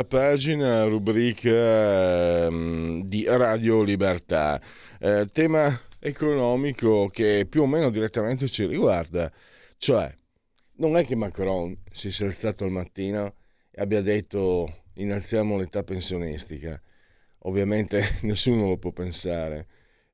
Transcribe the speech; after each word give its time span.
La 0.00 0.06
pagina, 0.06 0.84
rubrica 0.84 2.46
ehm, 2.46 3.04
di 3.04 3.26
Radio 3.26 3.82
Libertà, 3.82 4.58
eh, 4.98 5.26
tema 5.30 5.78
economico 5.98 7.08
che 7.08 7.46
più 7.46 7.60
o 7.60 7.66
meno 7.66 7.90
direttamente 7.90 8.48
ci 8.48 8.64
riguarda, 8.64 9.30
cioè 9.76 10.10
non 10.76 10.96
è 10.96 11.04
che 11.04 11.16
Macron 11.16 11.76
si 11.92 12.10
sia 12.10 12.24
alzato 12.24 12.64
al 12.64 12.70
mattino 12.70 13.34
e 13.70 13.82
abbia 13.82 14.00
detto 14.00 14.84
innalziamo 14.94 15.58
l'età 15.58 15.82
pensionistica, 15.82 16.80
ovviamente 17.40 18.02
nessuno 18.24 18.68
lo 18.68 18.78
può 18.78 18.92
pensare, 18.92 19.66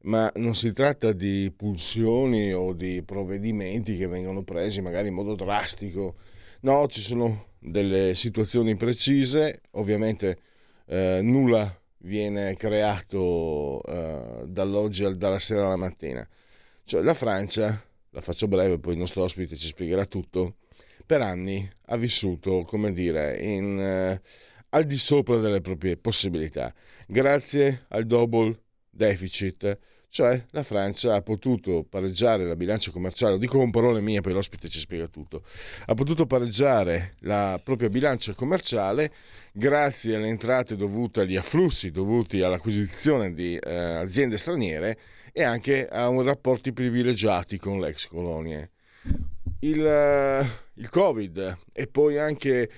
ma 0.03 0.29
non 0.35 0.57
si 0.57 0.73
tratta 0.73 1.13
di 1.13 1.53
pulsioni 1.57 2.53
o 2.53 2.73
di 2.73 3.05
provvedimenti 3.05 3.97
che 3.97 4.09
vengono 4.09 4.43
presi 4.43 4.81
magari 4.81 5.07
in 5.07 5.15
modo 5.15 5.37
drastico, 5.37 6.17
no, 6.63 6.89
ci 6.89 7.03
sono 7.03 7.55
delle 7.67 8.15
situazioni 8.15 8.77
precise, 8.77 9.63
ovviamente 9.73 10.39
eh, 10.87 11.21
nulla 11.21 11.77
viene 11.99 12.55
creato 12.55 13.83
eh, 13.83 14.45
dall'oggi 14.47 15.05
al, 15.05 15.17
dalla 15.17 15.41
sera 15.41 15.67
alla 15.67 15.77
mattina. 15.77 16.27
Cioè 16.85 17.03
la 17.03 17.15
Francia, 17.15 17.85
la 18.11 18.21
faccio 18.21 18.47
breve, 18.47 18.79
poi 18.79 18.93
il 18.93 19.01
nostro 19.01 19.25
ospite 19.25 19.57
ci 19.57 19.67
spiegherà 19.67 20.07
tutto, 20.07 20.59
per 21.05 21.21
anni 21.21 21.69
ha 21.87 21.97
vissuto, 21.97 22.63
come 22.63 22.93
dire, 22.93 23.37
in, 23.39 23.81
eh, 23.81 24.21
al 24.71 24.85
di 24.85 24.99
sopra 24.99 25.39
delle 25.39 25.61
proprie 25.61 25.97
possibilità, 25.97 26.73
grazie 27.09 27.87
al 27.89 28.07
double 28.07 28.61
deficit 28.91 29.79
cioè 30.17 30.43
la 30.53 30.63
Francia 30.63 31.15
ha 31.15 31.21
potuto 31.21 31.85
pareggiare 31.87 32.47
la 32.47 32.57
bilancia 32.57 32.91
commerciale, 32.91 33.33
lo 33.33 33.39
dico 33.39 33.59
con 33.59 33.71
parole 33.71 34.01
mie, 34.01 34.23
poi 34.23 34.33
l'ospite 34.33 34.67
ci 34.67 34.79
spiega 34.79 35.09
tutto, 35.09 35.43
ha 35.85 35.93
potuto 35.93 36.25
pareggiare 36.25 37.17
la 37.19 37.61
propria 37.63 37.91
bilancia 37.91 38.33
commerciale 38.33 39.13
grazie 39.53 40.17
alle 40.17 40.29
entrate 40.29 40.75
dovute 40.75 41.21
agli 41.21 41.37
afflussi 41.37 41.91
dovuti 41.91 42.41
all'acquisizione 42.41 43.35
di 43.35 43.59
eh, 43.59 43.75
aziende 43.75 44.39
straniere 44.39 44.99
e 45.35 45.43
anche 45.43 45.87
a 45.87 46.09
rapporti 46.23 46.73
privilegiati 46.73 47.59
con 47.59 47.79
l'ex 47.79 48.07
colonie. 48.07 48.71
Il, 49.61 49.81
uh, 49.81 50.81
il 50.81 50.89
Covid 50.89 51.59
e 51.75 51.87
poi 51.89 52.17
anche 52.17 52.71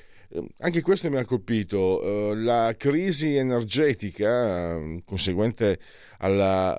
anche 0.59 0.83
questo 0.83 1.09
mi 1.09 1.17
ha 1.17 1.25
colpito, 1.25 2.35
la 2.35 2.75
crisi 2.77 3.37
energetica 3.37 4.79
conseguente 5.07 5.79
alla 6.19 6.79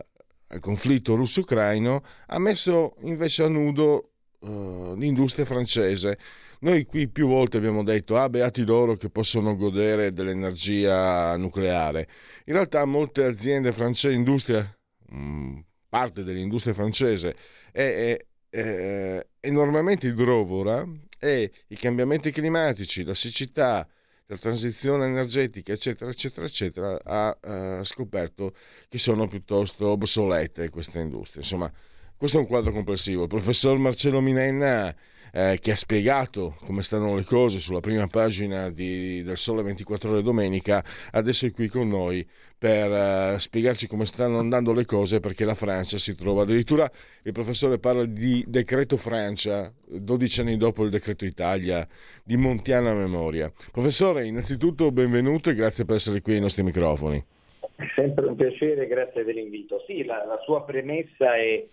al 0.50 0.60
conflitto 0.60 1.16
russo-ucraino, 1.16 2.04
ha 2.28 2.40
messo 2.40 2.96
invece 3.02 3.44
a 3.44 3.48
nudo 3.48 4.12
uh, 4.40 4.96
l'industria 4.96 5.46
francese. 5.46 6.18
Noi 6.62 6.86
qui 6.86 7.08
più 7.08 7.28
volte 7.28 7.58
abbiamo 7.58 7.84
detto, 7.84 8.18
ah 8.18 8.30
beati 8.30 8.66
loro 8.66 8.96
che 8.96 9.10
possono 9.10 9.56
godere 9.56 10.12
dell'energia 10.12 11.38
nucleare. 11.38 12.08
In 12.46 12.54
realtà 12.54 12.84
molte 12.86 13.24
aziende 13.24 13.72
francesi, 13.72 14.16
industria, 14.16 14.78
mm, 15.14 15.60
parte 15.88 16.24
dell'industria 16.24 16.74
francese 16.74 17.36
è, 17.72 18.18
è, 18.50 18.58
è 18.58 19.26
enormemente 19.40 20.08
idrovora 20.08 20.86
e 21.20 21.52
i 21.68 21.76
cambiamenti 21.76 22.32
climatici, 22.32 23.04
la 23.04 23.14
siccità, 23.14 23.88
la 24.30 24.38
transizione 24.38 25.08
energetica, 25.08 25.74
eccetera, 25.74 26.12
eccetera, 26.12 26.46
eccetera, 26.46 27.00
ha 27.04 27.38
eh, 27.42 27.84
scoperto 27.84 28.54
che 28.88 29.00
sono 29.00 29.28
piuttosto 29.28 29.88
obsolete 29.88 30.70
queste 30.70 31.00
industrie. 31.00 31.42
Insomma, 31.42 31.72
questo 32.16 32.38
è 32.38 32.42
un 32.42 32.46
quadro 32.46 32.72
complessivo. 32.72 33.24
Il 33.24 33.28
professor 33.28 33.76
Marcello 33.80 34.22
Minenna, 34.22 34.96
eh, 35.32 35.60
che 35.62 35.72
ha 35.72 35.76
spiegato 35.76 36.56
come 36.66 36.84
stanno 36.84 37.16
le 37.16 37.24
cose 37.24 37.60
sulla 37.60 37.80
prima 37.80 38.08
pagina 38.08 38.70
di, 38.70 39.22
del 39.24 39.38
Sole 39.38 39.64
24 39.64 40.12
Ore 40.12 40.22
domenica, 40.22 40.84
adesso 41.12 41.46
è 41.46 41.52
qui 41.52 41.68
con 41.68 41.88
noi 41.88 42.26
per 42.60 42.92
uh, 42.92 43.38
spiegarci 43.38 43.88
come 43.88 44.06
stanno 44.06 44.38
andando 44.38 44.74
le 44.74 44.84
cose 44.84 45.22
perché 45.22 45.46
la 45.46 45.54
Francia 45.54 45.98
si 45.98 46.14
trova. 46.14 46.42
Addirittura 46.42 46.92
il 47.24 47.32
professore 47.32 47.80
parla 47.80 48.04
di 48.04 48.44
decreto 48.46 48.98
Francia 48.98 49.72
12 49.86 50.42
anni 50.42 50.58
dopo 50.58 50.84
il 50.84 50.90
decreto 50.90 51.24
Italia 51.24 51.88
di 52.22 52.36
montiana 52.36 52.94
memoria. 52.94 53.50
Professore 53.72 54.26
innanzitutto 54.26 54.92
benvenuto 54.92 55.50
e 55.50 55.56
grazie 55.56 55.86
per 55.86 55.96
essere 55.96 56.22
qui 56.22 56.34
ai 56.34 56.42
nostri 56.42 56.64
microfoni. 56.64 57.24
È 57.78 57.86
sempre 57.96 58.26
un 58.26 58.36
piacere 58.36 58.88
grazie 58.88 59.24
dell'invito. 59.24 59.82
Sì 59.88 60.04
la, 60.04 60.26
la 60.26 60.40
sua 60.44 60.66
premessa 60.66 61.38
è, 61.38 61.64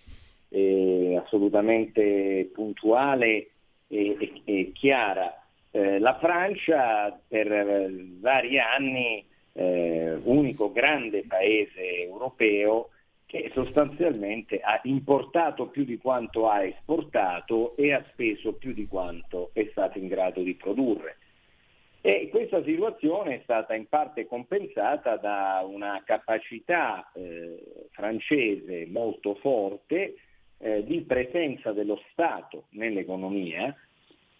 è 0.48 1.16
assolutamente 1.16 2.50
puntuale 2.52 3.50
e, 3.88 4.16
e, 4.18 4.42
e 4.44 4.72
chiara 4.72 5.46
eh, 5.76 5.98
la 5.98 6.16
Francia 6.18 7.20
per 7.28 7.52
eh, 7.52 8.06
vari 8.18 8.58
anni 8.58 9.24
eh, 9.52 10.18
unico 10.22 10.72
grande 10.72 11.24
paese 11.26 12.02
europeo 12.02 12.90
che 13.26 13.50
sostanzialmente 13.52 14.60
ha 14.60 14.80
importato 14.84 15.66
più 15.66 15.84
di 15.84 15.98
quanto 15.98 16.48
ha 16.48 16.64
esportato 16.64 17.76
e 17.76 17.92
ha 17.92 18.04
speso 18.12 18.54
più 18.54 18.72
di 18.72 18.86
quanto 18.86 19.50
è 19.52 19.68
stato 19.72 19.98
in 19.98 20.06
grado 20.06 20.42
di 20.42 20.54
produrre. 20.54 21.18
E 22.00 22.28
questa 22.30 22.62
situazione 22.62 23.34
è 23.34 23.40
stata 23.42 23.74
in 23.74 23.88
parte 23.88 24.26
compensata 24.26 25.16
da 25.16 25.66
una 25.68 26.00
capacità 26.04 27.10
eh, 27.12 27.88
francese 27.90 28.86
molto 28.86 29.34
forte 29.34 30.14
eh, 30.58 30.84
di 30.84 31.02
presenza 31.02 31.72
dello 31.72 32.00
Stato 32.10 32.66
nell'economia 32.70 33.74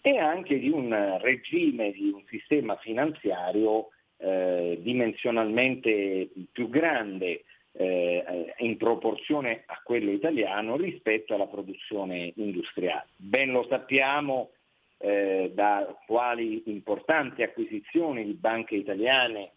e 0.01 0.19
anche 0.19 0.59
di 0.59 0.71
un 0.71 1.19
regime, 1.21 1.93
di 1.93 2.11
un 2.11 2.23
sistema 2.29 2.77
finanziario 2.77 3.89
eh, 4.19 4.79
dimensionalmente 4.81 6.31
più 6.53 6.69
grande 6.71 7.45
eh, 7.73 8.55
in 8.59 8.77
proporzione 8.77 9.65
a 9.67 9.81
quello 9.85 10.11
italiano 10.11 10.77
rispetto 10.77 11.35
alla 11.35 11.47
produzione 11.47 12.33
industriale. 12.37 13.09
Ben 13.17 13.51
lo 13.51 13.67
sappiamo 13.69 14.51
eh, 14.99 15.51
da 15.55 15.95
quali 16.07 16.63
importanti 16.71 17.43
acquisizioni 17.43 18.25
di 18.25 18.33
banche 18.33 18.77
italiane 18.77 19.51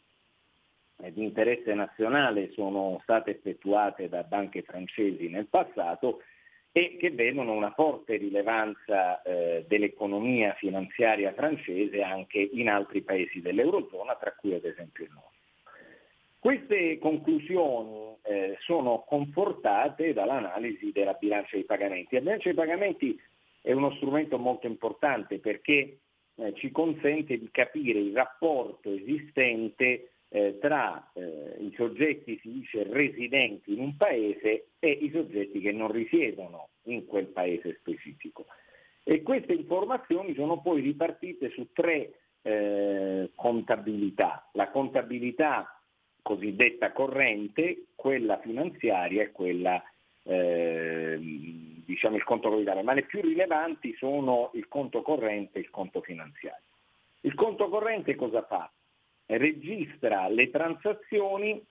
di 0.97 1.23
interesse 1.23 1.73
nazionale 1.73 2.51
sono 2.51 2.99
state 3.03 3.31
effettuate 3.31 4.09
da 4.09 4.23
banche 4.23 4.63
francesi 4.63 5.29
nel 5.29 5.45
passato 5.45 6.23
e 6.71 6.97
che 6.97 7.09
vedono 7.09 7.53
una 7.53 7.71
forte 7.71 8.17
rilevanza 8.17 9.21
eh, 9.21 9.65
dell'economia 9.67 10.53
finanziaria 10.53 11.33
francese 11.33 12.01
anche 12.03 12.37
in 12.39 12.69
altri 12.69 13.01
paesi 13.01 13.41
dell'Eurozona, 13.41 14.15
tra 14.15 14.33
cui 14.33 14.53
ad 14.53 14.65
esempio 14.65 15.05
il 15.05 15.11
nostro. 15.11 15.37
Queste 16.39 16.99
conclusioni 16.99 18.15
eh, 18.21 18.55
sono 18.61 19.03
confortate 19.05 20.13
dall'analisi 20.13 20.91
della 20.93 21.13
bilancia 21.13 21.55
dei 21.55 21.65
pagamenti. 21.65 22.15
La 22.15 22.21
bilancia 22.21 22.49
dei 22.49 22.57
pagamenti 22.57 23.19
è 23.61 23.73
uno 23.73 23.91
strumento 23.95 24.37
molto 24.37 24.67
importante 24.67 25.39
perché 25.39 25.97
eh, 26.35 26.53
ci 26.53 26.71
consente 26.71 27.37
di 27.37 27.49
capire 27.51 27.99
il 27.99 28.13
rapporto 28.13 28.89
esistente 28.89 30.11
eh, 30.29 30.57
tra 30.59 31.11
eh, 31.13 31.55
i 31.59 31.73
soggetti, 31.75 32.39
si 32.41 32.51
dice, 32.51 32.83
residenti 32.83 33.73
in 33.73 33.81
un 33.81 33.97
paese 33.97 34.67
e 34.79 34.89
i 34.89 35.09
soggetti 35.11 35.59
che 35.59 35.71
non 35.71 35.91
risiedono 35.91 36.69
in 36.83 37.05
quel 37.05 37.27
paese 37.27 37.75
specifico. 37.79 38.45
E 39.03 39.23
queste 39.23 39.53
informazioni 39.53 40.33
sono 40.35 40.61
poi 40.61 40.81
ripartite 40.81 41.49
su 41.49 41.69
tre 41.73 42.11
eh, 42.43 43.31
contabilità. 43.35 44.49
La 44.53 44.69
contabilità 44.69 45.81
cosiddetta 46.21 46.91
corrente, 46.91 47.85
quella 47.95 48.39
finanziaria 48.39 49.23
e 49.23 49.31
quella 49.31 49.81
eh, 50.23 51.17
diciamo 51.19 52.17
il 52.17 52.23
conto 52.23 52.51
capitale, 52.51 52.83
ma 52.83 52.93
le 52.93 53.03
più 53.03 53.21
rilevanti 53.21 53.95
sono 53.95 54.51
il 54.53 54.67
conto 54.67 55.01
corrente 55.01 55.57
e 55.57 55.61
il 55.61 55.69
conto 55.71 56.01
finanziario. 56.01 56.67
Il 57.21 57.33
conto 57.33 57.67
corrente 57.67 58.15
cosa 58.15 58.43
fa? 58.43 58.71
Registra 59.37 60.27
le 60.27 60.49
transazioni 60.49 61.61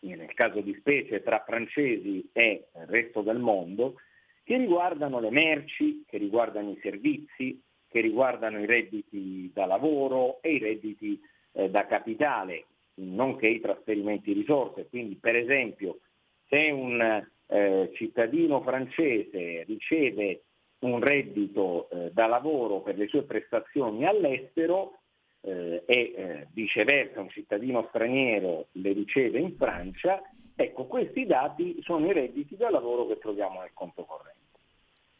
nel 0.00 0.34
caso 0.34 0.60
di 0.60 0.74
specie 0.78 1.22
tra 1.22 1.42
francesi 1.46 2.28
e 2.32 2.66
il 2.74 2.86
resto 2.86 3.22
del 3.22 3.38
mondo, 3.38 3.94
che 4.42 4.58
riguardano 4.58 5.20
le 5.20 5.30
merci, 5.30 6.04
che 6.06 6.18
riguardano 6.18 6.70
i 6.70 6.78
servizi, 6.82 7.60
che 7.88 8.00
riguardano 8.00 8.60
i 8.60 8.66
redditi 8.66 9.50
da 9.54 9.64
lavoro 9.64 10.42
e 10.42 10.54
i 10.54 10.58
redditi 10.58 11.18
eh, 11.52 11.70
da 11.70 11.86
capitale, 11.86 12.66
nonché 12.96 13.48
i 13.48 13.60
trasferimenti 13.60 14.32
di 14.32 14.40
risorse. 14.40 14.88
Quindi 14.88 15.14
per 15.14 15.36
esempio 15.36 16.00
se 16.48 16.70
un 16.70 17.24
eh, 17.46 17.90
cittadino 17.94 18.60
francese 18.60 19.64
riceve 19.64 20.42
un 20.80 21.00
reddito 21.00 21.88
eh, 21.88 22.10
da 22.12 22.26
lavoro 22.26 22.80
per 22.80 22.98
le 22.98 23.06
sue 23.06 23.22
prestazioni 23.22 24.04
all'estero 24.04 24.98
eh, 25.44 25.82
e 25.84 26.12
eh, 26.16 26.46
viceversa 26.52 27.20
un 27.20 27.28
cittadino 27.28 27.86
straniero 27.88 28.66
le 28.72 28.92
riceve 28.92 29.38
in 29.38 29.54
Francia, 29.56 30.22
ecco 30.56 30.84
questi 30.86 31.26
dati 31.26 31.78
sono 31.82 32.06
i 32.06 32.12
redditi 32.12 32.56
da 32.56 32.70
lavoro 32.70 33.06
che 33.06 33.18
troviamo 33.18 33.60
nel 33.60 33.72
conto 33.74 34.04
corrente. 34.04 34.32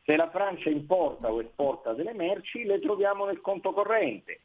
Se 0.05 0.17
la 0.17 0.31
Francia 0.31 0.71
importa 0.71 1.32
o 1.32 1.41
esporta 1.41 1.93
delle 1.93 2.12
merci 2.12 2.65
le 2.65 2.81
troviamo 2.81 3.25
nel 3.26 3.41
conto 3.41 3.73
corrente. 3.73 4.41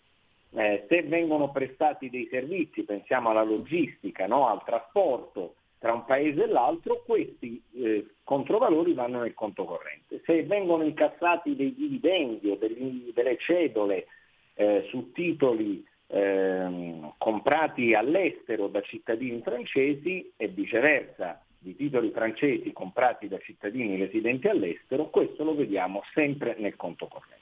Eh, 0.51 0.85
se 0.87 1.03
vengono 1.03 1.51
prestati 1.51 2.09
dei 2.09 2.27
servizi, 2.29 2.83
pensiamo 2.83 3.29
alla 3.29 3.43
logistica, 3.43 4.25
no? 4.25 4.47
al 4.47 4.63
trasporto, 4.63 5.55
tra 5.77 5.93
un 5.93 6.05
paese 6.05 6.43
e 6.43 6.47
l'altro, 6.47 7.03
questi 7.05 7.61
eh, 7.75 8.05
controvalori 8.23 8.93
vanno 8.93 9.21
nel 9.21 9.33
conto 9.33 9.63
corrente. 9.65 10.21
Se 10.25 10.43
vengono 10.43 10.83
incassati 10.83 11.55
dei 11.55 11.73
dividendi 11.73 12.49
o 12.49 12.55
degli, 12.55 13.11
delle 13.13 13.37
cedole 13.37 14.07
eh, 14.59 14.85
su 14.89 15.13
titoli 15.13 15.85
eh, 16.07 16.99
comprati 17.17 17.93
all'estero 17.93 18.67
da 18.67 18.81
cittadini 18.81 19.39
francesi 19.41 20.33
e 20.35 20.49
viceversa 20.49 21.41
di 21.57 21.77
titoli 21.77 22.11
francesi 22.11 22.73
comprati 22.73 23.29
da 23.29 23.39
cittadini 23.39 23.97
residenti 23.97 24.49
all'estero, 24.49 25.09
questo 25.09 25.45
lo 25.45 25.55
vediamo 25.55 26.03
sempre 26.13 26.57
nel 26.57 26.75
conto 26.75 27.07
corrente. 27.07 27.37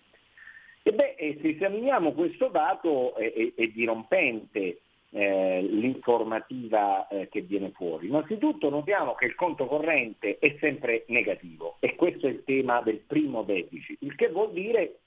E 0.83 0.93
beh, 0.93 1.39
se 1.41 1.49
esaminiamo 1.49 2.13
questo 2.13 2.49
dato 2.49 3.15
è, 3.15 3.33
è, 3.33 3.53
è 3.55 3.67
dirompente 3.67 4.81
eh, 5.09 5.61
l'informativa 5.61 7.07
eh, 7.07 7.29
che 7.29 7.41
viene 7.41 7.71
fuori. 7.71 8.07
Innanzitutto 8.07 8.69
notiamo 8.69 9.15
che 9.15 9.25
il 9.25 9.33
conto 9.33 9.65
corrente 9.65 10.37
è 10.37 10.55
sempre 10.59 11.05
negativo 11.07 11.77
e 11.79 11.95
questo 11.95 12.27
è 12.27 12.29
il 12.29 12.43
tema 12.43 12.81
del 12.81 12.99
primo 12.99 13.41
deficit, 13.41 14.01
il 14.01 14.13
che 14.13 14.29
vuol 14.29 14.51
dire 14.53 14.99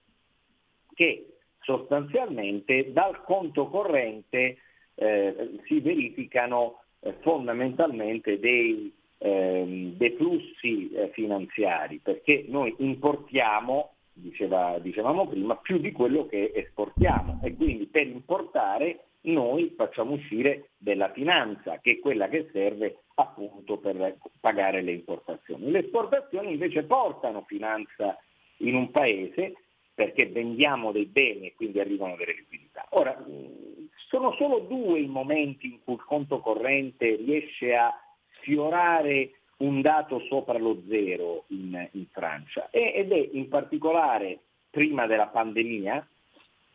che 0.94 1.39
sostanzialmente 1.60 2.92
dal 2.92 3.22
conto 3.24 3.68
corrente 3.68 4.58
eh, 4.94 5.58
si 5.66 5.80
verificano 5.80 6.82
eh, 7.00 7.14
fondamentalmente 7.20 8.38
dei, 8.38 8.92
ehm, 9.18 9.96
dei 9.96 10.10
flussi 10.16 10.90
eh, 10.92 11.10
finanziari 11.12 11.98
perché 12.02 12.44
noi 12.48 12.74
importiamo 12.78 13.94
Diceva, 14.12 14.78
dicevamo 14.78 15.26
prima, 15.28 15.56
più 15.56 15.78
di 15.78 15.92
quello 15.92 16.26
che 16.26 16.52
esportiamo 16.54 17.40
e 17.42 17.54
quindi 17.54 17.86
per 17.86 18.06
importare 18.06 19.04
noi 19.22 19.72
facciamo 19.76 20.12
uscire 20.12 20.70
della 20.76 21.10
finanza, 21.12 21.78
che 21.80 21.92
è 21.92 21.98
quella 22.00 22.28
che 22.28 22.48
serve 22.52 22.98
appunto 23.14 23.78
per 23.78 24.16
pagare 24.40 24.82
le 24.82 24.92
importazioni. 24.92 25.70
Le 25.70 25.80
esportazioni 25.80 26.52
invece 26.52 26.82
portano 26.84 27.44
finanza 27.46 28.18
in 28.58 28.74
un 28.74 28.90
paese 28.90 29.54
perché 30.00 30.24
vendiamo 30.24 30.92
dei 30.92 31.04
beni 31.04 31.48
e 31.48 31.54
quindi 31.54 31.78
arrivano 31.78 32.16
delle 32.16 32.32
liquidità. 32.32 32.86
Ora, 32.92 33.22
sono 34.08 34.32
solo 34.38 34.60
due 34.60 34.98
i 34.98 35.08
momenti 35.08 35.66
in 35.66 35.78
cui 35.84 35.92
il 35.92 36.04
conto 36.06 36.38
corrente 36.38 37.16
riesce 37.16 37.74
a 37.74 37.92
sfiorare 38.36 39.32
un 39.58 39.82
dato 39.82 40.20
sopra 40.20 40.56
lo 40.58 40.80
zero 40.88 41.44
in, 41.48 41.86
in 41.92 42.06
Francia 42.12 42.70
ed 42.70 43.12
è 43.12 43.28
in 43.32 43.48
particolare 43.48 44.38
prima 44.70 45.06
della 45.06 45.26
pandemia, 45.26 46.08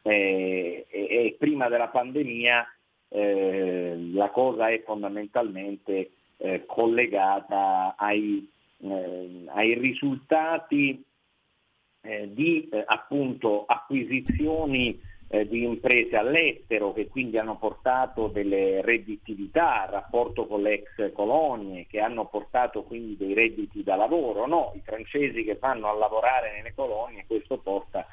eh, 0.04 0.86
e, 0.88 1.07
e, 1.10 1.36
prima 1.39 1.68
della 1.68 1.88
pandemia 1.88 2.63
eh, 3.10 3.95
la 4.13 4.30
cosa 4.30 4.69
è 4.69 4.83
fondamentalmente 4.83 6.12
eh, 6.38 6.63
collegata 6.68 7.95
ai, 7.98 8.48
eh, 8.81 9.45
ai 9.48 9.74
risultati 9.74 11.04
eh, 12.06 12.30
di 12.31 12.69
eh, 12.72 12.84
appunto 12.86 13.66
acquisizioni 13.66 15.00
eh, 15.28 15.48
di 15.48 15.63
imprese 15.63 16.16
all'estero 16.16 16.94
che 16.94 17.07
quindi 17.07 17.38
hanno 17.38 17.57
portato 17.57 18.28
delle 18.28 18.81
redditività, 18.81 19.88
rapporto 19.90 20.46
con 20.46 20.62
le 20.62 20.74
ex 20.74 21.12
colonie, 21.13 21.88
che 21.88 22.00
hanno 22.00 22.25
portato 22.25 22.84
quindi 22.84 23.18
dei 23.18 23.34
redditi 23.34 23.84
da 23.84 23.96
lavoro, 23.96 24.46
no? 24.46 24.72
I 24.75 24.81
francesi 24.84 25.44
che 25.44 25.57
vanno 25.60 25.90
a 25.90 25.94
lavorare 25.94 26.54
nelle 26.56 26.74
colonie, 26.75 27.25
questo 27.28 27.57
porta 27.57 28.06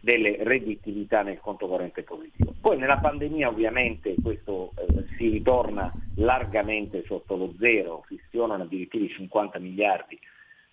delle 0.00 0.36
redditività 0.40 1.22
nel 1.22 1.40
conto 1.40 1.66
corrente 1.66 2.02
positivo. 2.02 2.54
Poi 2.60 2.76
nella 2.78 2.98
pandemia 2.98 3.48
ovviamente 3.48 4.14
questo 4.22 4.72
eh, 4.76 5.04
si 5.16 5.28
ritorna 5.28 5.92
largamente 6.16 7.02
sotto 7.04 7.36
lo 7.36 7.52
zero, 7.58 8.04
si 8.08 8.20
sfionano 8.26 8.62
addirittura 8.62 9.04
i 9.04 9.08
50 9.08 9.58
miliardi 9.58 10.18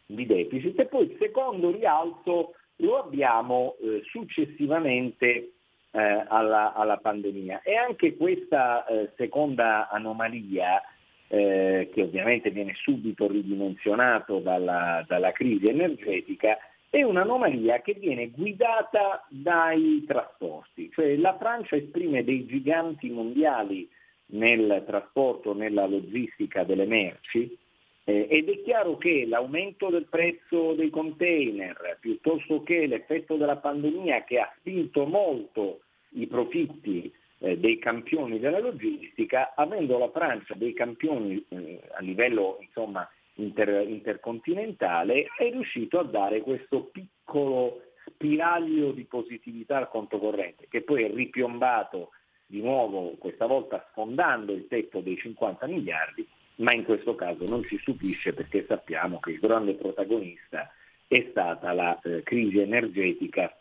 di 0.06 0.26
deficit 0.26 0.80
e 0.80 0.86
poi 0.86 1.06
il 1.06 1.16
secondo 1.20 1.72
rialzo 1.72 2.54
lo 2.78 3.00
abbiamo 3.00 3.76
eh, 3.82 4.02
successivamente 4.06 5.52
eh, 5.92 6.26
alla, 6.28 6.74
alla, 6.74 6.98
pandemia. 6.98 7.62
E 7.64 7.76
anche 7.76 8.16
questa 8.16 8.86
eh, 8.86 9.12
seconda 9.16 9.90
anomalia, 9.90 10.82
eh, 11.28 11.90
che 11.94 12.02
ovviamente 12.02 12.52
viene 12.52 12.74
subito 12.76 13.28
ridimensionato 13.28 14.40
dalla, 14.40 15.04
dalla 15.08 15.32
crisi 15.32 15.68
energetica, 15.68 16.58
è 16.90 17.02
un'anomalia 17.02 17.82
che 17.82 17.94
viene 17.94 18.30
guidata 18.30 19.26
dai 19.30 20.04
trasporti, 20.08 20.90
cioè 20.94 21.16
la 21.18 21.36
Francia 21.38 21.76
esprime 21.76 22.24
dei 22.24 22.46
giganti 22.46 23.10
mondiali 23.10 23.90
nel 24.28 24.84
trasporto, 24.86 25.54
nella 25.54 25.86
logistica 25.88 26.64
delle 26.64 26.86
merci 26.86 27.58
eh, 28.06 28.28
ed 28.30 28.50
è 28.50 28.62
chiaro 28.62 28.98
che 28.98 29.26
l'aumento 29.26 29.90
del 29.90 30.06
prezzo 30.06 30.74
dei 30.74 30.92
container 30.92 31.98
piuttosto 32.00 32.62
che 32.62 32.86
l'effetto 32.86 33.36
della 33.36 33.58
pandemia 33.58 34.24
che 34.24 34.40
ha 34.40 34.54
spinto 34.60 35.06
molto 35.06 35.82
i 36.12 36.28
profitti 36.28 37.12
eh, 37.40 37.58
dei 37.58 37.80
campioni 37.80 38.40
della 38.40 38.60
logistica, 38.60 39.54
avendo 39.56 39.98
la 39.98 40.10
Francia 40.12 40.54
dei 40.54 40.74
campioni 40.74 41.44
eh, 41.50 41.82
a 41.98 42.02
livello 42.02 42.58
insomma, 42.62 43.10
inter, 43.36 43.88
intercontinentale, 43.90 45.28
è 45.38 45.50
riuscito 45.50 46.00
a 46.00 46.04
dare 46.04 46.42
questo 46.42 46.90
piccolo 46.92 47.82
spiraglio 48.06 48.92
di 48.92 49.04
positività 49.06 49.78
al 49.78 49.90
conto 49.90 50.20
corrente, 50.20 50.68
che 50.70 50.84
poi 50.84 51.04
è 51.04 51.12
ripiombato 51.12 52.12
di 52.46 52.62
nuovo, 52.62 53.16
questa 53.18 53.48
volta 53.48 53.84
sfondando 53.90 54.54
il 54.54 54.68
tetto 54.68 55.00
dei 55.00 55.18
50 55.18 55.66
miliardi, 55.66 56.28
ma 56.58 56.74
in 56.74 56.84
questo 56.84 57.16
caso 57.16 57.46
non 57.46 57.64
ci 57.64 57.78
stupisce 57.80 58.34
perché 58.34 58.66
sappiamo 58.68 59.20
che 59.20 59.32
il 59.32 59.40
grande 59.40 59.74
protagonista 59.74 60.72
è 61.08 61.28
stata 61.30 61.74
la 61.74 62.00
eh, 62.02 62.24
crisi 62.24 62.60
energetica 62.60 63.56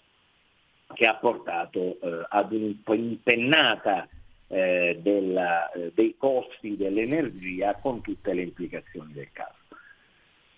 che 0.94 1.06
ha 1.06 1.14
portato 1.14 1.98
eh, 2.00 2.26
ad 2.28 2.52
un'impennata 2.52 4.08
eh, 4.46 4.98
della, 5.00 5.70
eh, 5.72 5.90
dei 5.94 6.14
costi 6.16 6.76
dell'energia 6.76 7.74
con 7.74 8.00
tutte 8.00 8.32
le 8.32 8.42
implicazioni 8.42 9.12
del 9.12 9.30
caso. 9.32 9.62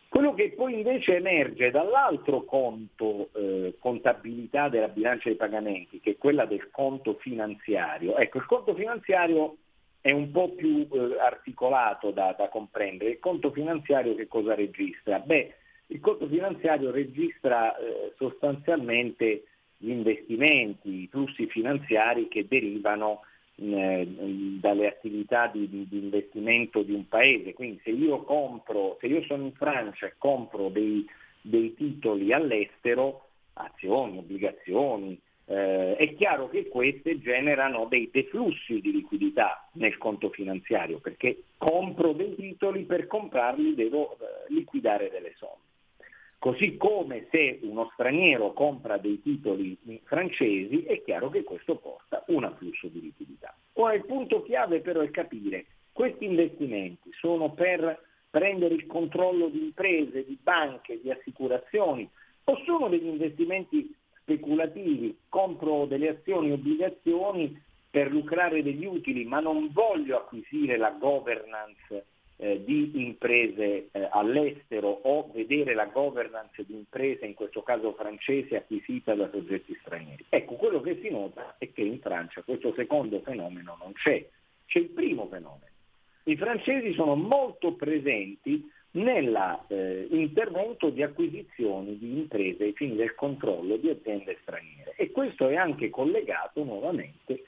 Quello 0.08 0.34
che 0.34 0.52
poi 0.52 0.74
invece 0.74 1.16
emerge 1.16 1.70
dall'altro 1.70 2.44
conto 2.44 3.30
eh, 3.34 3.76
contabilità 3.78 4.68
della 4.68 4.88
bilancia 4.88 5.28
dei 5.28 5.36
pagamenti, 5.36 6.00
che 6.00 6.12
è 6.12 6.16
quella 6.16 6.46
del 6.46 6.70
conto 6.70 7.14
finanziario, 7.14 8.16
ecco, 8.16 8.38
il 8.38 8.46
conto 8.46 8.74
finanziario 8.74 9.56
è 10.00 10.10
un 10.10 10.30
po' 10.30 10.50
più 10.50 10.86
eh, 10.90 11.18
articolato 11.18 12.10
da, 12.10 12.34
da, 12.36 12.48
comprendere. 12.48 13.10
Il 13.10 13.18
conto 13.18 13.50
finanziario 13.50 14.14
che 14.14 14.28
cosa 14.28 14.54
registra? 14.54 15.18
Beh, 15.18 15.54
il 15.88 16.00
conto 16.00 16.26
finanziario 16.28 16.90
registra 16.90 17.76
eh, 17.76 18.12
sostanzialmente 18.16 19.44
gli 19.78 19.90
investimenti, 19.90 21.02
i 21.02 21.08
flussi 21.08 21.46
finanziari 21.46 22.28
che 22.28 22.46
derivano 22.48 23.22
eh, 23.56 24.06
dalle 24.60 24.86
attività 24.86 25.46
di, 25.48 25.68
di, 25.68 25.86
di, 25.88 25.98
investimento 25.98 26.82
di 26.82 26.92
un 26.92 27.08
paese. 27.08 27.54
Quindi 27.54 27.80
se 27.82 27.90
io 27.90 28.22
compro, 28.22 28.96
se 29.00 29.06
io 29.06 29.22
sono 29.24 29.44
in 29.44 29.52
Francia 29.52 30.06
e 30.06 30.14
compro 30.18 30.68
dei, 30.68 31.06
dei 31.40 31.74
titoli 31.74 32.32
all'estero, 32.32 33.28
azioni, 33.54 34.18
obbligazioni, 34.18 35.18
eh, 35.46 35.96
è 35.96 36.14
chiaro 36.14 36.48
che 36.48 36.66
queste 36.68 37.20
generano 37.20 37.86
dei 37.86 38.10
deflussi 38.12 38.80
di 38.80 38.92
liquidità 38.92 39.68
nel 39.72 39.96
conto 39.96 40.30
finanziario, 40.30 40.98
perché 40.98 41.44
compro 41.56 42.12
dei 42.12 42.34
titoli, 42.34 42.82
per 42.82 43.06
comprarli 43.06 43.74
devo 43.74 44.12
eh, 44.12 44.52
liquidare 44.52 45.10
delle 45.10 45.34
somme. 45.36 45.64
Così 46.38 46.76
come 46.76 47.26
se 47.30 47.60
uno 47.62 47.90
straniero 47.94 48.52
compra 48.52 48.98
dei 48.98 49.20
titoli 49.22 49.76
francesi, 50.04 50.82
è 50.84 51.02
chiaro 51.02 51.30
che 51.30 51.42
questo 51.42 51.76
porta 51.76 52.22
un 52.28 52.44
afflusso 52.44 52.88
di 52.88 53.00
liquidità. 53.00 53.56
Ora 53.74 53.94
il 53.94 54.04
punto 54.04 54.42
chiave 54.42 54.80
però 54.80 55.00
è 55.00 55.10
capire 55.10 55.66
questi 55.92 56.26
investimenti 56.26 57.10
sono 57.18 57.52
per 57.52 57.98
prendere 58.28 58.74
il 58.74 58.86
controllo 58.86 59.48
di 59.48 59.62
imprese, 59.62 60.26
di 60.26 60.38
banche, 60.40 61.00
di 61.00 61.10
assicurazioni 61.10 62.08
o 62.44 62.62
sono 62.64 62.88
degli 62.88 63.06
investimenti 63.06 63.92
speculativi, 64.26 65.16
compro 65.28 65.86
delle 65.86 66.08
azioni 66.08 66.48
e 66.48 66.54
obbligazioni 66.54 67.62
per 67.88 68.10
lucrare 68.10 68.60
degli 68.62 68.84
utili, 68.84 69.24
ma 69.24 69.38
non 69.38 69.70
voglio 69.72 70.16
acquisire 70.16 70.76
la 70.76 70.90
governance 70.90 72.06
eh, 72.38 72.62
di 72.64 72.90
imprese 73.06 73.88
eh, 73.92 74.08
all'estero 74.10 74.88
o 74.88 75.30
vedere 75.32 75.74
la 75.74 75.86
governance 75.86 76.64
di 76.66 76.74
imprese, 76.74 77.24
in 77.24 77.34
questo 77.34 77.62
caso 77.62 77.92
francese, 77.92 78.56
acquisita 78.56 79.14
da 79.14 79.30
soggetti 79.30 79.78
stranieri. 79.80 80.26
Ecco, 80.28 80.56
quello 80.56 80.80
che 80.80 80.98
si 81.00 81.08
nota 81.08 81.54
è 81.58 81.72
che 81.72 81.82
in 81.82 82.00
Francia 82.00 82.42
questo 82.42 82.74
secondo 82.74 83.20
fenomeno 83.20 83.78
non 83.80 83.92
c'è, 83.92 84.28
c'è 84.66 84.80
il 84.80 84.88
primo 84.88 85.26
fenomeno. 85.28 85.70
I 86.24 86.36
francesi 86.36 86.92
sono 86.94 87.14
molto 87.14 87.74
presenti 87.74 88.68
nell'intervento 88.96 90.88
eh, 90.88 90.92
di 90.92 91.02
acquisizioni 91.02 91.98
di 91.98 92.18
imprese 92.18 92.64
ai 92.64 92.72
fini 92.72 92.96
del 92.96 93.14
controllo 93.14 93.76
di 93.76 93.90
aziende 93.90 94.38
straniere 94.42 94.94
e 94.96 95.10
questo 95.10 95.48
è 95.48 95.56
anche 95.56 95.90
collegato 95.90 96.64
nuovamente 96.64 97.44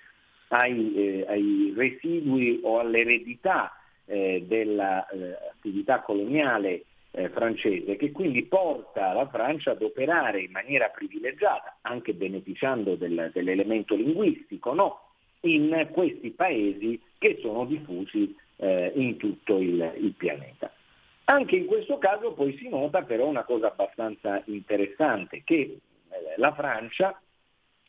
ai, 0.49 0.95
eh, 0.95 1.25
ai 1.27 1.73
residui 1.77 2.61
o 2.63 2.79
all'eredità 2.79 3.73
eh, 4.05 4.45
dell'attività 4.47 6.01
coloniale 6.01 6.85
eh, 7.11 7.31
francese 7.31 7.97
che 7.97 8.13
quindi 8.13 8.43
porta 8.45 9.13
la 9.13 9.27
Francia 9.29 9.71
ad 9.71 9.83
operare 9.83 10.43
in 10.43 10.51
maniera 10.51 10.89
privilegiata, 10.89 11.79
anche 11.83 12.13
beneficiando 12.13 12.95
del, 12.95 13.31
dell'elemento 13.33 13.95
linguistico, 13.95 14.75
no? 14.75 15.01
in 15.41 15.89
questi 15.93 16.31
paesi 16.31 17.01
che 17.17 17.39
sono 17.41 17.65
diffusi 17.65 18.35
eh, 18.57 18.93
in 18.95 19.17
tutto 19.17 19.59
il, 19.59 19.95
il 19.99 20.13
pianeta. 20.17 20.71
Anche 21.31 21.57
in 21.57 21.67
questo 21.67 21.99
caso 21.99 22.33
poi 22.33 22.57
si 22.57 22.71
nota 22.71 23.03
però 23.03 23.27
una 23.27 23.45
cosa 23.45 23.67
abbastanza 23.67 24.43
interessante, 24.47 25.43
che 25.45 25.57
eh, 25.57 25.79
la 26.37 26.55
Francia 26.55 27.21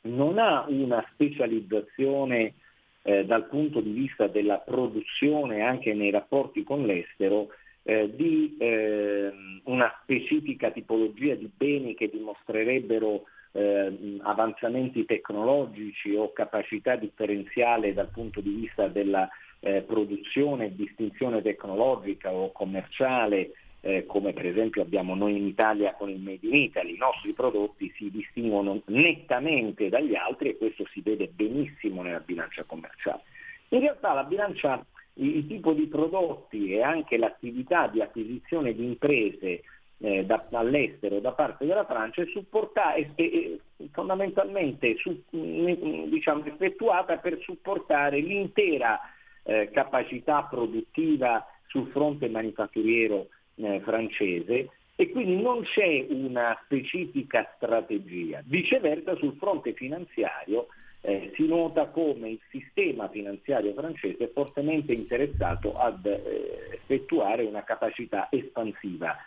non 0.02 0.38
ha 0.38 0.66
una 0.68 1.06
specializzazione 1.14 2.56
eh, 3.02 3.24
dal 3.24 3.48
punto 3.48 3.80
di 3.80 3.92
vista 3.92 4.28
della 4.28 4.58
produzione 4.58 5.62
anche 5.62 5.94
nei 5.94 6.12
rapporti 6.12 6.64
con 6.64 6.86
l'estero 6.86 7.48
eh, 7.84 8.14
di 8.14 8.58
eh, 8.60 9.32
una 9.64 9.90
specifica 10.02 10.72
tipologia 10.72 11.36
di 11.36 11.50
beni 11.56 11.96
che 11.96 12.10
dimostrerebbero 12.10 13.24
eh, 13.54 14.18
avanzamenti 14.22 15.06
tecnologici 15.06 16.14
o 16.14 16.34
capacità 16.34 16.98
differenziale 16.98 17.94
dal 17.94 18.10
punto 18.10 18.42
di 18.42 18.52
vista 18.52 18.90
della 18.90 19.30
eh, 19.62 19.82
produzione 19.82 20.66
e 20.66 20.76
distinzione 20.76 21.42
tecnologica 21.42 22.32
o 22.32 22.52
commerciale 22.52 23.52
eh, 23.82 24.06
come 24.06 24.34
per 24.34 24.46
esempio 24.46 24.82
abbiamo 24.82 25.16
noi 25.16 25.38
in 25.38 25.46
Italia 25.46 25.94
con 25.94 26.10
il 26.10 26.20
Made 26.20 26.46
in 26.46 26.56
Italy, 26.56 26.96
i 26.96 26.98
nostri 26.98 27.34
prodotti 27.34 27.92
si 27.96 28.10
distinguono 28.10 28.82
nettamente 28.88 29.90
dagli 29.90 30.16
altri 30.16 30.50
e 30.50 30.58
questo 30.58 30.86
si 30.92 31.02
vede 31.02 31.28
benissimo 31.28 32.02
nella 32.02 32.20
bilancia 32.20 32.64
commerciale. 32.64 33.22
In 33.70 33.80
realtà 33.80 34.14
la 34.14 34.24
bilancia, 34.24 34.84
il, 35.14 35.38
il 35.38 35.48
tipo 35.48 35.72
di 35.74 35.88
prodotti 35.88 36.74
e 36.74 36.82
anche 36.82 37.18
l'attività 37.18 37.88
di 37.88 38.02
acquisizione 38.02 38.74
di 38.74 38.84
imprese 38.84 39.62
eh, 40.02 40.26
da, 40.26 40.46
all'estero 40.52 41.20
da 41.20 41.32
parte 41.32 41.66
della 41.66 41.86
Francia 41.86 42.22
è, 42.22 42.26
supporta, 42.28 42.94
è, 42.94 43.08
è 43.16 43.58
fondamentalmente 43.92 44.96
su, 44.98 45.24
diciamo, 45.30 46.46
effettuata 46.46 47.18
per 47.18 47.40
supportare 47.42 48.20
l'intera 48.20 49.00
eh, 49.50 49.70
capacità 49.72 50.44
produttiva 50.44 51.44
sul 51.68 51.88
fronte 51.88 52.30
manifatturiero 52.30 53.30
eh, 53.56 53.80
francese 53.80 54.70
e 54.96 55.10
quindi 55.10 55.42
non 55.42 55.64
c'è 55.64 56.06
una 56.10 56.60
specifica 56.66 57.52
strategia. 57.56 58.44
Viceversa 58.46 59.16
sul 59.16 59.36
fronte 59.40 59.74
finanziario 59.74 60.68
eh, 61.02 61.32
si 61.34 61.48
nota 61.48 61.88
come 61.88 62.30
il 62.30 62.40
sistema 62.50 63.10
finanziario 63.10 63.74
francese 63.74 64.26
è 64.26 64.32
fortemente 64.32 64.94
interessato 64.94 65.76
ad 65.78 66.06
eh, 66.06 66.70
effettuare 66.74 67.44
una 67.44 67.64
capacità 67.64 68.28
espansiva 68.30 69.18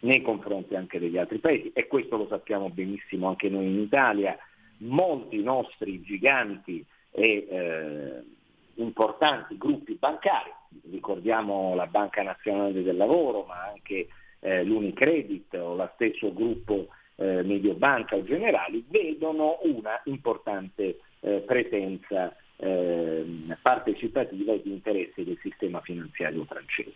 nei 0.00 0.22
confronti 0.22 0.74
anche 0.74 0.98
degli 0.98 1.18
altri 1.18 1.38
paesi 1.38 1.70
e 1.74 1.86
questo 1.86 2.16
lo 2.16 2.28
sappiamo 2.28 2.70
benissimo 2.70 3.28
anche 3.28 3.50
noi 3.50 3.66
in 3.66 3.80
Italia. 3.80 4.38
Molti 4.78 5.42
nostri 5.42 6.00
giganti 6.02 6.84
e 7.10 7.46
eh, 7.48 8.35
importanti 8.76 9.56
gruppi 9.56 9.94
bancari, 9.94 10.52
ricordiamo 10.90 11.74
la 11.74 11.86
Banca 11.86 12.22
Nazionale 12.22 12.82
del 12.82 12.96
Lavoro, 12.96 13.44
ma 13.44 13.66
anche 13.66 14.08
eh, 14.40 14.64
l'Unicredit 14.64 15.54
o 15.54 15.74
lo 15.74 15.90
stesso 15.94 16.32
gruppo 16.32 16.88
eh, 17.16 17.42
Mediobanca 17.42 18.16
o 18.16 18.24
Generali, 18.24 18.84
vedono 18.88 19.58
una 19.62 20.00
importante 20.04 21.00
eh, 21.20 21.42
presenza 21.46 22.34
ehm, 22.56 23.56
partecipativa 23.62 24.52
e 24.52 24.62
di 24.62 24.72
interesse 24.72 25.24
del 25.24 25.38
sistema 25.40 25.80
finanziario 25.80 26.44
francese. 26.44 26.94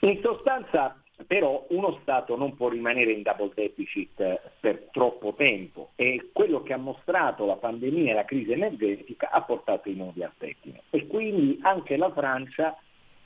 In 0.00 0.20
sostanza 0.22 0.96
però 1.26 1.66
uno 1.70 1.98
Stato 2.02 2.36
non 2.36 2.54
può 2.54 2.68
rimanere 2.68 3.12
in 3.12 3.22
double 3.22 3.50
deficit 3.54 4.20
eh, 4.20 4.40
per 4.60 4.88
troppo 4.92 5.34
tempo. 5.34 5.90
E 5.96 6.30
quello 6.32 6.62
che 6.62 6.72
ha 6.72 6.78
mostrato 6.78 7.44
la 7.44 7.56
pandemia 7.56 8.12
e 8.12 8.14
la 8.14 8.24
crisi 8.24 8.52
energetica 8.52 9.30
ha 9.30 9.42
portato 9.42 9.88
i 9.88 9.94
nodi 9.94 10.22
al 10.22 10.32
pettine 10.36 10.82
e 10.90 11.06
quindi 11.06 11.58
anche 11.62 11.96
la 11.96 12.12
Francia 12.12 12.76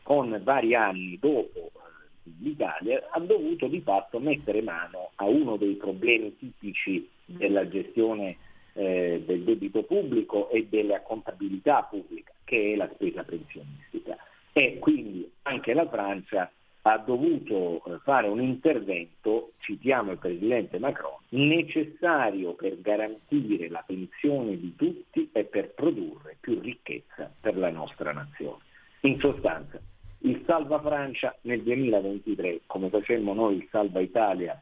con 0.03 0.41
vari 0.43 0.75
anni 0.75 1.19
dopo 1.21 1.59
eh, 1.59 2.31
l'Italia 2.41 3.09
ha 3.11 3.21
dovuto 3.21 3.67
di 3.69 3.81
fatto 3.81 4.19
mettere 4.19 4.63
mano 4.63 5.11
a 5.17 5.25
uno 5.25 5.57
dei 5.57 5.75
problemi 5.75 6.37
tipici 6.37 7.09
della 7.25 7.69
gestione 7.69 8.37
eh, 8.75 9.23
del 9.25 9.43
debito 9.43 9.83
pubblico 9.83 10.49
e 10.51 10.67
della 10.69 11.03
contabilità 11.03 11.83
pubblica 11.83 12.33
che 12.45 12.73
è 12.73 12.77
la 12.77 12.89
spesa 12.95 13.23
pensionistica. 13.23 14.17
E 14.53 14.79
quindi 14.79 15.31
anche 15.43 15.73
la 15.73 15.89
Francia 15.89 16.51
ha 16.83 16.99
dovuto 16.99 17.83
eh, 17.85 17.99
fare 18.03 18.29
un 18.29 18.41
intervento, 18.41 19.53
citiamo 19.61 20.13
il 20.13 20.19
Presidente 20.19 20.79
Macron, 20.79 21.19
necessario 21.31 22.55
per 22.55 22.81
garantire 22.81 23.69
la 23.69 23.85
pensione 23.87 24.59
di 24.59 24.75
tutti 24.75 25.31
e 25.33 25.45
per 25.45 25.71
produrre 25.75 26.37
più 26.41 26.59
ricchezza 26.61 27.33
per 27.41 27.57
la 27.57 27.71
nostra 27.71 28.13
nazione. 28.13 28.63
In 29.03 29.19
sostanza, 29.21 29.81
il 30.25 30.43
Salva 30.45 30.81
Francia 30.81 31.37
nel 31.43 31.63
2023, 31.63 32.63
come 32.67 32.89
facemmo 32.89 33.33
noi 33.33 33.57
il 33.57 33.69
Salva 33.71 34.01
Italia 34.01 34.61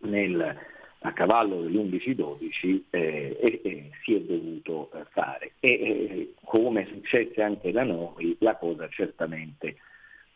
nel, 0.00 0.56
a 1.00 1.12
cavallo 1.12 1.62
dell'11-12, 1.62 2.82
eh, 2.90 3.60
eh, 3.62 3.90
si 4.02 4.14
è 4.14 4.20
dovuto 4.20 4.90
eh, 4.92 5.04
fare. 5.10 5.52
E 5.60 5.70
eh, 5.70 6.34
come 6.44 6.86
successe 6.86 7.42
anche 7.42 7.72
da 7.72 7.84
noi, 7.84 8.36
la 8.40 8.56
cosa 8.56 8.88
certamente 8.88 9.76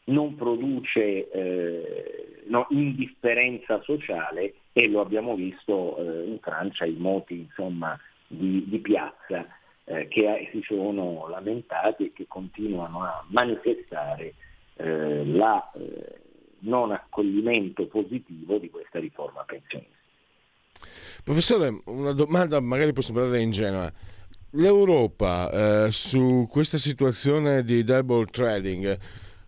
non 0.08 0.36
produce 0.36 1.30
eh, 1.30 2.42
no, 2.46 2.66
indifferenza 2.70 3.80
sociale 3.82 4.54
e 4.72 4.88
lo 4.88 5.00
abbiamo 5.00 5.34
visto 5.34 5.96
eh, 5.98 6.26
in 6.26 6.38
Francia 6.40 6.84
i 6.84 6.96
moti 6.96 7.38
insomma, 7.40 7.98
di, 8.26 8.64
di, 8.68 8.78
piazza 8.78 9.46
eh, 9.84 10.08
che 10.08 10.48
si 10.52 10.62
sono 10.66 11.26
lamentati 11.28 12.06
e 12.06 12.12
che 12.12 12.26
continuano 12.26 13.02
a 13.02 13.24
manifestare 13.28 14.34
eh, 14.76 15.24
la 15.26 15.70
eh, 15.72 16.20
non 16.60 16.92
accoglimento 16.92 17.86
positivo 17.86 18.58
di 18.58 18.70
questa 18.70 18.98
riforma 18.98 19.44
pensionistica. 19.44 19.96
Professore, 21.22 21.82
una 21.86 22.12
domanda 22.12 22.60
magari 22.60 22.92
può 22.92 23.02
sembrare 23.02 23.40
ingenua. 23.40 23.92
L'Europa 24.52 25.50
eh, 25.86 25.92
su 25.92 26.46
questa 26.48 26.78
situazione 26.78 27.62
di 27.64 27.84
double 27.84 28.24
trading 28.26 28.98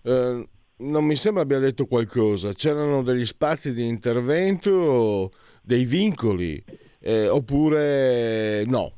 eh, 0.02 0.48
non 0.76 1.04
mi 1.04 1.16
sembra 1.16 1.42
abbia 1.42 1.58
detto 1.58 1.86
qualcosa. 1.86 2.52
C'erano 2.52 3.02
degli 3.02 3.26
spazi 3.26 3.74
di 3.74 3.86
intervento, 3.86 5.30
dei 5.62 5.84
vincoli, 5.84 6.62
eh, 7.00 7.28
oppure 7.28 8.64
no? 8.66 8.92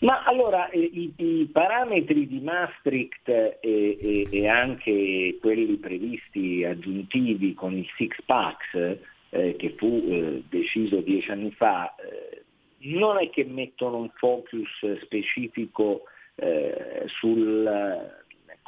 Ma 0.00 0.22
allora 0.24 0.68
eh, 0.70 0.78
i, 0.78 1.12
i, 1.16 1.48
parametri 1.52 2.26
di 2.26 2.40
Maastricht 2.40 3.28
e, 3.28 3.58
e, 3.60 4.28
e, 4.30 4.46
anche 4.46 5.36
quelli 5.40 5.76
previsti 5.76 6.64
aggiuntivi 6.64 7.54
con 7.54 7.76
il 7.76 7.86
Six 7.96 8.16
Packs, 8.24 8.98
eh, 9.30 9.56
che 9.56 9.74
fu 9.76 10.04
eh, 10.08 10.42
deciso 10.48 11.00
dieci 11.00 11.30
anni 11.30 11.50
fa, 11.50 11.94
eh, 11.96 12.42
non 12.80 13.18
è 13.18 13.28
che 13.30 13.44
mettono 13.44 13.98
un 13.98 14.10
focus 14.14 15.00
specifico 15.02 16.02
eh, 16.36 17.02
sul 17.06 17.66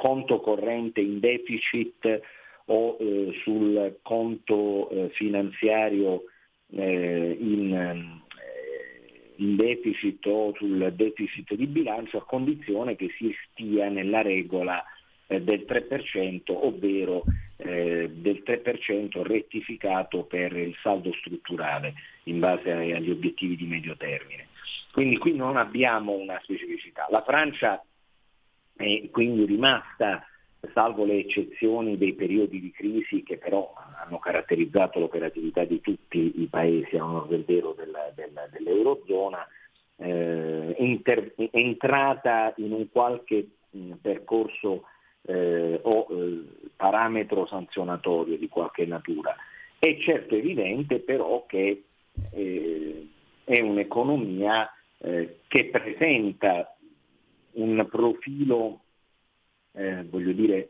conto 0.01 0.39
corrente 0.39 0.99
in 0.99 1.19
deficit 1.19 2.21
o 2.65 2.97
eh, 2.99 3.39
sul 3.43 3.99
conto 4.01 4.89
eh, 4.89 5.09
finanziario 5.09 6.23
eh, 6.71 7.37
in, 7.39 7.71
eh, 7.71 9.43
in, 9.43 9.55
deficit 9.55 10.25
o 10.25 10.55
sul 10.55 10.91
deficit 10.95 11.53
di 11.53 11.67
bilancio 11.67 12.17
a 12.17 12.25
condizione 12.25 12.95
che 12.95 13.13
si 13.15 13.31
stia 13.43 13.89
nella 13.89 14.23
regola 14.23 14.83
eh, 15.27 15.39
del 15.39 15.65
3%, 15.67 16.41
ovvero 16.47 17.21
eh, 17.57 18.09
del 18.11 18.41
3% 18.43 19.21
rettificato 19.21 20.23
per 20.23 20.57
il 20.57 20.75
saldo 20.81 21.13
strutturale 21.13 21.93
in 22.23 22.39
base 22.39 22.71
agli 22.71 23.11
obiettivi 23.11 23.55
di 23.55 23.67
medio 23.67 23.95
termine. 23.97 24.47
Quindi 24.91 25.17
qui 25.17 25.35
non 25.35 25.57
abbiamo 25.57 26.13
una 26.13 26.39
specificità. 26.41 27.05
La 27.11 27.21
Francia 27.21 27.83
è 28.81 29.09
quindi 29.09 29.45
rimasta, 29.45 30.25
salvo 30.73 31.05
le 31.05 31.19
eccezioni 31.19 31.97
dei 31.97 32.13
periodi 32.13 32.59
di 32.59 32.71
crisi 32.71 33.23
che 33.23 33.37
però 33.37 33.73
hanno 34.03 34.19
caratterizzato 34.19 34.99
l'operatività 34.99 35.63
di 35.63 35.81
tutti 35.81 36.41
i 36.41 36.47
paesi 36.47 36.97
a 36.97 37.05
onore 37.05 37.27
del 37.29 37.43
vero 37.45 37.75
dell'Eurozona, 38.51 39.47
eh, 39.97 40.75
inter, 40.79 41.33
entrata 41.51 42.53
in 42.57 42.71
un 42.71 42.89
qualche 42.91 43.47
mh, 43.69 43.93
percorso 44.01 44.83
eh, 45.23 45.79
o 45.83 46.07
eh, 46.09 46.43
parametro 46.75 47.45
sanzionatorio 47.45 48.37
di 48.37 48.47
qualche 48.47 48.85
natura. 48.85 49.35
È 49.77 49.97
certo 49.99 50.35
evidente 50.35 50.99
però 50.99 51.45
che 51.47 51.83
eh, 52.31 53.07
è 53.43 53.59
un'economia 53.59 54.71
eh, 54.99 55.39
che 55.47 55.65
presenta 55.65 56.75
un 57.53 57.87
profilo, 57.89 58.81
eh, 59.73 60.03
voglio 60.03 60.31
dire, 60.31 60.69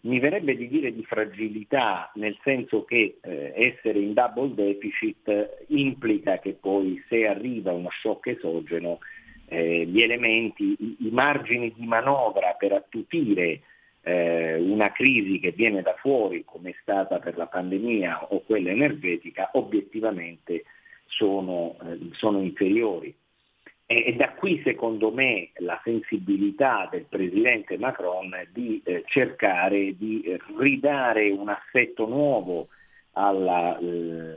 mi 0.00 0.20
verrebbe 0.20 0.56
di 0.56 0.68
dire 0.68 0.92
di 0.92 1.04
fragilità, 1.04 2.10
nel 2.14 2.38
senso 2.42 2.84
che 2.84 3.18
eh, 3.20 3.52
essere 3.54 3.98
in 3.98 4.12
double 4.12 4.54
deficit 4.54 5.64
implica 5.68 6.38
che 6.38 6.52
poi 6.52 7.02
se 7.08 7.26
arriva 7.26 7.72
uno 7.72 7.90
shock 7.90 8.28
esogeno 8.28 9.00
eh, 9.48 9.84
gli 9.84 10.00
elementi, 10.00 10.76
i, 10.78 10.96
i, 11.00 11.10
margini 11.10 11.72
di 11.76 11.86
manovra 11.86 12.54
per 12.58 12.72
attutire 12.72 13.60
eh, 14.02 14.56
una 14.58 14.92
crisi 14.92 15.38
che 15.38 15.50
viene 15.50 15.82
da 15.82 15.94
fuori, 15.98 16.44
come 16.44 16.70
è 16.70 16.76
stata 16.80 17.18
per 17.18 17.36
la 17.36 17.46
pandemia 17.46 18.28
o 18.32 18.42
quella 18.42 18.70
energetica, 18.70 19.50
obiettivamente 19.54 20.64
sono, 21.06 21.76
eh, 21.82 21.98
sono 22.12 22.40
inferiori. 22.40 23.14
E, 23.88 24.04
e, 24.06 24.16
da 24.16 24.32
qui 24.32 24.60
secondo 24.64 25.12
me 25.12 25.50
la 25.58 25.80
sensibilità 25.84 26.88
del 26.90 27.04
Presidente 27.08 27.78
Macron 27.78 28.30
di 28.52 28.82
eh, 28.84 29.04
cercare 29.06 29.96
di 29.96 30.36
ridare 30.58 31.30
un 31.30 31.48
assetto 31.48 32.06
nuovo 32.08 32.68
alla, 33.12 33.78
eh, 33.78 34.34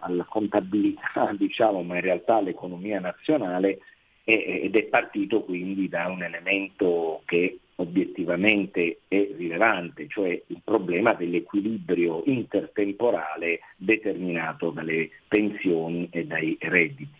alla 0.00 0.24
contabilità, 0.24 1.32
diciamo, 1.38 1.82
ma 1.82 1.94
in 1.94 2.02
realtà 2.02 2.36
all'economia 2.36 3.00
nazionale 3.00 3.80
ed 4.22 4.76
è 4.76 4.82
partito 4.84 5.42
quindi 5.42 5.88
da 5.88 6.06
un 6.06 6.22
elemento 6.22 7.22
che 7.24 7.58
obiettivamente 7.76 9.00
è 9.08 9.28
rilevante, 9.36 10.06
cioè 10.08 10.40
il 10.46 10.60
problema 10.62 11.14
dell'equilibrio 11.14 12.22
intertemporale 12.26 13.60
determinato 13.76 14.70
dalle 14.70 15.10
pensioni 15.26 16.08
e 16.12 16.26
dai 16.26 16.56
redditi. 16.60 17.18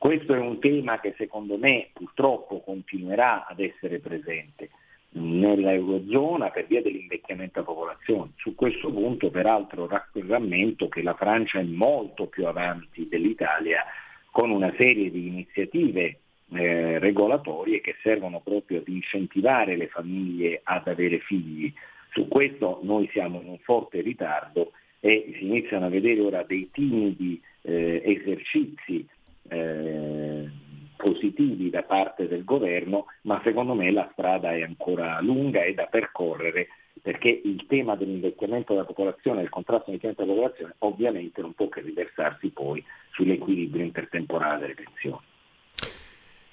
Questo 0.00 0.32
è 0.32 0.38
un 0.38 0.58
tema 0.60 0.98
che 0.98 1.12
secondo 1.18 1.58
me 1.58 1.90
purtroppo 1.92 2.62
continuerà 2.62 3.46
ad 3.46 3.60
essere 3.60 3.98
presente 3.98 4.70
nell'Eurozona 5.10 6.48
per 6.48 6.66
via 6.66 6.80
dell'invecchiamento 6.80 7.60
della 7.60 7.66
popolazione. 7.66 8.30
Su 8.36 8.54
questo 8.54 8.90
punto 8.90 9.28
peraltro 9.28 9.86
rammento 10.26 10.88
che 10.88 11.02
la 11.02 11.12
Francia 11.12 11.58
è 11.58 11.64
molto 11.64 12.28
più 12.28 12.46
avanti 12.46 13.08
dell'Italia 13.10 13.84
con 14.30 14.50
una 14.50 14.72
serie 14.78 15.10
di 15.10 15.26
iniziative 15.26 16.20
eh, 16.54 16.98
regolatorie 16.98 17.82
che 17.82 17.96
servono 18.02 18.40
proprio 18.40 18.78
ad 18.78 18.88
incentivare 18.88 19.76
le 19.76 19.88
famiglie 19.88 20.62
ad 20.64 20.88
avere 20.88 21.18
figli. 21.18 21.70
Su 22.12 22.26
questo 22.26 22.80
noi 22.84 23.06
siamo 23.12 23.42
in 23.42 23.48
un 23.48 23.58
forte 23.58 24.00
ritardo 24.00 24.72
e 24.98 25.34
si 25.36 25.44
iniziano 25.44 25.84
a 25.84 25.90
vedere 25.90 26.20
ora 26.22 26.42
dei 26.42 26.70
timidi 26.72 27.38
eh, 27.60 28.00
esercizi 28.02 29.06
eh, 29.50 30.48
positivi 30.96 31.70
da 31.70 31.82
parte 31.82 32.28
del 32.28 32.44
governo, 32.44 33.06
ma 33.22 33.40
secondo 33.42 33.74
me 33.74 33.90
la 33.90 34.08
strada 34.12 34.54
è 34.54 34.62
ancora 34.62 35.20
lunga 35.20 35.64
e 35.64 35.74
da 35.74 35.86
percorrere 35.86 36.68
perché 37.02 37.40
il 37.44 37.64
tema 37.66 37.96
dell'invecchiamento 37.96 38.74
della 38.74 38.84
popolazione 38.84 39.40
del 39.40 39.48
contrasto 39.48 39.90
all'invecchiamento 39.90 40.22
della 40.22 40.34
popolazione 40.34 40.74
ovviamente 40.78 41.40
non 41.40 41.54
può 41.54 41.68
che 41.68 41.80
riversarsi 41.80 42.48
poi 42.50 42.84
sull'equilibrio 43.12 43.84
intertemporale 43.84 44.60
delle 44.60 44.74
pensioni. 44.74 45.28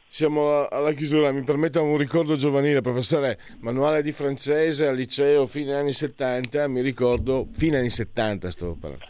Siamo 0.10 0.68
alla 0.68 0.94
chiusura, 0.94 1.32
mi 1.32 1.44
permetta 1.44 1.82
un 1.82 1.98
ricordo 1.98 2.38
giovanile, 2.38 2.80
professore, 2.80 3.38
manuale 3.60 4.02
di 4.02 4.14
francese 4.14 4.88
al 4.88 4.96
liceo 4.96 5.46
fine 5.46 5.74
anni 5.74 5.92
70, 5.92 6.68
mi 6.70 6.82
ricordo, 6.82 7.46
fine 7.52 7.78
anni 7.78 7.90
70 7.90 8.50
sto 8.50 8.78
parlando, 8.80 9.06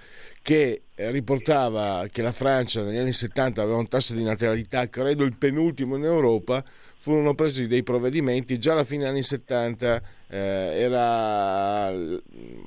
che 0.48 0.84
riportava 0.96 2.08
che 2.10 2.22
la 2.22 2.32
Francia 2.32 2.82
negli 2.82 2.96
anni 2.96 3.12
70 3.12 3.62
aveva 3.62 3.76
un 3.76 3.90
tasso 3.90 4.14
di 4.14 4.24
natalità, 4.24 4.88
credo 4.88 5.26
il 5.26 5.36
penultimo 5.36 5.98
in 5.98 6.06
Europa, 6.06 6.64
furono 6.96 7.36
presi 7.36 7.68
dei 7.68 7.84
provvedimenti, 7.84 8.58
già 8.58 8.72
alla 8.72 8.86
fine 8.86 9.08
anni 9.08 9.24
70 9.24 10.02
eh, 10.30 10.38
era 10.38 11.88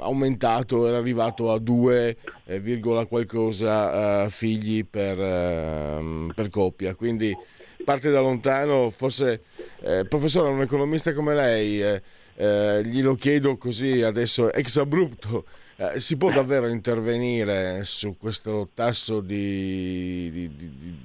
aumentato, 0.00 0.86
era 0.88 0.98
arrivato 0.98 1.50
a 1.50 1.58
2, 1.58 2.16
eh, 2.44 2.80
qualcosa 3.08 4.24
eh, 4.24 4.28
figli 4.28 4.84
per, 4.84 5.18
ehm, 5.18 6.32
per 6.34 6.50
coppia, 6.50 6.94
quindi 6.94 7.34
parte 7.82 8.10
da 8.10 8.20
lontano, 8.20 8.90
forse 8.94 9.44
eh, 9.80 10.04
professore, 10.06 10.50
un 10.50 10.60
economista 10.60 11.14
come 11.14 11.34
lei, 11.34 11.80
eh, 11.80 12.02
eh, 12.36 12.82
glielo 12.84 13.14
chiedo 13.14 13.56
così 13.56 14.02
adesso 14.02 14.52
ex 14.52 14.76
abrupto, 14.76 15.46
eh, 15.80 15.98
si 15.98 16.18
può 16.18 16.30
davvero 16.30 16.66
intervenire 16.66 17.84
su 17.84 18.18
questo 18.18 18.68
tasso 18.74 19.20
di, 19.20 20.30
di, 20.30 20.50
di, 20.54 20.96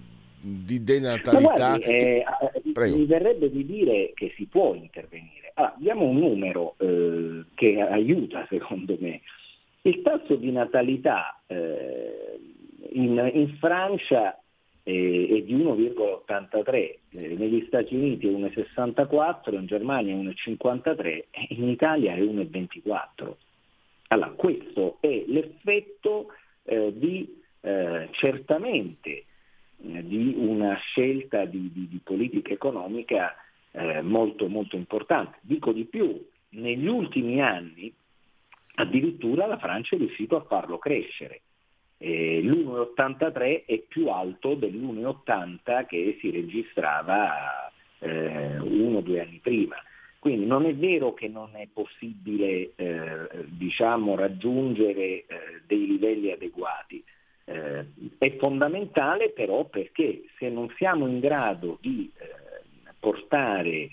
di 0.42 0.84
denatalità? 0.84 1.78
Guardi, 1.78 1.84
eh, 1.84 2.26
mi 2.74 3.06
verrebbe 3.06 3.50
di 3.50 3.66
dire 3.66 4.12
che 4.14 4.34
si 4.36 4.46
può 4.48 4.74
intervenire. 4.74 5.54
Allora, 5.54 5.76
diamo 5.78 6.04
un 6.04 6.18
numero 6.18 6.76
eh, 6.80 7.46
che 7.56 7.80
aiuta 7.80 8.46
secondo 8.50 8.98
me. 9.00 9.22
Il 9.84 10.02
tasso 10.02 10.36
di 10.36 10.52
natalità 10.52 11.40
in, 11.48 13.32
in 13.34 13.56
Francia 13.60 14.38
è 14.82 14.92
di 14.92 15.56
1,83, 15.56 16.74
eh, 16.74 16.98
negli 17.12 17.64
Stati 17.68 17.96
Uniti 17.96 18.28
è 18.28 18.32
1,64, 18.32 19.54
in 19.54 19.68
Germania 19.68 20.14
è 20.14 20.18
1,53 20.18 21.06
e 21.06 21.48
in 21.50 21.70
Italia 21.70 22.14
è 22.14 22.20
1,24. 22.20 23.36
Allora, 24.08 24.30
questo 24.32 24.98
è 25.00 25.24
l'effetto 25.28 26.28
eh, 26.64 26.94
di 26.96 27.42
eh, 27.62 28.10
certamente 28.12 29.10
eh, 29.84 30.06
di 30.06 30.34
una 30.38 30.76
scelta 30.76 31.46
di, 31.46 31.72
di, 31.72 31.88
di 31.88 32.00
politica 32.04 32.54
economica 32.54 33.36
eh, 33.72 34.02
molto, 34.02 34.48
molto 34.48 34.76
importante. 34.76 35.38
Dico 35.42 35.72
di 35.72 35.86
più, 35.86 36.24
negli 36.50 36.88
ultimi 36.88 37.42
anni 37.42 37.94
addirittura 38.76 39.46
la 39.46 39.58
Francia 39.58 39.96
è 39.96 40.00
riuscita 40.00 40.38
a 40.38 40.44
farlo 40.44 40.78
crescere 40.78 41.42
eh, 41.98 42.42
l'1,83 42.42 43.66
è 43.66 43.80
più 43.80 44.10
alto 44.10 44.56
dell'1,80 44.56 45.86
che 45.86 46.18
si 46.20 46.30
registrava 46.30 47.72
eh, 48.00 48.60
uno 48.60 48.98
o 48.98 49.02
due 49.02 49.22
anni 49.22 49.40
prima. 49.42 49.76
Quindi 50.26 50.48
non 50.48 50.66
è 50.66 50.74
vero 50.74 51.14
che 51.14 51.28
non 51.28 51.52
è 51.54 51.68
possibile 51.72 52.72
eh, 52.78 53.46
diciamo, 53.46 54.16
raggiungere 54.16 55.04
eh, 55.04 55.26
dei 55.68 55.86
livelli 55.86 56.32
adeguati, 56.32 57.04
eh, 57.44 57.86
è 58.18 58.36
fondamentale 58.38 59.30
però 59.30 59.66
perché 59.66 60.24
se 60.40 60.50
non 60.50 60.74
siamo 60.78 61.06
in 61.06 61.20
grado 61.20 61.78
di 61.80 62.12
eh, 62.18 62.92
portare 63.00 63.90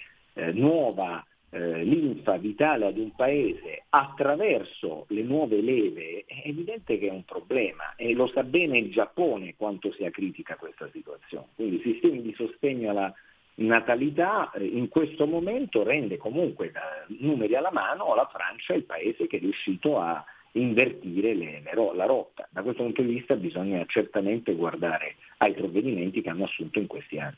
nuova 0.55 1.23
eh, 1.51 1.85
linfa 1.85 2.39
vitale 2.39 2.87
ad 2.87 2.97
un 2.97 3.15
paese 3.15 3.85
attraverso 3.91 5.05
le 5.09 5.21
nuove 5.21 5.61
leve 5.61 6.25
è 6.27 6.45
evidente 6.47 6.97
che 6.97 7.09
è 7.09 7.11
un 7.11 7.27
problema 7.27 7.95
e 7.95 8.15
lo 8.15 8.27
sa 8.29 8.43
bene 8.43 8.79
il 8.79 8.91
Giappone 8.91 9.55
quanto 9.55 9.93
sia 9.93 10.11
critica 10.11 10.57
questa 10.57 10.89
situazione. 10.91 11.49
Quindi 11.55 11.77
i 11.77 11.83
sistemi 11.83 12.23
di 12.23 12.33
sostegno 12.33 12.89
alla 12.89 13.15
natalità 13.57 14.51
eh, 14.53 14.65
in 14.65 14.89
questo 14.89 15.27
momento 15.27 15.83
rende 15.83 16.17
comunque 16.17 16.73
numeri 17.19 17.55
alla 17.55 17.73
mano 17.73 18.15
la 18.15 18.29
Francia 18.33 18.75
il 18.75 18.85
paese 18.85 19.27
che 19.27 19.37
è 19.37 19.41
riuscito 19.41 19.99
a 19.99 20.25
invertire 20.53 21.35
le, 21.35 21.63
le, 21.63 21.93
la 21.95 22.07
rotta. 22.07 22.49
Da 22.51 22.63
questo 22.63 22.83
punto 22.83 23.03
di 23.03 23.15
vista 23.15 23.35
bisogna 23.37 23.85
certamente 23.87 24.55
guardare 24.55 25.17
ai 25.39 25.53
provvedimenti 25.53 26.21
che 26.21 26.29
hanno 26.29 26.45
assunto 26.45 26.79
in 26.79 26.87
questi 26.87 27.19
anni. 27.19 27.37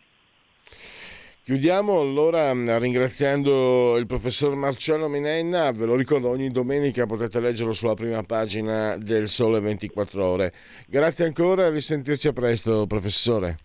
Chiudiamo 1.45 2.01
allora 2.01 2.55
mm, 2.55 2.79
ringraziando 2.79 3.99
il 3.99 4.07
professor 4.07 4.55
Marcello 4.55 5.09
Minenna, 5.09 5.71
ve 5.73 5.85
lo 5.85 5.95
ricordo 5.95 6.31
ogni 6.31 6.49
domenica 6.49 7.05
potete 7.05 7.39
leggerlo 7.39 7.75
sulla 7.75 7.93
prima 7.93 8.23
pagina 8.23 8.97
del 8.97 9.29
Sole 9.29 9.61
24 9.61 10.27
ore. 10.27 10.53
Grazie 10.89 11.27
ancora 11.27 11.67
e 11.67 11.71
risentirci 11.71 12.29
a 12.29 12.33
presto 12.33 12.87
professore. 12.87 13.57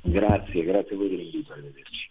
Grazie, 0.00 0.62
grazie 0.62 0.94
a 0.94 0.96
voi 0.96 1.08
dell'invito, 1.08 1.52
arrivederci. 1.52 2.10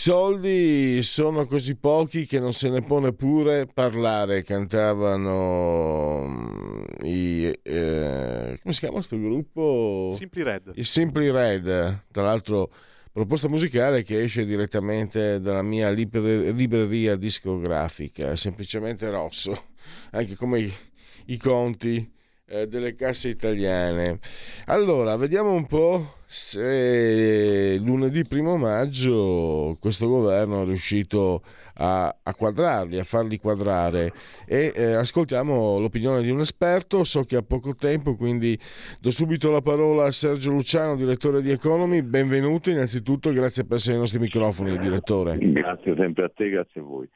Soldi 0.00 1.02
sono 1.02 1.44
così 1.44 1.76
pochi 1.76 2.24
che 2.24 2.40
non 2.40 2.54
se 2.54 2.70
ne 2.70 2.80
può 2.80 3.00
neppure 3.00 3.66
parlare, 3.66 4.42
cantavano 4.42 6.26
mm, 6.26 6.82
i, 7.02 7.58
eh, 7.62 8.58
come 8.62 8.72
si 8.72 8.80
chiama 8.80 8.94
questo 8.94 9.18
gruppo? 9.18 10.06
Simply 10.10 10.42
Red. 10.42 10.72
I 10.74 10.84
Simply 10.84 11.30
Red, 11.30 12.04
tra 12.10 12.22
l'altro 12.22 12.72
proposta 13.12 13.46
musicale 13.50 14.02
che 14.02 14.22
esce 14.22 14.46
direttamente 14.46 15.38
dalla 15.38 15.60
mia 15.60 15.90
libreria 15.90 17.14
discografica, 17.16 18.34
semplicemente 18.36 19.10
rosso, 19.10 19.64
anche 20.12 20.34
come 20.34 20.60
i, 20.60 20.72
i 21.26 21.36
conti 21.36 22.10
eh, 22.50 22.66
delle 22.66 22.94
casse 22.96 23.28
italiane. 23.28 24.18
Allora, 24.66 25.16
vediamo 25.16 25.52
un 25.52 25.66
po' 25.66 26.16
se 26.26 27.78
lunedì 27.78 28.24
primo 28.24 28.56
maggio 28.56 29.76
questo 29.80 30.06
governo 30.08 30.62
è 30.62 30.64
riuscito 30.64 31.42
a, 31.74 32.14
a 32.22 32.34
quadrarli, 32.34 32.98
a 32.98 33.04
farli 33.04 33.38
quadrare 33.38 34.12
e 34.46 34.72
eh, 34.74 34.92
ascoltiamo 34.94 35.78
l'opinione 35.78 36.22
di 36.22 36.30
un 36.30 36.40
esperto, 36.40 37.04
so 37.04 37.24
che 37.24 37.36
ha 37.36 37.42
poco 37.42 37.74
tempo, 37.74 38.16
quindi 38.16 38.58
do 39.00 39.10
subito 39.10 39.50
la 39.50 39.62
parola 39.62 40.06
a 40.06 40.10
Sergio 40.10 40.50
Luciano, 40.50 40.96
direttore 40.96 41.42
di 41.42 41.50
Economy, 41.50 42.02
benvenuto 42.02 42.70
innanzitutto, 42.70 43.32
grazie 43.32 43.64
per 43.64 43.76
essere 43.76 43.94
ai 43.94 44.00
nostri 44.00 44.18
microfoni, 44.18 44.76
direttore. 44.78 45.38
Grazie 45.38 45.94
sempre 45.96 46.24
a 46.24 46.30
te, 46.34 46.48
grazie 46.48 46.80
a 46.80 46.84
voi. 46.84 47.08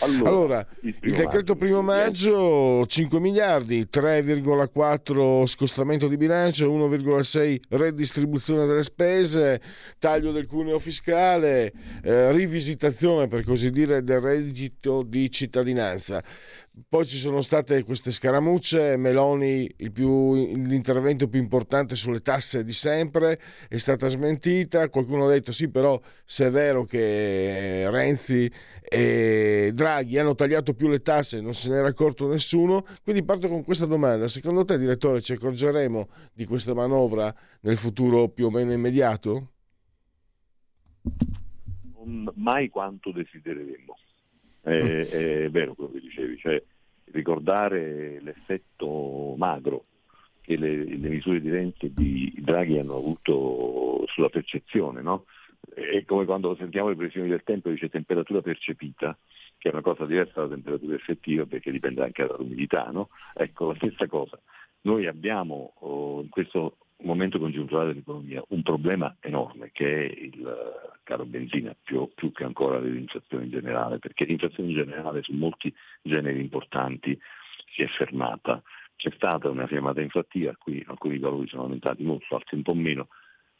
Allora, 0.00 0.28
allora 0.28 0.66
il, 0.82 0.94
il, 1.02 1.12
decreto 1.12 1.54
maggio, 1.54 1.56
primo 1.56 1.82
maggio 1.82 2.84
5 2.86 3.18
miliardi, 3.18 3.88
3,4 3.90 5.46
scostamento 5.46 6.06
di 6.08 6.16
bilancio, 6.16 6.70
1,6 6.70 7.60
redistribuzione 7.70 8.66
delle 8.66 8.82
spese, 8.82 9.60
taglio 9.98 10.32
del 10.32 10.46
cuneo 10.46 10.78
fiscale, 10.78 11.72
eh, 12.02 12.32
rivisitazione 12.32 13.26
per 13.28 13.44
così 13.44 13.70
dire 13.70 14.02
del 14.02 14.20
reddito 14.20 15.02
di 15.02 15.30
cittadinanza. 15.30 16.22
Poi 16.86 17.06
ci 17.06 17.16
sono 17.16 17.40
state 17.40 17.84
queste 17.84 18.10
scaramucce, 18.10 18.98
Meloni 18.98 19.74
più, 19.90 20.34
l'intervento 20.34 21.26
più 21.26 21.40
importante 21.40 21.96
sulle 21.96 22.20
tasse 22.20 22.64
di 22.64 22.74
sempre 22.74 23.40
è 23.66 23.78
stata 23.78 24.08
smentita, 24.08 24.90
qualcuno 24.90 25.24
ha 25.24 25.30
detto 25.30 25.52
sì 25.52 25.70
però 25.70 25.98
se 26.26 26.48
è 26.48 26.50
vero 26.50 26.84
che 26.84 27.88
Renzi 27.88 28.50
e 28.82 29.70
Draghi 29.72 30.18
hanno 30.18 30.34
tagliato 30.34 30.74
più 30.74 30.88
le 30.88 31.00
tasse 31.00 31.40
non 31.40 31.54
se 31.54 31.70
n'era 31.70 31.88
accorto 31.88 32.28
nessuno, 32.28 32.84
quindi 33.02 33.24
parto 33.24 33.48
con 33.48 33.64
questa 33.64 33.86
domanda, 33.86 34.28
secondo 34.28 34.66
te 34.66 34.76
direttore 34.76 35.22
ci 35.22 35.32
accorgeremo 35.32 36.08
di 36.34 36.44
questa 36.44 36.74
manovra 36.74 37.34
nel 37.62 37.78
futuro 37.78 38.28
più 38.28 38.46
o 38.46 38.50
meno 38.50 38.72
immediato? 38.72 39.52
mai 42.34 42.68
quanto 42.68 43.10
desidereremmo 43.12 43.96
è, 44.66 45.08
è 45.44 45.50
vero 45.50 45.74
quello 45.74 45.92
che 45.92 46.00
dicevi, 46.00 46.38
cioè 46.38 46.60
ricordare 47.12 48.20
l'effetto 48.20 49.34
magro 49.36 49.84
che 50.40 50.56
le, 50.56 50.84
le 50.84 51.08
misure 51.08 51.40
di 51.40 51.50
Renzi 51.50 51.86
e 51.86 51.92
di 51.94 52.34
Draghi 52.38 52.78
hanno 52.78 52.96
avuto 52.96 54.04
sulla 54.08 54.28
percezione, 54.28 55.02
no? 55.02 55.24
È 55.72 56.04
come 56.04 56.24
quando 56.24 56.56
sentiamo 56.56 56.88
le 56.88 56.96
previsioni 56.96 57.28
del 57.28 57.42
tempo 57.44 57.70
dice 57.70 57.88
temperatura 57.88 58.40
percepita, 58.40 59.16
che 59.56 59.68
è 59.68 59.72
una 59.72 59.82
cosa 59.82 60.04
diversa 60.04 60.40
dalla 60.40 60.54
temperatura 60.54 60.94
effettiva 60.96 61.44
perché 61.46 61.70
dipende 61.70 62.02
anche 62.02 62.26
dall'umidità, 62.26 62.90
no? 62.90 63.10
Ecco, 63.34 63.68
la 63.68 63.76
stessa 63.76 64.06
cosa. 64.08 64.38
Noi 64.82 65.06
abbiamo 65.06 65.74
oh, 65.80 66.22
in 66.22 66.28
questo 66.28 66.78
momento 67.02 67.38
congiunturale 67.38 67.88
dell'economia 67.88 68.42
un 68.48 68.62
problema 68.62 69.14
enorme 69.20 69.70
che 69.72 70.06
è 70.06 70.20
il 70.20 70.96
caro 71.02 71.24
benzina, 71.24 71.74
più, 71.80 72.10
più 72.14 72.32
che 72.32 72.44
ancora 72.44 72.80
l'inflazione 72.80 73.44
in 73.44 73.50
generale, 73.50 73.98
perché 73.98 74.24
l'inflazione 74.24 74.70
in 74.70 74.76
generale 74.76 75.22
su 75.22 75.32
molti 75.32 75.72
generi 76.02 76.40
importanti 76.40 77.18
si 77.72 77.82
è 77.82 77.86
fermata. 77.86 78.62
C'è 78.96 79.10
stata 79.14 79.50
una 79.50 79.66
fermata 79.66 80.00
inflattiva, 80.00 80.56
qui 80.58 80.84
alcuni 80.88 81.18
valori 81.18 81.46
sono 81.48 81.62
aumentati 81.62 82.02
molto, 82.02 82.34
altri 82.34 82.56
un 82.56 82.62
po' 82.62 82.74
meno, 82.74 83.08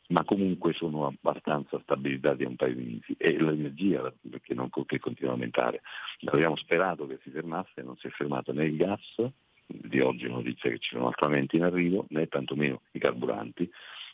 ma 0.09 0.25
comunque 0.25 0.73
sono 0.73 1.07
abbastanza 1.07 1.79
stabilizzati 1.83 2.45
a 2.45 2.49
un 2.49 2.57
paio 2.57 2.75
di 2.75 2.85
mesi 2.85 3.15
e 3.19 3.39
l'energia 3.39 4.13
che, 4.43 4.55
non, 4.55 4.71
che 4.71 4.99
continua 4.99 5.33
a 5.33 5.35
aumentare. 5.35 5.83
Abbiamo 6.25 6.57
sperato 6.57 7.07
che 7.07 7.19
si 7.23 7.31
fermasse, 7.31 7.83
non 7.83 7.97
si 7.97 8.07
è 8.07 8.11
fermato 8.11 8.53
né 8.53 8.65
il 8.65 8.77
gas, 8.77 9.31
di 9.67 10.01
oggi 10.01 10.29
notizia 10.29 10.71
che 10.71 10.79
ci 10.79 10.91
sono 10.95 11.09
altrimenti 11.09 11.57
in 11.57 11.65
arrivo, 11.65 12.07
né 12.11 12.27
tantomeno 12.29 12.83
i 12.93 12.99
carburanti. 12.99 13.71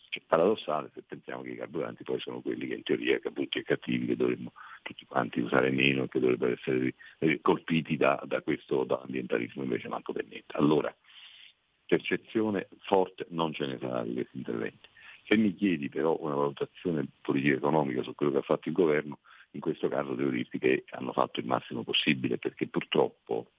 Cioè, 0.09 0.23
paradossale 0.27 0.91
se 0.93 1.03
pensiamo 1.03 1.43
che 1.43 1.51
i 1.51 1.57
carburanti 1.57 2.05
poi 2.05 2.21
sono 2.21 2.41
quelli 2.41 2.67
che 2.67 2.75
in 2.75 2.83
teoria 2.83 3.19
brutti 3.31 3.59
e 3.59 3.63
cattivi 3.63 4.07
che 4.07 4.17
dovremmo 4.17 4.53
tutti 4.83 5.07
quanti 5.07 5.41
usare 5.41 5.71
meno 5.71 6.07
che 6.07 6.21
dovrebbero 6.21 6.53
essere 6.53 6.95
colpiti 7.41 7.97
da, 7.97 8.21
da 8.27 8.43
questo 8.43 8.85
dall'ambientalismo 8.85 9.63
invece 9.63 9.89
manco 9.89 10.13
per 10.13 10.27
niente. 10.27 10.55
Allora, 10.57 10.95
percezione 11.87 12.69
forte 12.81 13.27
non 13.31 13.53
ce 13.53 13.67
ne 13.67 13.79
sarà 13.79 14.03
di 14.03 14.15
questi 14.15 14.37
interventi. 14.37 14.89
Se 15.25 15.37
mi 15.37 15.55
chiedi 15.55 15.89
però 15.89 16.17
una 16.21 16.35
valutazione 16.35 17.07
politica 17.21 17.57
economica 17.57 18.03
su 18.03 18.15
quello 18.15 18.33
che 18.33 18.39
ha 18.39 18.43
fatto 18.43 18.69
il 18.69 18.75
governo, 18.75 19.21
in 19.53 19.61
questo 19.61 19.89
caso 19.89 20.15
devo 20.15 20.31
dirti 20.31 20.59
che 20.59 20.85
hanno 20.91 21.13
fatto 21.13 21.41
il 21.41 21.47
massimo 21.47 21.85
possibile 21.85 22.39
perché 22.39 22.67
purtroppo 22.67 23.53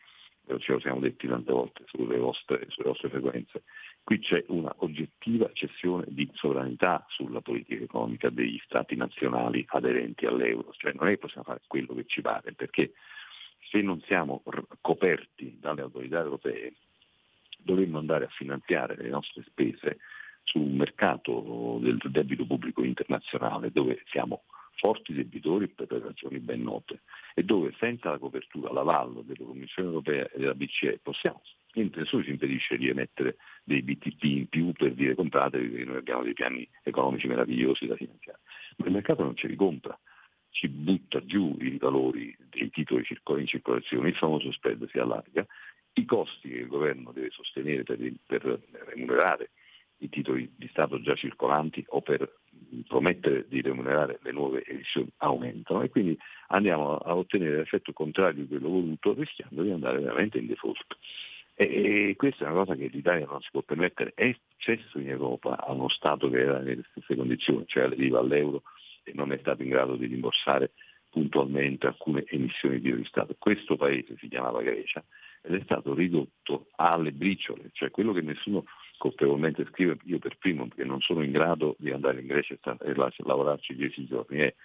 ce 0.60 0.72
lo 0.74 0.80
siamo 0.80 1.00
detti 1.00 1.28
tante 1.28 1.52
volte 1.52 1.84
sulle 1.88 2.18
vostre, 2.18 2.66
sulle 2.70 2.90
vostre 2.90 3.10
frequenze, 3.10 3.64
qui 4.04 4.20
c'è 4.20 4.44
una 4.48 4.74
oggettiva 4.80 5.50
cessione 5.54 6.06
di 6.08 6.30
sovranità 6.34 7.06
sulla 7.10 7.42
politica 7.42 7.84
economica 7.84 8.30
degli 8.30 8.60
stati 8.66 8.96
nazionali 8.96 9.66
aderenti 9.70 10.26
all'euro, 10.26 10.74
cioè 10.78 10.94
non 10.94 11.08
è 11.08 11.12
che 11.12 11.18
possiamo 11.18 11.46
fare 11.46 11.62
quello 11.68 11.94
che 11.96 12.06
ci 12.06 12.22
pare, 12.22 12.54
perché 12.54 12.94
se 13.70 13.82
non 13.82 14.02
siamo 14.02 14.44
coperti 14.82 15.58
dalle 15.60 15.82
autorità 15.82 16.20
europee 16.20 16.74
dovremmo 17.58 17.98
andare 17.98 18.26
a 18.26 18.30
finanziare 18.30 18.96
le 18.98 19.10
nostre 19.10 19.44
spese 19.44 20.00
sul 20.44 20.70
mercato 20.70 21.80
del 21.82 21.98
debito 22.10 22.46
pubblico 22.46 22.84
internazionale 22.84 23.72
dove 23.72 24.04
siamo 24.08 24.44
forti 24.84 25.14
debitori 25.14 25.70
per 25.70 25.88
ragioni 25.88 26.40
ben 26.40 26.62
note 26.62 27.04
e 27.34 27.44
dove 27.44 27.74
senza 27.80 28.10
la 28.10 28.18
copertura, 28.18 28.74
l'avallo 28.74 29.22
della 29.22 29.46
Commissione 29.46 29.88
europea 29.88 30.26
e 30.26 30.38
della 30.38 30.54
BCE 30.54 31.00
possiamo, 31.02 31.42
nessuno 31.76 32.22
ci 32.22 32.32
impedisce 32.32 32.76
di 32.78 32.90
emettere 32.90 33.38
dei 33.64 33.82
BTP 33.82 34.24
in 34.24 34.50
più 34.50 34.74
per 34.74 34.94
dire 34.94 35.16
compratevi 35.16 35.70
perché 35.70 35.86
noi 35.86 35.96
abbiamo 35.96 36.24
dei 36.24 36.34
piani 36.34 36.68
economici 36.84 37.28
meravigliosi 37.28 37.86
da 37.86 37.96
finanziare, 37.96 38.40
ma 38.76 38.88
il 38.88 38.92
mercato 38.92 39.24
non 39.24 39.38
ce 39.38 39.48
li 39.48 39.56
compra, 39.56 39.98
ci 40.50 40.68
butta 40.68 41.24
giù 41.24 41.56
i 41.62 41.78
valori 41.78 42.36
dei 42.50 42.70
titoli 42.70 43.06
in 43.40 43.48
circolazione, 43.48 44.10
il 44.10 44.16
famoso 44.16 44.52
spread 44.52 44.86
si 44.90 45.00
allarga, 45.00 45.46
i 45.94 46.04
costi 46.04 46.50
che 46.50 46.58
il 46.58 46.68
governo 46.68 47.14
deve 47.14 47.30
sostenere 47.30 47.84
per, 47.84 47.98
per 48.26 48.62
remunerare 48.94 49.52
i 50.04 50.10
titoli 50.10 50.52
di 50.56 50.68
Stato 50.68 51.02
già 51.02 51.16
circolanti 51.16 51.84
o 51.90 52.02
per 52.02 52.42
promettere 52.88 53.46
di 53.48 53.62
remunerare 53.62 54.20
le 54.22 54.32
nuove 54.32 54.64
emissioni 54.66 55.10
aumentano 55.18 55.82
e 55.82 55.90
quindi 55.90 56.18
andiamo 56.48 56.98
a 56.98 57.16
ottenere 57.16 57.58
l'effetto 57.58 57.94
contrario 57.94 58.42
di 58.42 58.48
quello 58.48 58.70
voluto 58.70 59.14
rischiando 59.14 59.64
di 59.64 59.72
andare 59.72 60.00
veramente 60.00 60.38
in 60.38 60.48
default. 60.48 60.98
E, 61.56 62.10
e 62.10 62.16
questa 62.16 62.46
è 62.46 62.48
una 62.48 62.64
cosa 62.64 62.76
che 62.76 62.88
l'Italia 62.88 63.26
non 63.26 63.42
si 63.42 63.50
può 63.52 63.62
permettere. 63.62 64.12
È 64.16 64.36
successo 64.50 65.00
in 65.00 65.10
Europa 65.10 65.58
a 65.58 65.72
uno 65.72 65.90
Stato 65.90 66.30
che 66.30 66.40
era 66.40 66.60
nelle 66.60 66.84
stesse 66.92 67.16
condizioni, 67.16 67.64
cioè 67.68 67.84
aderiva 67.84 68.20
all'euro 68.20 68.64
e 69.04 69.12
non 69.14 69.32
è 69.32 69.38
stato 69.40 69.62
in 69.62 69.70
grado 69.70 69.96
di 69.96 70.08
rimborsare 70.08 70.72
puntualmente 71.10 71.86
alcune 71.86 72.24
emissioni 72.28 72.80
di 72.80 73.06
Stato. 73.06 73.36
Questo 73.38 73.76
paese 73.76 74.16
si 74.18 74.28
chiamava 74.28 74.64
Grecia 74.64 75.04
ed 75.44 75.56
è 75.56 75.62
stato 75.64 75.94
ridotto 75.94 76.68
alle 76.78 77.12
briciole, 77.12 77.70
cioè 77.74 77.92
quello 77.92 78.14
che 78.14 78.22
nessuno 78.22 78.64
colpevolmente 79.04 79.66
scrive, 79.66 79.98
io 80.06 80.18
per 80.18 80.38
primo 80.38 80.66
perché 80.66 80.86
non 80.86 81.02
sono 81.02 81.24
in 81.24 81.32
grado 81.34 81.76
di 81.78 81.92
andare 81.92 82.22
in 82.22 82.28
Grecia 82.28 82.54
e 82.54 82.94
lavorarci 83.18 83.76
dieci 83.76 84.06
giorni, 84.06 84.38
è 84.38 84.56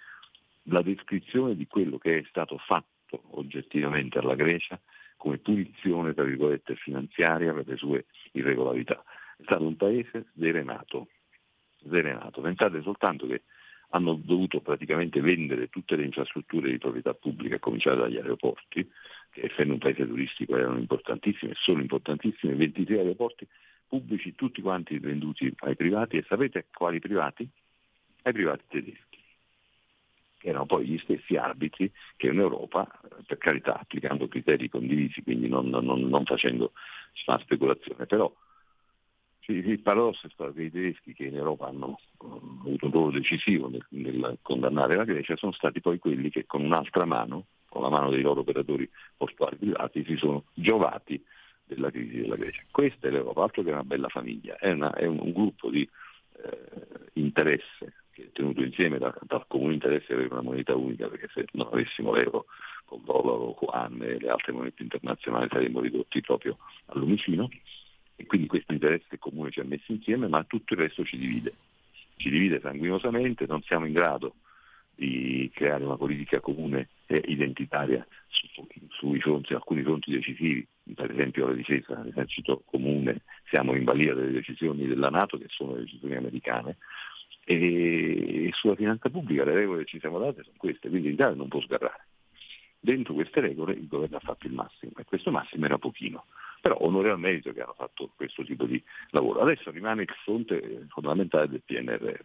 la 0.69 0.81
descrizione 0.81 1.57
di 1.57 1.67
quello 1.67 1.97
che 1.97 2.19
è 2.19 2.23
stato 2.29 2.57
fatto 2.57 3.21
oggettivamente 3.31 4.17
alla 4.17 4.35
Grecia 4.35 4.79
come 5.17 5.39
punizione, 5.39 6.13
tra 6.13 6.23
virgolette, 6.23 6.75
finanziaria 6.75 7.53
per 7.53 7.67
le 7.67 7.75
sue 7.75 8.05
irregolarità. 8.31 9.03
È 9.35 9.43
stato 9.43 9.67
un 9.67 9.75
paese 9.75 10.27
sverenato, 10.33 11.09
sverenato. 11.83 12.39
Pensate 12.39 12.81
soltanto 12.81 13.27
che 13.27 13.41
hanno 13.89 14.13
dovuto 14.13 14.61
praticamente 14.61 15.19
vendere 15.19 15.67
tutte 15.67 15.97
le 15.97 16.05
infrastrutture 16.05 16.71
di 16.71 16.77
proprietà 16.77 17.13
pubblica, 17.13 17.55
a 17.57 17.59
cominciare 17.59 17.97
dagli 17.97 18.15
aeroporti, 18.15 18.89
che 19.31 19.41
essendo 19.41 19.73
un 19.73 19.79
paese 19.79 20.07
turistico 20.07 20.55
erano 20.55 20.77
importantissime, 20.77 21.55
sono 21.55 21.81
importantissime, 21.81 22.55
23 22.55 22.99
aeroporti 22.99 23.45
pubblici 23.89 24.35
tutti 24.35 24.61
quanti 24.61 24.99
venduti 24.99 25.51
ai 25.57 25.75
privati 25.75 26.17
e 26.17 26.25
sapete 26.27 26.67
quali 26.71 26.99
privati? 26.99 27.49
Ai 28.21 28.31
privati 28.31 28.63
tedeschi, 28.67 29.19
che 30.37 30.47
erano 30.47 30.67
poi 30.67 30.85
gli 30.85 30.97
stessi 30.99 31.35
arbitri 31.35 31.91
che 32.15 32.27
in 32.27 32.39
Europa, 32.39 32.87
per 33.25 33.37
carità, 33.37 33.79
applicando 33.79 34.27
criteri 34.27 34.69
condivisi, 34.69 35.23
quindi 35.23 35.47
non, 35.47 35.67
non, 35.67 35.83
non 35.83 36.23
facendo 36.25 36.73
speculazione, 37.39 38.05
però 38.05 38.31
il 39.47 39.79
paradosso 39.79 40.27
è 40.27 40.29
stato 40.29 40.53
che 40.53 40.63
i 40.63 40.71
tedeschi 40.71 41.13
che 41.13 41.25
in 41.25 41.35
Europa 41.35 41.65
hanno 41.65 41.99
avuto 42.19 42.85
un 42.85 42.91
ruolo 42.91 43.11
decisivo 43.11 43.67
nel, 43.67 43.83
nel, 43.89 44.37
condannare 44.43 44.95
la 44.95 45.05
Grecia 45.05 45.35
sono 45.35 45.51
stati 45.53 45.81
poi 45.81 45.97
quelli 45.97 46.29
che 46.29 46.45
con 46.45 46.63
un'altra 46.63 47.05
mano, 47.05 47.47
con 47.67 47.81
la 47.81 47.89
mano 47.89 48.11
dei 48.11 48.21
loro 48.21 48.41
operatori 48.41 48.87
portuali 49.17 49.57
privati, 49.57 50.03
si 50.05 50.17
sono 50.17 50.43
giovati 50.53 51.23
della 51.69 51.91
crisi 51.91 52.21
della 52.21 52.35
Grecia. 52.35 52.61
Questa 52.71 53.07
è 53.07 53.11
l'Europa, 53.11 53.43
altro 53.43 53.63
che 53.63 53.71
una 53.71 53.83
bella 53.83 54.09
famiglia, 54.09 54.57
è, 54.57 54.71
una, 54.71 54.93
è 54.93 55.05
un, 55.05 55.19
un, 55.19 55.31
gruppo 55.31 55.69
di 55.69 55.87
eh, 56.43 57.09
interesse 57.13 57.93
che 58.11 58.23
è 58.23 58.31
tenuto 58.31 58.63
insieme 58.63 58.97
da, 58.97 59.15
dal 59.21 59.45
comune 59.47 59.73
interesse 59.73 60.13
avere 60.13 60.29
una 60.31 60.41
moneta 60.41 60.75
unica, 60.75 61.07
perché 61.07 61.29
se 61.33 61.45
non 61.53 61.69
avessimo 61.71 62.13
l'euro 62.13 62.45
con 62.85 63.01
dollaro, 63.05 63.55
Juan 63.59 64.01
e 64.01 64.19
le 64.19 64.29
altre 64.29 64.51
monete 64.51 64.81
internazionali 64.81 65.47
saremmo 65.49 65.79
ridotti 65.79 66.21
proprio 66.21 66.57
al 66.87 66.99
lumicino 66.99 67.47
e 68.15 68.25
quindi 68.25 68.47
questo 68.47 68.73
interesse 68.73 69.19
comune 69.19 69.51
ci 69.51 69.59
ha 69.59 69.63
messi 69.63 69.91
insieme, 69.91 70.27
ma 70.27 70.43
tutto 70.43 70.73
il 70.73 70.79
resto 70.79 71.05
ci 71.05 71.17
divide. 71.17 71.53
Ci 72.17 72.29
divide 72.29 72.59
sanguinosamente, 72.59 73.45
non 73.45 73.61
siamo 73.61 73.85
in 73.85 73.93
grado 73.93 74.33
di 74.99 75.49
creare 75.53 75.85
una 75.85 75.95
politica 75.95 76.41
comune 76.41 76.89
e 77.05 77.23
identitaria 77.27 78.05
su, 78.27 78.47
sui 78.89 79.19
fronti, 79.21 79.53
alcuni 79.53 79.81
fronti 79.81 80.11
decisivi, 80.11 80.67
per 80.93 81.09
esempio 81.09 81.47
la 81.47 81.53
difesa, 81.53 82.01
l'esercito 82.03 82.63
comune, 82.65 83.21
siamo 83.47 83.75
in 83.75 83.85
balia 83.85 84.13
delle 84.13 84.31
decisioni 84.31 84.85
della 84.85 85.09
Nato 85.09 85.37
che 85.37 85.45
sono 85.47 85.75
le 85.75 85.81
decisioni 85.81 86.15
americane 86.15 86.77
e 87.45 88.49
sulla 88.53 88.75
finanza 88.75 89.09
pubblica 89.09 89.45
le 89.45 89.53
regole 89.53 89.79
che 89.83 89.89
ci 89.89 89.99
siamo 89.99 90.19
date 90.19 90.43
sono 90.43 90.55
queste, 90.57 90.89
quindi 90.89 91.09
l'Italia 91.09 91.35
non 91.35 91.47
può 91.47 91.61
sgarrare. 91.61 92.05
dentro 92.79 93.13
queste 93.13 93.39
regole 93.39 93.73
il 93.73 93.87
governo 93.87 94.17
ha 94.17 94.21
fatto 94.21 94.47
il 94.47 94.53
massimo 94.53 94.91
e 94.97 95.05
questo 95.05 95.31
massimo 95.31 95.65
era 95.65 95.77
pochino. 95.77 96.25
Però 96.61 96.77
onore 96.81 97.09
al 97.09 97.19
merito 97.19 97.53
che 97.53 97.61
hanno 97.61 97.73
fatto 97.73 98.11
questo 98.17 98.43
tipo 98.43 98.65
di 98.65 98.83
lavoro. 99.11 99.39
Adesso 99.39 99.71
rimane 99.71 100.01
il 100.01 100.13
fronte 100.23 100.85
fondamentale 100.89 101.47
del 101.47 101.61
PNRR. 101.63 102.21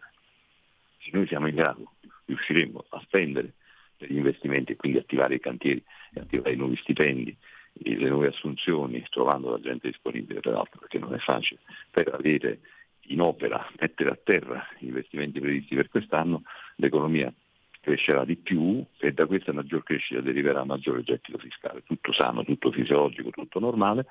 Se 0.99 1.09
noi 1.13 1.25
siamo 1.27 1.47
in 1.47 1.55
grado, 1.55 1.93
riusciremo 2.25 2.85
a 2.89 3.01
spendere 3.01 3.53
per 3.97 4.11
gli 4.11 4.17
investimenti 4.17 4.73
e 4.73 4.75
quindi 4.75 4.97
attivare 4.97 5.35
i 5.35 5.39
cantieri 5.39 5.83
e 6.13 6.19
attivare 6.19 6.53
i 6.53 6.57
nuovi 6.57 6.75
stipendi, 6.77 7.35
le 7.73 8.09
nuove 8.09 8.27
assunzioni, 8.27 9.03
trovando 9.09 9.51
la 9.51 9.59
gente 9.59 9.89
disponibile 9.89 10.39
peraltro 10.39 10.79
perché 10.79 10.99
non 10.99 11.13
è 11.13 11.19
facile, 11.19 11.59
per 11.91 12.13
avere 12.13 12.59
in 13.07 13.21
opera, 13.21 13.65
mettere 13.79 14.09
a 14.09 14.19
terra 14.21 14.65
gli 14.79 14.87
investimenti 14.87 15.39
previsti 15.39 15.75
per 15.75 15.89
quest'anno, 15.89 16.43
l'economia 16.77 17.31
crescerà 17.79 18.25
di 18.25 18.35
più 18.35 18.83
e 18.97 19.11
da 19.13 19.27
questa 19.27 19.53
maggior 19.53 19.83
crescita 19.83 20.19
deriverà 20.19 20.63
maggiore 20.63 21.03
gettito 21.03 21.37
fiscale, 21.37 21.83
tutto 21.83 22.11
sano, 22.13 22.43
tutto 22.43 22.71
fisiologico, 22.71 23.29
tutto 23.29 23.59
normale, 23.59 24.07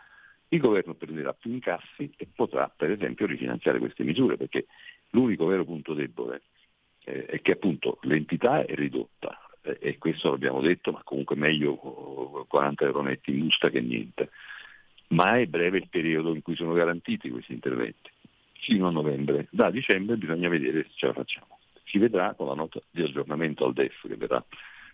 il 0.48 0.60
governo 0.60 0.94
prenderà 0.94 1.32
più 1.32 1.50
incassi 1.50 2.12
e 2.16 2.28
potrà 2.32 2.68
per 2.74 2.92
esempio 2.92 3.26
rifinanziare 3.26 3.78
queste 3.78 4.04
misure 4.04 4.36
perché 4.36 4.66
l'unico 5.10 5.46
vero 5.46 5.64
punto 5.64 5.94
debole 5.94 6.42
eh, 7.04 7.26
è 7.26 7.40
che 7.40 7.52
appunto 7.52 7.98
l'entità 8.02 8.64
è 8.64 8.74
ridotta 8.74 9.38
eh, 9.62 9.78
e 9.80 9.98
questo 9.98 10.30
l'abbiamo 10.30 10.60
detto, 10.60 10.92
ma 10.92 11.02
comunque 11.04 11.36
meglio 11.36 12.46
40 12.48 12.84
euro 12.84 13.02
netti 13.02 13.30
in 13.30 13.40
busta 13.40 13.70
che 13.70 13.80
niente, 13.80 14.30
ma 15.08 15.38
è 15.38 15.46
breve 15.46 15.78
il 15.78 15.88
periodo 15.88 16.34
in 16.34 16.42
cui 16.42 16.56
sono 16.56 16.72
garantiti 16.72 17.30
questi 17.30 17.52
interventi, 17.52 18.10
fino 18.54 18.88
a 18.88 18.90
novembre, 18.90 19.48
da 19.50 19.70
dicembre 19.70 20.16
bisogna 20.16 20.48
vedere 20.48 20.84
se 20.84 20.90
ce 20.94 21.06
la 21.06 21.12
facciamo. 21.12 21.58
Si 21.84 21.98
vedrà 21.98 22.34
con 22.34 22.46
la 22.46 22.54
nota 22.54 22.80
di 22.90 23.02
aggiornamento 23.02 23.64
al 23.64 23.74
DEF 23.74 24.08
che 24.08 24.16
verrà 24.16 24.44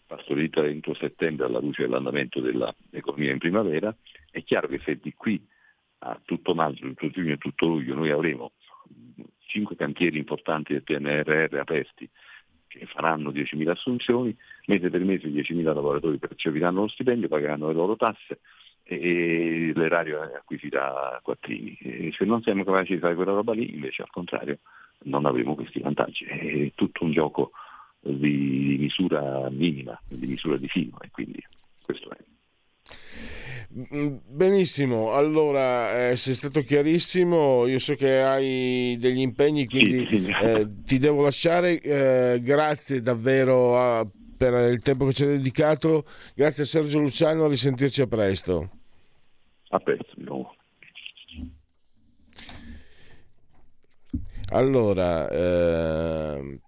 partorita 0.07 0.67
entro 0.67 0.93
settembre 0.95 1.47
alla 1.47 1.61
luce 1.61 1.83
dell'andamento 1.83 2.41
dell'economia 2.41 3.31
in 3.31 3.39
primavera, 3.39 3.95
è 4.33 4.43
chiaro 4.43 4.67
che 4.67 4.81
se 4.85 4.99
di 5.01 5.15
qui 5.15 5.41
a 5.99 6.21
tutto 6.25 6.55
maggio, 6.55 6.87
tutto 6.87 7.11
giugno 7.11 7.35
e 7.35 7.39
tutto 7.39 7.67
luglio 7.67 7.95
noi 7.95 8.11
avremo 8.11 8.53
cinque 9.51 9.77
cantieri 9.77 10.17
importanti 10.17 10.73
del 10.73 10.83
PNRR 10.83 11.59
aperti 11.59 12.09
che 12.69 12.87
faranno 12.87 13.31
10.000 13.31 13.69
assunzioni, 13.69 14.35
mese 14.67 14.91
per 14.91 15.03
mese 15.03 15.29
10.000 15.29 15.63
lavoratori 15.63 16.19
percepiranno 16.19 16.83
lo 16.83 16.89
stipendio, 16.89 17.27
pagheranno 17.27 17.67
le 17.67 17.75
loro 17.75 17.97
tasse 17.97 18.39
e 18.85 19.73
l'erario 19.75 20.21
acquisirà 20.21 21.19
quattrini. 21.21 21.77
Se 22.13 22.25
non 22.25 22.43
siamo 22.43 22.63
capaci 22.63 22.95
di 22.95 23.01
fare 23.01 23.17
quella 23.17 23.33
roba 23.33 23.53
lì, 23.53 23.75
invece 23.75 24.03
al 24.03 24.11
contrario, 24.11 24.61
non 25.05 25.27
avremo 25.27 25.57
questi 25.57 25.81
vantaggi. 25.81 26.25
È 26.25 26.73
tutto 26.77 27.05
un 27.05 27.13
gioco 27.13 27.51
di, 27.99 28.77
misura 28.79 29.51
minima, 29.51 30.01
di 30.07 30.27
misura 30.27 30.57
di 30.57 30.69
fino 30.69 30.97
e 31.01 31.11
quindi 31.11 31.45
questo 31.83 32.11
è. 32.11 33.50
Mm, 33.73 34.17
benissimo, 34.27 35.13
allora 35.13 36.09
eh, 36.09 36.17
sei 36.17 36.35
stato 36.35 36.61
chiarissimo, 36.63 37.69
io 37.69 37.79
so 37.79 37.95
che 37.95 38.21
hai 38.21 38.97
degli 38.99 39.21
impegni, 39.21 39.67
quindi. 39.67 40.27
Eh, 40.43 40.69
ti 40.85 40.99
devo 40.99 41.23
lasciare, 41.23 41.81
eh, 41.81 42.41
grazie 42.43 43.01
davvero 43.01 43.79
a, 43.79 44.05
per 44.37 44.73
il 44.73 44.81
tempo 44.81 45.07
che 45.07 45.13
ci 45.13 45.23
hai 45.23 45.37
dedicato, 45.37 46.05
grazie 46.35 46.65
a 46.65 46.67
Sergio 46.67 46.99
Luciano, 46.99 47.45
a 47.45 47.49
risentirci 47.49 48.01
a 48.01 48.09
presto. 48.09 48.71
A 49.69 49.79
presto, 49.79 50.15
di 50.17 50.25
nuovo. 50.25 50.53
Allora, 54.53 55.31
eh, 55.31 56.59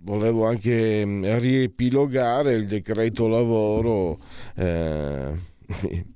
volevo 0.00 0.44
anche 0.46 1.06
mm, 1.06 1.24
riepilogare 1.38 2.52
il 2.52 2.66
decreto 2.66 3.28
lavoro. 3.28 4.18
Eh, 4.54 5.54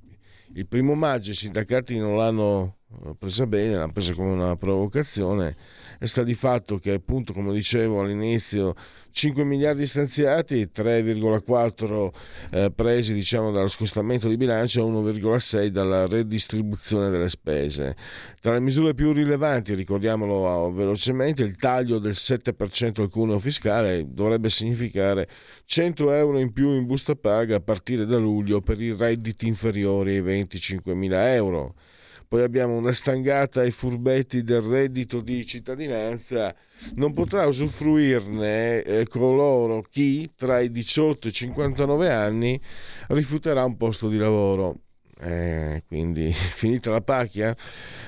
il 0.53 0.67
primo 0.67 0.95
maggio 0.95 1.31
i 1.31 1.35
sindacati 1.35 1.97
non 1.97 2.15
l'hanno 2.17 2.77
presa 3.17 3.47
bene, 3.47 3.75
l'hanno 3.75 3.91
presa 3.91 4.13
come 4.13 4.31
una 4.31 4.55
provocazione 4.55 5.55
e 5.99 6.07
sta 6.07 6.23
di 6.23 6.33
fatto 6.33 6.77
che 6.77 6.93
appunto 6.93 7.33
come 7.33 7.53
dicevo 7.53 8.01
all'inizio 8.01 8.75
5 9.11 9.43
miliardi 9.43 9.85
stanziati 9.87 10.69
3,4 10.73 12.09
eh, 12.51 12.71
presi 12.71 13.13
diciamo 13.13 13.51
dallo 13.51 13.67
scostamento 13.67 14.27
di 14.27 14.37
bilancio 14.37 14.81
e 14.81 14.91
1,6 14.91 15.67
dalla 15.67 16.07
redistribuzione 16.07 17.09
delle 17.09 17.29
spese. 17.29 17.95
Tra 18.39 18.53
le 18.53 18.59
misure 18.59 18.93
più 18.93 19.13
rilevanti 19.13 19.73
ricordiamolo 19.73 20.71
velocemente 20.71 21.43
il 21.43 21.55
taglio 21.55 21.99
del 21.99 22.15
7% 22.15 22.91
del 22.91 23.09
cuneo 23.09 23.39
fiscale 23.39 24.05
dovrebbe 24.07 24.49
significare 24.49 25.27
100 25.65 26.11
euro 26.11 26.39
in 26.39 26.51
più 26.51 26.69
in 26.69 26.85
busta 26.85 27.15
paga 27.15 27.57
a 27.57 27.61
partire 27.61 28.05
da 28.05 28.17
luglio 28.17 28.61
per 28.61 28.81
i 28.81 28.93
redditi 28.93 29.47
inferiori 29.47 30.15
ai 30.15 30.21
25 30.21 30.93
mila 30.93 31.33
euro 31.33 31.75
poi 32.31 32.43
abbiamo 32.43 32.77
una 32.77 32.93
stangata 32.93 33.59
ai 33.59 33.71
furbetti 33.71 34.41
del 34.41 34.61
reddito 34.61 35.19
di 35.19 35.45
cittadinanza, 35.45 36.55
non 36.93 37.11
potrà 37.11 37.45
usufruirne 37.45 38.83
eh, 38.83 39.05
coloro 39.05 39.81
chi 39.81 40.31
tra 40.37 40.61
i 40.61 40.71
18 40.71 41.27
e 41.27 41.29
i 41.29 41.33
59 41.33 42.09
anni 42.09 42.61
rifiuterà 43.09 43.65
un 43.65 43.75
posto 43.75 44.07
di 44.07 44.15
lavoro. 44.15 44.77
Eh, 45.19 45.83
quindi 45.87 46.31
finita 46.31 46.89
la 46.89 47.01
pacchia? 47.01 47.53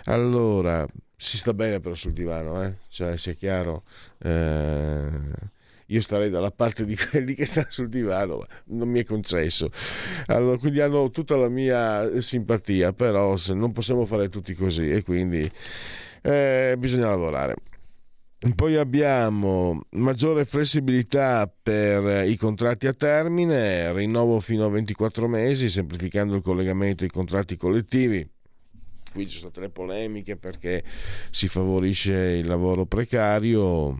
Allora, 0.06 0.88
si 1.18 1.36
sta 1.36 1.54
bene 1.54 1.82
però 1.82 1.94
sul 1.94 2.14
divano, 2.14 2.64
eh? 2.64 2.76
cioè 2.88 3.18
sia 3.18 3.34
chiaro. 3.34 3.84
Eh, 4.20 5.52
io 5.88 6.02
starei 6.02 6.30
dalla 6.30 6.52
parte 6.52 6.86
di 6.86 6.96
quelli 6.96 7.34
che 7.34 7.46
stanno 7.46 7.68
sul 7.70 7.90
divano, 7.90 8.38
ma 8.38 8.48
non 8.68 8.90
mi 8.90 9.00
è 9.00 9.04
concesso. 9.04 9.70
Allora, 10.28 10.58
quindi 10.58 10.80
hanno 10.80 11.10
tutta 11.10 11.36
la 11.36 11.50
mia 11.50 12.20
simpatia, 12.20 12.94
però 12.94 13.36
non 13.54 13.72
possiamo 13.72 14.06
fare 14.06 14.30
tutti 14.30 14.54
così 14.54 14.90
e 14.90 15.04
quindi 15.04 15.50
eh, 16.22 16.76
bisogna 16.78 17.08
lavorare. 17.08 17.56
Poi 18.56 18.76
abbiamo 18.76 19.84
maggiore 19.92 20.44
flessibilità 20.44 21.50
per 21.62 22.28
i 22.28 22.36
contratti 22.36 22.88
a 22.88 22.94
termine, 22.94 23.94
rinnovo 23.94 24.42
fino 24.42 24.66
a 24.66 24.70
24 24.70 25.30
mesi, 25.30 25.70
semplificando 25.70 26.36
il 26.36 26.42
collegamento 26.42 27.06
ai 27.06 27.10
contratti 27.10 27.56
collettivi. 27.56 28.30
Qui 29.14 29.30
ci 29.30 29.38
sono 29.38 29.52
state 29.52 29.68
le 29.68 29.72
polemiche 29.72 30.36
perché 30.36 30.84
si 31.30 31.48
favorisce 31.48 32.14
il 32.14 32.46
lavoro 32.46 32.86
precario 32.86 33.98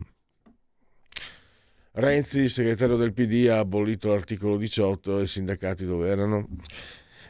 Renzi, 1.96 2.48
segretario 2.48 2.96
del 2.96 3.12
PD, 3.12 3.46
ha 3.48 3.60
abolito 3.60 4.08
l'articolo 4.08 4.56
18 4.56 5.20
e 5.20 5.22
i 5.22 5.26
sindacati 5.28 5.84
dove 5.84 6.08
erano. 6.08 6.48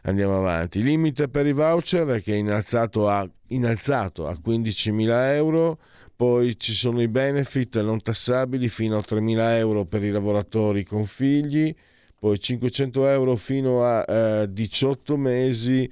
Andiamo 0.05 0.38
avanti. 0.38 0.83
Limite 0.83 1.29
per 1.29 1.46
i 1.46 1.53
voucher 1.53 2.22
che 2.22 2.33
è 2.33 2.37
innalzato 2.37 3.07
a, 3.07 3.29
innalzato 3.48 4.27
a 4.27 4.33
15.000 4.33 5.35
euro. 5.35 5.79
Poi 6.16 6.59
ci 6.59 6.72
sono 6.72 7.03
i 7.03 7.09
benefit 7.09 7.79
non 7.83 8.00
tassabili 8.00 8.68
fino 8.68 8.96
a 8.96 9.05
3.000 9.07 9.57
euro 9.59 9.85
per 9.85 10.03
i 10.03 10.11
lavoratori 10.11 10.83
con 10.83 11.05
figli. 11.05 11.74
Poi 12.18 12.38
500 12.38 13.07
euro 13.07 13.37
fino 13.37 13.85
a 13.85 14.03
eh, 14.09 14.46
18 14.50 15.16
mesi 15.18 15.90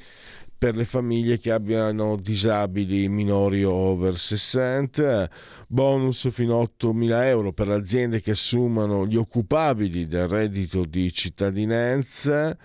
per 0.62 0.76
le 0.76 0.84
famiglie 0.84 1.40
che 1.40 1.50
abbiano 1.50 2.14
disabili 2.14 3.08
minori 3.08 3.64
over 3.64 4.16
60, 4.16 5.28
bonus 5.66 6.30
fino 6.30 6.60
a 6.60 6.62
8.000 6.62 7.24
euro 7.24 7.52
per 7.52 7.66
le 7.66 7.74
aziende 7.74 8.20
che 8.20 8.30
assumano 8.30 9.04
gli 9.04 9.16
occupabili 9.16 10.06
del 10.06 10.28
reddito 10.28 10.84
di 10.84 11.12
cittadinanza 11.12 12.56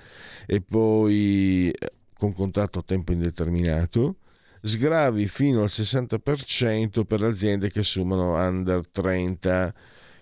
e 0.45 0.61
poi 0.61 1.73
con 2.13 2.33
contratto 2.33 2.77
a 2.77 2.83
tempo 2.85 3.13
indeterminato, 3.13 4.17
sgravi 4.61 5.27
fino 5.27 5.63
al 5.63 5.69
60% 5.71 7.03
per 7.03 7.21
le 7.21 7.27
aziende 7.29 7.71
che 7.71 7.79
assumano 7.79 8.35
under 8.35 8.87
30 8.87 9.73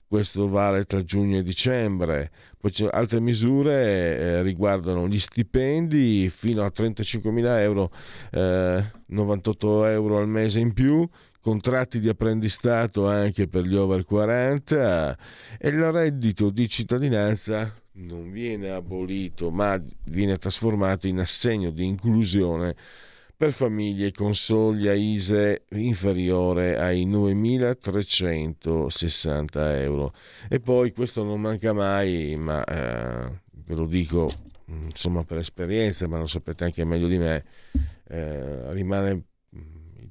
questo 0.07 0.47
vale 0.47 0.85
tra 0.85 1.03
giugno 1.03 1.39
e 1.39 1.43
dicembre. 1.43 2.31
Poi 2.65 2.89
altre 2.89 3.19
misure 3.19 4.17
eh, 4.17 4.41
riguardano 4.41 5.07
gli 5.07 5.19
stipendi 5.19 6.31
fino 6.31 6.63
a 6.63 6.71
35.000 6.75 7.59
euro, 7.59 7.91
eh, 8.31 8.83
98 9.05 9.85
euro 9.85 10.17
al 10.17 10.27
mese 10.27 10.61
in 10.61 10.73
più, 10.73 11.07
contratti 11.39 11.99
di 11.99 12.09
apprendistato 12.09 13.05
anche 13.05 13.47
per 13.47 13.65
gli 13.65 13.75
over 13.75 14.03
40 14.03 15.15
e 15.59 15.69
il 15.69 15.91
reddito 15.91 16.49
di 16.49 16.67
cittadinanza 16.67 17.71
non 17.97 18.31
viene 18.31 18.71
abolito 18.71 19.51
ma 19.51 19.79
viene 20.05 20.37
trasformato 20.37 21.07
in 21.07 21.19
assegno 21.19 21.69
di 21.69 21.85
inclusione 21.85 22.75
per 23.37 23.51
famiglie 23.51 24.11
con 24.11 24.33
soglia 24.33 24.93
ISE 24.93 25.65
inferiore 25.71 26.77
ai 26.77 27.05
9.360 27.05 29.47
euro. 29.81 30.13
E 30.49 30.59
poi 30.59 30.91
questo 30.91 31.23
non 31.23 31.41
manca 31.41 31.73
mai, 31.73 32.35
ma 32.37 32.63
eh, 32.63 33.39
ve 33.51 33.75
lo 33.75 33.85
dico 33.85 34.31
insomma 34.67 35.23
per 35.23 35.39
esperienza, 35.39 36.07
ma 36.07 36.17
lo 36.17 36.27
sapete 36.27 36.63
anche 36.63 36.85
meglio 36.85 37.07
di 37.07 37.17
me, 37.17 37.43
eh, 38.07 38.73
rimane 38.73 39.23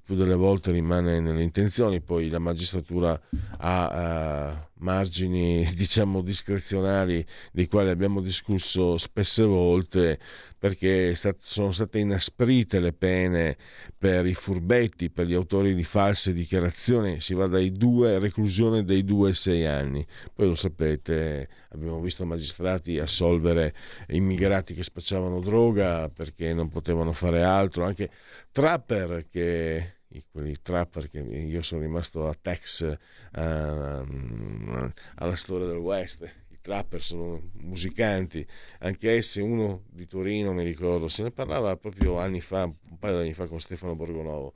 più 0.04 0.16
delle 0.16 0.34
volte 0.34 0.70
rimane 0.70 1.18
nelle 1.18 1.42
intenzioni, 1.42 2.00
poi 2.00 2.28
la 2.28 2.38
magistratura 2.38 3.18
ha... 3.58 4.60
Eh, 4.60 4.72
margini 4.84 5.64
diciamo 5.74 6.20
discrezionali 6.20 7.26
dei 7.50 7.66
quali 7.66 7.88
abbiamo 7.88 8.20
discusso 8.20 8.98
spesse 8.98 9.42
volte 9.42 10.20
perché 10.64 11.14
sono 11.40 11.72
state 11.72 11.98
inasprite 11.98 12.80
le 12.80 12.94
pene 12.94 13.54
per 13.98 14.24
i 14.24 14.32
furbetti, 14.32 15.10
per 15.10 15.26
gli 15.26 15.34
autori 15.34 15.74
di 15.74 15.84
false 15.84 16.32
dichiarazioni, 16.32 17.20
si 17.20 17.34
va 17.34 17.46
dai 17.46 17.70
due, 17.70 18.18
reclusione 18.18 18.82
dai 18.82 19.04
due 19.04 19.28
ai 19.28 19.34
sei 19.34 19.66
anni. 19.66 20.06
Poi 20.32 20.46
lo 20.46 20.54
sapete, 20.54 21.50
abbiamo 21.68 22.00
visto 22.00 22.24
magistrati 22.24 22.98
assolvere 22.98 23.74
immigrati 24.08 24.72
che 24.72 24.82
spacciavano 24.82 25.40
droga 25.40 26.08
perché 26.08 26.54
non 26.54 26.70
potevano 26.70 27.12
fare 27.12 27.42
altro, 27.42 27.84
anche 27.84 28.08
trapper 28.50 29.26
che 29.28 29.96
quelli 30.30 30.56
trapper 30.62 31.10
che 31.10 31.18
io 31.18 31.60
sono 31.60 31.82
rimasto 31.82 32.26
a 32.26 32.34
Tex 32.40 32.96
uh, 33.32 33.38
alla 33.38 35.34
storia 35.34 35.66
del 35.66 35.76
West 35.76 36.43
trapper 36.64 37.02
sono 37.02 37.50
musicanti 37.58 38.46
anche 38.78 39.10
essi 39.12 39.38
uno 39.38 39.82
di 39.90 40.06
Torino 40.06 40.54
mi 40.54 40.64
ricordo 40.64 41.08
se 41.08 41.22
ne 41.22 41.30
parlava 41.30 41.76
proprio 41.76 42.18
anni 42.18 42.40
fa 42.40 42.64
un 42.64 42.98
paio 42.98 43.16
di 43.16 43.24
anni 43.24 43.34
fa 43.34 43.46
con 43.46 43.60
Stefano 43.60 43.94
Borgonovo 43.94 44.54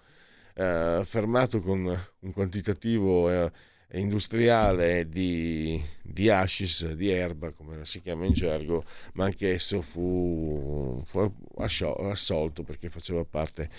uh, 0.55 1.05
fermato 1.05 1.61
con 1.61 1.85
un 2.21 2.33
quantitativo 2.33 3.29
uh, 3.29 3.51
industriale 3.93 5.09
di, 5.09 5.83
di 6.03 6.29
hashish, 6.29 6.93
di 6.93 7.09
erba, 7.09 7.51
come 7.53 7.87
si 7.87 8.03
chiama 8.03 8.27
in 8.27 8.33
gergo, 8.33 8.85
ma 9.15 9.25
anche 9.25 9.53
esso 9.53 9.81
fu, 9.81 11.03
fu 11.07 11.33
assolto 11.57 12.63
perché 12.65 12.91
faceva 12.91 13.25
parte 13.25 13.71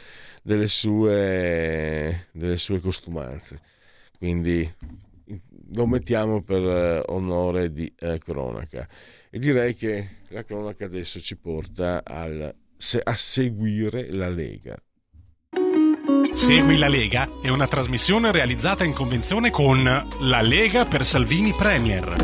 delle 0.42 0.68
sue, 0.68 2.28
delle 2.32 2.58
sue 2.58 2.80
costumanze. 2.80 3.62
Quindi 4.18 4.68
lo 5.74 5.86
mettiamo 5.86 6.42
per 6.42 6.62
eh, 6.62 7.04
onore 7.08 7.72
di 7.72 7.92
eh, 8.00 8.20
cronaca. 8.20 8.88
E 9.30 9.38
direi 9.38 9.76
che 9.76 10.18
la 10.30 10.44
cronaca 10.44 10.86
adesso 10.86 11.20
ci 11.20 11.38
porta 11.38 12.04
al, 12.04 12.54
a 13.04 13.16
seguire 13.16 14.12
la 14.12 14.30
Lega. 14.30 14.78
Segui 16.32 16.78
la 16.78 16.88
Lega 16.88 17.28
è 17.42 17.50
una 17.50 17.68
trasmissione 17.68 18.32
realizzata 18.32 18.84
in 18.84 18.94
convenzione 18.94 19.50
con 19.52 19.84
La 19.84 20.42
Lega 20.42 20.86
per 20.86 21.06
Salvini 21.06 21.54
Premier. 21.54 22.16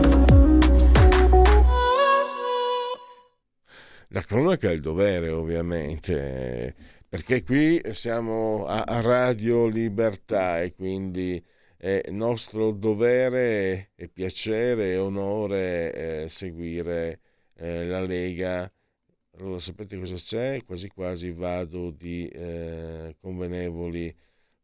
La 4.09 4.21
cronaca 4.21 4.69
è 4.69 4.73
il 4.73 4.79
dovere, 4.79 5.29
ovviamente, 5.29 6.73
perché 7.09 7.43
qui 7.43 7.81
siamo 7.91 8.65
a 8.65 9.01
Radio 9.01 9.65
Libertà 9.67 10.61
e 10.61 10.73
quindi 10.73 11.43
è 11.85 12.09
nostro 12.09 12.71
dovere 12.71 13.91
e 13.95 14.07
piacere 14.07 14.93
e 14.93 14.97
onore 14.97 16.23
eh, 16.23 16.29
seguire 16.29 17.19
eh, 17.57 17.85
la 17.85 18.01
Lega 18.01 18.71
allora 19.37 19.59
sapete 19.59 19.97
cosa 19.97 20.15
c'è? 20.15 20.63
Quasi 20.63 20.87
quasi 20.87 21.31
vado 21.31 21.91
di 21.91 22.25
eh, 22.27 23.17
convenevoli 23.19 24.15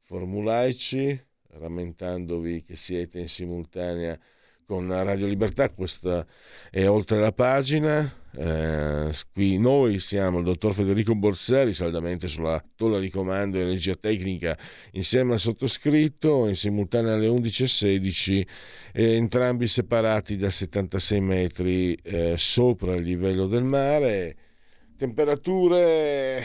formulaici, 0.03 1.22
rammentandovi 1.49 2.63
che 2.63 2.76
siete 2.78 3.19
in 3.19 3.28
simultanea 3.28 4.17
con 4.65 4.88
Radio 4.88 5.28
Libertà, 5.28 5.69
questa 5.69 6.26
è 6.69 6.88
oltre 6.88 7.19
la 7.19 7.34
pagina. 7.34 8.20
Eh, 8.34 9.11
qui 9.34 9.57
noi 9.57 9.99
siamo 9.99 10.39
il 10.39 10.45
dottor 10.45 10.73
Federico 10.73 11.15
Borseri, 11.15 11.73
saldamente 11.73 12.27
sulla 12.27 12.63
tolla 12.75 12.99
di 12.99 13.09
comando 13.09 13.57
e 13.57 13.63
regia 13.63 13.95
tecnica, 13.95 14.57
insieme 14.91 15.34
al 15.34 15.39
sottoscritto, 15.39 16.47
in 16.47 16.55
simultanea 16.55 17.13
alle 17.13 17.27
11.16, 17.27 18.47
eh, 18.93 19.15
entrambi 19.15 19.67
separati 19.67 20.38
da 20.38 20.49
76 20.49 21.19
metri 21.21 21.93
eh, 21.95 22.36
sopra 22.38 22.95
il 22.95 23.03
livello 23.03 23.47
del 23.47 23.63
mare 23.63 24.36
temperature, 25.01 26.43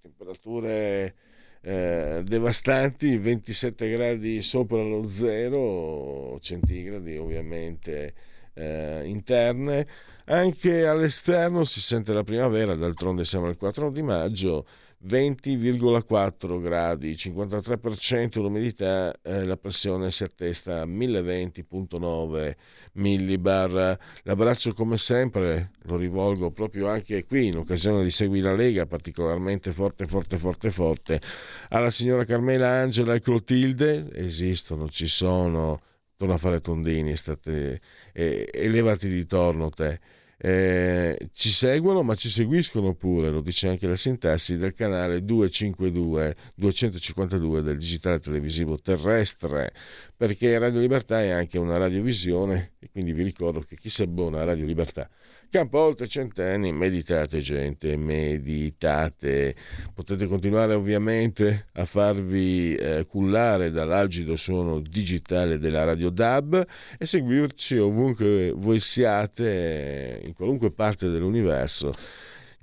temperature 0.00 1.14
eh, 1.60 2.22
devastanti, 2.24 3.18
27 3.18 3.90
gradi 3.90 4.40
sopra 4.40 4.82
lo 4.82 5.06
zero 5.06 6.38
centigradi 6.40 7.18
ovviamente 7.18 8.14
eh, 8.54 9.02
interne. 9.04 9.86
Anche 10.26 10.86
all'esterno 10.86 11.64
si 11.64 11.82
sente 11.82 12.14
la 12.14 12.24
primavera, 12.24 12.74
d'altronde 12.74 13.26
siamo 13.26 13.46
al 13.46 13.58
4 13.58 13.90
di 13.90 14.02
maggio 14.02 14.64
20,4 15.06 16.62
gradi, 16.62 17.12
53% 17.12 18.40
l'umidità, 18.40 19.14
eh, 19.20 19.44
la 19.44 19.58
pressione 19.58 20.10
si 20.10 20.24
attesta 20.24 20.80
a 20.80 20.86
1020,9 20.86 22.56
millibar. 22.94 23.98
L'abbraccio 24.22 24.72
come 24.72 24.96
sempre 24.96 25.72
lo 25.82 25.96
rivolgo 25.96 26.50
proprio 26.50 26.88
anche 26.88 27.26
qui 27.26 27.48
in 27.48 27.58
occasione 27.58 28.02
di 28.02 28.08
Segui 28.08 28.40
la 28.40 28.54
Lega, 28.54 28.86
particolarmente 28.86 29.72
forte, 29.72 30.06
forte, 30.06 30.38
forte, 30.38 30.70
forte, 30.70 31.20
alla 31.68 31.90
signora 31.90 32.24
Carmela 32.24 32.70
Angela 32.70 33.12
e 33.12 33.20
Clotilde, 33.20 34.08
esistono, 34.14 34.88
ci 34.88 35.06
sono, 35.06 35.82
torna 36.24 36.34
a 36.34 36.38
fare 36.38 36.60
tondini, 36.60 37.16
state, 37.16 37.80
eh, 38.12 38.48
elevati 38.52 39.08
di 39.08 39.26
torno 39.26 39.68
te. 39.70 40.00
Eh, 40.36 41.28
ci 41.32 41.48
seguono 41.50 42.02
ma 42.02 42.14
ci 42.14 42.28
seguiscono 42.28 42.94
pure, 42.94 43.30
lo 43.30 43.40
dice 43.40 43.68
anche 43.68 43.86
la 43.86 43.96
sintassi, 43.96 44.56
del 44.56 44.74
canale 44.74 45.24
252 45.24 46.36
252 46.56 47.62
del 47.62 47.78
digitale 47.78 48.18
televisivo 48.20 48.78
terrestre, 48.78 49.72
perché 50.16 50.58
Radio 50.58 50.80
Libertà 50.80 51.22
è 51.22 51.30
anche 51.30 51.58
una 51.58 51.76
radiovisione 51.76 52.72
e 52.78 52.88
quindi 52.90 53.12
vi 53.12 53.22
ricordo 53.22 53.60
che 53.60 53.76
chi 53.76 53.90
si 53.90 54.02
abbona 54.02 54.40
a 54.40 54.44
Radio 54.44 54.66
Libertà 54.66 55.08
Campo 55.50 55.78
oltre 55.78 56.06
centenni, 56.06 56.72
meditate 56.72 57.40
gente, 57.40 57.96
meditate. 57.96 59.54
Potete 59.94 60.26
continuare 60.26 60.74
ovviamente 60.74 61.66
a 61.74 61.84
farvi 61.84 62.74
eh, 62.74 63.06
cullare 63.06 63.70
dall'algido 63.70 64.36
suono 64.36 64.80
digitale 64.80 65.58
della 65.58 65.84
Radio 65.84 66.10
DAB 66.10 66.66
e 66.98 67.06
seguirci 67.06 67.78
ovunque 67.78 68.52
voi 68.54 68.80
siate, 68.80 70.20
in 70.24 70.32
qualunque 70.32 70.70
parte 70.72 71.08
dell'universo 71.08 71.94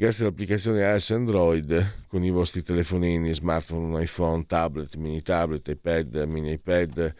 grazie 0.01 0.25
all'applicazione 0.25 0.81
iOS 0.81 1.11
Android 1.11 2.05
con 2.07 2.23
i 2.23 2.31
vostri 2.31 2.63
telefonini, 2.63 3.35
smartphone, 3.35 4.01
iPhone, 4.01 4.45
tablet, 4.47 4.95
mini 4.95 5.21
tablet, 5.21 5.67
iPad, 5.67 6.23
mini 6.27 6.53
iPad 6.53 7.13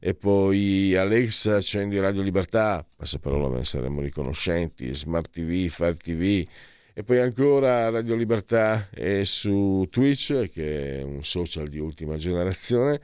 e 0.00 0.14
poi 0.14 0.94
Alexa 0.94 1.56
accendi 1.56 1.98
Radio 1.98 2.22
Libertà, 2.22 2.86
passaparola 2.96 3.56
ne 3.56 3.64
saremo 3.64 4.00
riconoscenti, 4.00 4.94
Smart 4.94 5.30
TV, 5.30 5.68
Fire 5.68 5.96
TV 5.96 6.46
e 6.98 7.04
poi 7.04 7.20
ancora 7.20 7.88
Radio 7.90 8.16
Libertà 8.16 8.88
è 8.90 9.22
su 9.24 9.86
Twitch 9.90 10.50
che 10.50 10.98
è 10.98 11.02
un 11.02 11.22
social 11.22 11.68
di 11.68 11.78
ultima 11.78 12.16
generazione 12.16 13.00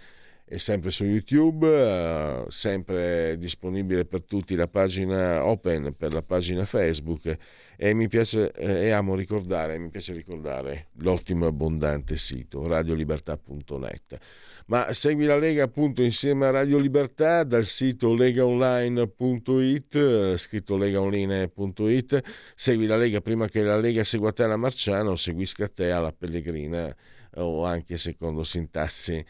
e 0.46 0.58
sempre 0.58 0.90
su 0.90 1.04
YouTube, 1.04 1.66
uh, 1.66 2.50
sempre 2.50 3.38
disponibile 3.38 4.04
per 4.04 4.22
tutti 4.22 4.54
la 4.54 4.68
pagina 4.68 5.46
open 5.46 5.94
per 5.96 6.12
la 6.12 6.22
pagina 6.22 6.64
Facebook. 6.64 7.36
E 7.76 7.94
mi 7.94 8.08
piace 8.08 8.52
eh, 8.52 8.86
e 8.86 8.90
amo 8.90 9.14
ricordare, 9.14 9.78
mi 9.78 9.88
piace 9.88 10.12
ricordare 10.12 10.88
l'ottimo 10.98 11.46
e 11.46 11.48
abbondante 11.48 12.16
sito 12.16 12.66
radiolibertà.net 12.66 14.18
ma 14.66 14.92
segui 14.94 15.26
la 15.26 15.36
Lega 15.36 15.64
appunto 15.64 16.02
insieme 16.02 16.46
a 16.46 16.50
Radio 16.50 16.78
Libertà 16.78 17.44
dal 17.44 17.66
sito 17.66 18.14
legaonline.it, 18.14 20.36
scritto 20.36 20.76
legaonline.it, 20.76 22.22
segui 22.54 22.86
la 22.86 22.96
Lega 22.96 23.20
prima 23.20 23.48
che 23.48 23.62
la 23.62 23.78
Lega 23.78 24.04
segua 24.04 24.32
te 24.32 24.44
alla 24.44 24.56
Marciana 24.56 25.10
o 25.10 25.16
seguisca 25.16 25.68
te 25.68 25.90
alla 25.90 26.12
Pellegrina 26.12 26.94
o 27.36 27.64
anche 27.64 27.98
secondo 27.98 28.44
sintassi. 28.44 29.24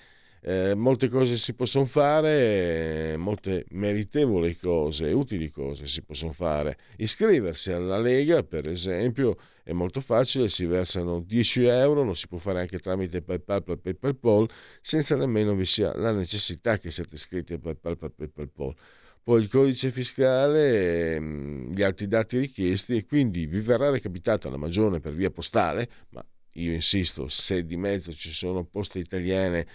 Eh, 0.47 0.75
molte 0.75 1.09
cose 1.09 1.37
si 1.37 1.55
possono 1.55 1.87
fare, 1.87 3.17
molte 3.17 3.65
meritevoli 3.71 4.59
cose, 4.59 5.11
utili 5.11 5.51
cose 5.51 5.87
si 5.87 6.03
possono 6.03 6.33
fare. 6.33 6.77
Iscriversi 6.99 7.73
alla 7.73 7.99
Lega, 7.99 8.43
per 8.43 8.69
esempio, 8.69 9.37
è 9.65 9.73
molto 9.73 10.01
facile, 10.01 10.51
si 10.51 10.67
versano 10.67 11.21
10 11.21 11.65
euro, 11.65 12.05
lo 12.05 12.13
si 12.13 12.29
può 12.29 12.37
fare 12.37 12.61
anche 12.61 12.79
tramite 12.79 13.23
PayPal 13.23 13.63
per 13.81 13.97
PayPal, 13.97 14.47
senza 14.83 15.17
nemmeno 15.17 15.55
vi 15.55 15.65
sia 15.65 15.97
la 15.97 16.13
necessità 16.13 16.79
che 16.79 16.91
siate 16.91 17.15
iscritti 17.15 17.55
a 17.55 17.59
PayPal 17.59 17.97
per 17.97 18.31
PayPal. 18.31 18.75
Poi 19.23 19.41
il 19.41 19.49
codice 19.49 19.91
fiscale, 19.91 21.15
ehm, 21.15 21.73
gli 21.73 21.83
altri 21.83 22.07
dati 22.07 22.39
richiesti 22.39 22.95
e 22.97 23.07
quindi 23.07 23.47
vi 23.47 23.61
verrà 23.61 23.89
recapitata 23.89 24.51
la 24.51 24.59
magione 24.59 25.01
per 25.01 25.15
via 25.15 25.31
postale, 25.31 25.89
ma 26.11 26.23
io 26.57 26.73
insisto, 26.73 27.27
se 27.29 27.65
di 27.65 27.77
mezzo 27.79 28.13
ci 28.13 28.33
sono 28.33 28.65
poste 28.65 28.99
italiane, 28.99 29.67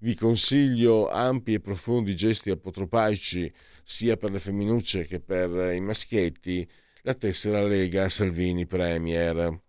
vi 0.00 0.14
consiglio 0.14 1.08
ampi 1.08 1.54
e 1.54 1.60
profondi 1.60 2.14
gesti 2.14 2.50
apotropaici 2.50 3.50
sia 3.82 4.18
per 4.18 4.30
le 4.30 4.38
femminucce 4.38 5.06
che 5.06 5.20
per 5.20 5.72
i 5.72 5.80
maschietti 5.80 6.68
la 7.02 7.14
tessera 7.14 7.62
Lega 7.62 8.08
Salvini 8.08 8.66
Premier. 8.66 9.60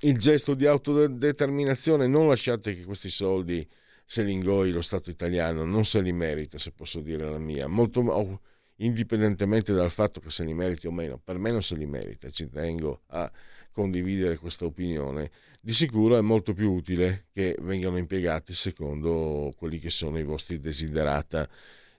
Il 0.00 0.18
gesto 0.18 0.54
di 0.54 0.66
autodeterminazione, 0.66 2.06
non 2.06 2.28
lasciate 2.28 2.74
che 2.74 2.84
questi 2.84 3.10
soldi 3.10 3.68
se 4.04 4.22
li 4.22 4.32
ingoi 4.32 4.72
lo 4.72 4.82
Stato 4.82 5.10
italiano, 5.10 5.64
non 5.64 5.84
se 5.84 6.00
li 6.00 6.12
merita, 6.12 6.58
se 6.58 6.72
posso 6.72 7.00
dire 7.00 7.28
la 7.28 7.38
mia. 7.38 7.66
Molto, 7.68 8.00
oh, 8.00 8.40
indipendentemente 8.76 9.72
dal 9.72 9.90
fatto 9.90 10.20
che 10.20 10.30
se 10.30 10.44
li 10.44 10.54
meriti 10.54 10.86
o 10.86 10.90
meno, 10.90 11.20
per 11.22 11.38
me 11.38 11.50
non 11.50 11.62
se 11.62 11.76
li 11.76 11.86
merita, 11.86 12.30
ci 12.30 12.48
tengo 12.48 13.02
a 13.08 13.30
condividere 13.70 14.36
questa 14.36 14.64
opinione, 14.64 15.30
di 15.60 15.72
sicuro 15.72 16.16
è 16.16 16.20
molto 16.20 16.54
più 16.54 16.72
utile 16.72 17.26
che 17.32 17.56
vengano 17.60 17.98
impiegati 17.98 18.54
secondo 18.54 19.52
quelli 19.56 19.78
che 19.78 19.90
sono 19.90 20.18
i 20.18 20.24
vostri 20.24 20.58
desiderata, 20.58 21.48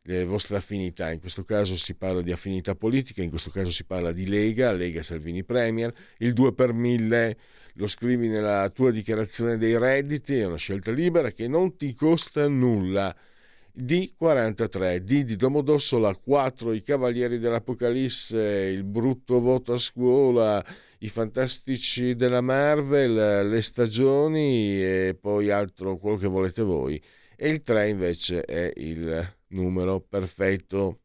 le 0.03 0.25
vostre 0.25 0.57
affinità. 0.57 1.11
In 1.11 1.19
questo 1.19 1.43
caso 1.43 1.75
si 1.75 1.93
parla 1.95 2.21
di 2.21 2.31
affinità 2.31 2.75
politica, 2.75 3.21
in 3.21 3.29
questo 3.29 3.49
caso 3.49 3.69
si 3.69 3.83
parla 3.85 4.11
di 4.11 4.27
Lega, 4.27 4.71
Lega 4.71 5.03
Salvini 5.03 5.43
Premier, 5.43 5.93
il 6.17 6.33
2 6.33 6.53
per 6.53 6.73
1000 6.73 7.37
lo 7.75 7.87
scrivi 7.87 8.27
nella 8.27 8.69
tua 8.69 8.91
dichiarazione 8.91 9.57
dei 9.57 9.77
redditi, 9.77 10.37
è 10.37 10.45
una 10.45 10.57
scelta 10.57 10.91
libera 10.91 11.31
che 11.31 11.47
non 11.47 11.77
ti 11.77 11.93
costa 11.93 12.47
nulla. 12.47 13.15
D43, 13.73 14.97
D 14.97 15.23
di 15.23 15.37
Domodossola 15.37 16.13
4, 16.13 16.73
i 16.73 16.81
Cavalieri 16.81 17.39
dell'Apocalisse, 17.39 18.41
il 18.41 18.83
brutto 18.83 19.39
voto 19.39 19.71
a 19.71 19.77
scuola, 19.77 20.61
i 20.99 21.07
fantastici 21.07 22.15
della 22.15 22.41
Marvel, 22.41 23.47
le 23.47 23.61
stagioni 23.61 24.83
e 24.83 25.17
poi 25.19 25.49
altro 25.51 25.97
quello 25.97 26.17
che 26.17 26.27
volete 26.27 26.61
voi. 26.63 27.01
E 27.37 27.47
il 27.47 27.61
3 27.61 27.87
invece 27.87 28.43
è 28.43 28.73
il 28.75 29.39
numero 29.51 29.99
perfetto. 29.99 31.01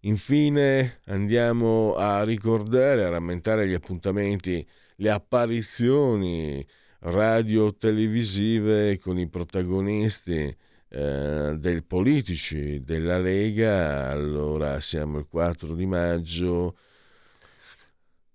Infine 0.00 1.00
andiamo 1.06 1.94
a 1.96 2.22
ricordare, 2.22 3.04
a 3.04 3.08
rammentare 3.08 3.66
gli 3.66 3.74
appuntamenti 3.74 4.66
le 4.96 5.10
apparizioni 5.10 6.64
radio-televisive 7.00 8.98
con 8.98 9.18
i 9.18 9.28
protagonisti 9.28 10.56
eh, 10.88 11.56
dei 11.58 11.82
politici 11.82 12.82
della 12.84 13.18
Lega. 13.18 14.08
Allora 14.08 14.80
siamo 14.80 15.18
il 15.18 15.26
4 15.28 15.74
di 15.74 15.86
maggio. 15.86 16.76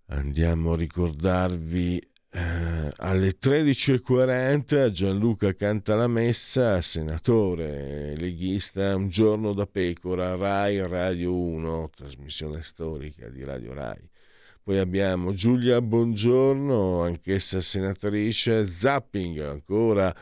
Andiamo 0.07 0.73
a 0.73 0.75
ricordarvi 0.75 2.10
eh, 2.33 2.91
alle 2.97 3.37
13.40 3.37 4.89
Gianluca 4.89 5.53
canta 5.53 5.95
la 5.95 6.07
messa, 6.07 6.81
senatore 6.81 8.15
leghista, 8.15 8.95
un 8.95 9.09
giorno 9.09 9.53
da 9.53 9.67
pecora, 9.67 10.35
Rai 10.35 10.85
Radio 10.87 11.37
1, 11.37 11.89
trasmissione 11.93 12.61
storica 12.61 13.27
di 13.27 13.43
Radio 13.43 13.73
Rai. 13.73 14.09
Poi 14.63 14.77
abbiamo 14.77 15.33
Giulia 15.33 15.81
Bongiorno, 15.81 17.01
anch'essa 17.01 17.59
senatrice, 17.59 18.65
Zapping, 18.65 19.39
ancora 19.39 20.15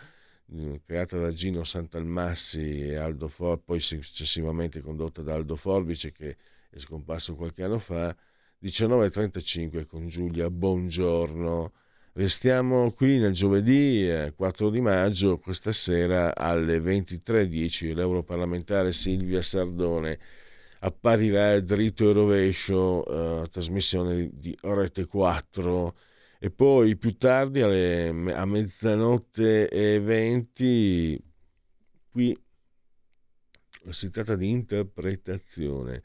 mm, 0.51 0.75
creata 0.85 1.19
da 1.19 1.31
Gino 1.31 1.63
Santalmassi 1.63 2.87
e 2.87 2.95
Aldo 2.95 3.27
For, 3.27 3.61
poi 3.63 3.79
successivamente 3.79 4.81
condotta 4.81 5.21
da 5.21 5.35
Aldo 5.35 5.55
Forbice 5.55 6.11
che 6.11 6.37
è 6.71 6.79
scomparso 6.79 7.35
qualche 7.35 7.61
anno 7.63 7.77
fa, 7.77 8.15
19.35 8.63 9.85
con 9.85 10.07
Giulia 10.07 10.49
Bongiorno. 10.49 11.71
Restiamo 12.13 12.91
qui 12.91 13.19
nel 13.19 13.33
giovedì 13.33 14.09
4 14.35 14.67
eh, 14.67 14.71
di 14.71 14.81
maggio, 14.81 15.37
questa 15.37 15.71
sera 15.71 16.35
alle 16.35 16.79
23.10 16.79 17.93
l'europarlamentare 17.93 18.91
Silvia 18.93 19.43
Sardone 19.43 20.19
apparirà 20.79 21.59
dritto 21.59 22.09
e 22.09 22.13
rovescio, 22.13 23.43
eh, 23.43 23.49
trasmissione 23.49 24.29
di 24.33 24.57
Rete 24.59 25.05
4 25.05 25.95
e 26.39 26.49
poi 26.49 26.97
più 26.97 27.15
tardi 27.17 27.61
alle, 27.61 28.09
a 28.33 28.45
mezzanotte 28.45 29.69
e 29.69 29.99
20 29.99 31.23
qui 32.09 32.37
si 33.89 34.09
tratta 34.09 34.35
di 34.35 34.49
interpretazione 34.49 36.01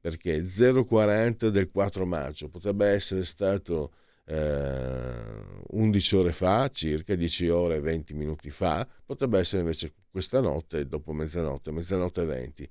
perché 0.00 0.42
040 0.44 1.48
del 1.50 1.70
4 1.70 2.04
maggio 2.06 2.48
potrebbe 2.48 2.86
essere 2.88 3.24
stato 3.24 3.92
eh, 4.26 5.42
11 5.68 6.16
ore 6.16 6.32
fa, 6.32 6.68
circa 6.70 7.14
10 7.14 7.48
ore 7.48 7.76
e 7.76 7.80
20 7.80 8.14
minuti 8.14 8.50
fa, 8.50 8.86
potrebbe 9.04 9.38
essere 9.38 9.62
invece 9.62 9.92
questa 10.10 10.40
notte, 10.40 10.86
dopo 10.86 11.12
mezzanotte, 11.12 11.70
mezzanotte 11.70 12.22
e 12.22 12.26
20 12.26 12.70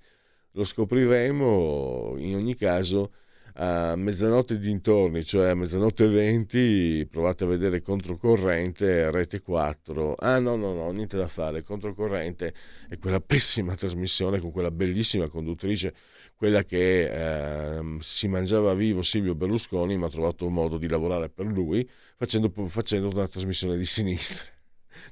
lo 0.53 0.63
scopriremo 0.63 2.15
in 2.17 2.35
ogni 2.35 2.55
caso 2.55 3.13
a 3.55 3.95
mezzanotte 3.95 4.57
dintorni, 4.57 5.23
cioè 5.23 5.49
a 5.49 5.53
mezzanotte 5.55 6.07
20, 6.07 7.07
provate 7.09 7.43
a 7.43 7.47
vedere 7.47 7.83
controcorrente, 7.83 9.11
rete 9.11 9.41
4. 9.41 10.15
Ah 10.15 10.39
no, 10.39 10.55
no, 10.55 10.73
no, 10.73 10.89
niente 10.91 11.17
da 11.17 11.27
fare, 11.27 11.61
controcorrente 11.61 12.53
è 12.89 12.97
quella 12.97 13.19
pessima 13.19 13.75
trasmissione 13.75 14.39
con 14.39 14.51
quella 14.51 14.71
bellissima 14.71 15.27
conduttrice, 15.27 15.93
quella 16.35 16.63
che 16.63 17.77
eh, 17.77 17.97
si 17.99 18.27
mangiava 18.27 18.73
vivo 18.73 19.01
Silvio 19.01 19.35
Berlusconi, 19.35 19.97
ma 19.97 20.07
ha 20.07 20.09
trovato 20.09 20.45
un 20.45 20.53
modo 20.53 20.77
di 20.77 20.87
lavorare 20.87 21.29
per 21.29 21.45
lui 21.45 21.87
facendo, 22.17 22.51
facendo 22.67 23.09
una 23.09 23.27
trasmissione 23.27 23.77
di 23.77 23.85
sinistra. 23.85 24.43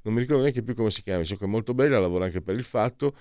Non 0.04 0.14
mi 0.14 0.22
ricordo 0.22 0.44
neanche 0.44 0.64
più 0.64 0.74
come 0.74 0.90
si 0.90 1.04
chiama, 1.04 1.24
so 1.24 1.36
che 1.36 1.46
è 1.46 1.48
molto 1.48 1.74
bella, 1.74 2.00
lavora 2.00 2.26
anche 2.26 2.42
per 2.42 2.56
il 2.56 2.64
fatto 2.64 3.14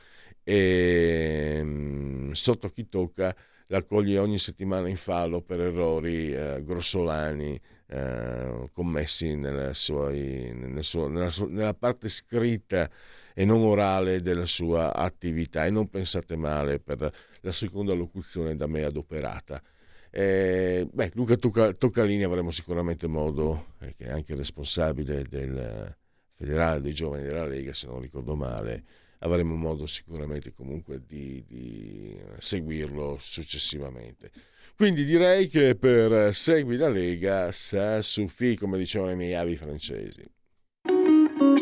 e 0.43 1.57
ehm, 1.59 2.33
sotto 2.33 2.69
chi 2.69 2.89
tocca 2.89 3.35
l'accoglie 3.67 4.19
ogni 4.19 4.39
settimana 4.39 4.89
in 4.89 4.97
fallo 4.97 5.43
per 5.43 5.61
errori 5.61 6.33
eh, 6.33 6.61
grossolani 6.63 7.61
eh, 7.87 8.69
commessi 8.73 9.37
nella, 9.37 9.75
suoi, 9.75 10.53
nel 10.55 10.85
suo, 10.85 11.09
nella, 11.09 11.31
su, 11.31 11.47
nella, 11.47 11.75
parte 11.75 12.09
scritta 12.09 12.89
e 13.35 13.45
non 13.45 13.63
orale 13.63 14.21
della 14.23 14.47
sua 14.47 14.95
attività 14.95 15.67
e 15.67 15.71
non 15.71 15.89
pensate 15.89 16.37
male 16.37 16.79
per 16.81 17.13
la 17.41 17.53
seconda 17.53 17.95
locuzione 17.95 18.57
da 18.57 18.67
me 18.67 18.85
adoperata. 18.85 19.63
Eh, 20.11 20.89
beh, 20.91 21.13
Luca 21.15 21.37
Toccalini 21.37 22.25
avremo 22.25 22.51
sicuramente 22.51 23.07
modo, 23.07 23.75
eh, 23.81 23.95
che 23.97 24.07
è 24.07 24.11
anche 24.11 24.35
responsabile 24.35 25.25
del 25.25 25.97
federale 26.35 26.81
dei 26.81 26.95
giovani 26.95 27.23
della 27.23 27.47
Lega, 27.47 27.75
se 27.75 27.87
non 27.87 28.01
ricordo 28.01 28.35
male, 28.35 28.83
avremo 29.19 29.55
modo 29.55 29.87
sicuramente 29.87 30.53
comunque 30.53 31.03
di, 31.07 31.45
di 31.47 32.19
seguirlo 32.39 33.19
successivamente. 33.21 34.31
Quindi 34.75 35.05
direi 35.05 35.49
che 35.49 35.77
per 35.77 36.35
Segui 36.35 36.79
la 36.79 36.89
Lega 36.89 37.53
sa 37.53 38.01
suffi, 38.01 38.57
come 38.57 38.79
dicevano 38.79 39.13
i 39.13 39.17
miei 39.17 39.35
avi 39.35 39.57
francesi. 39.57 40.25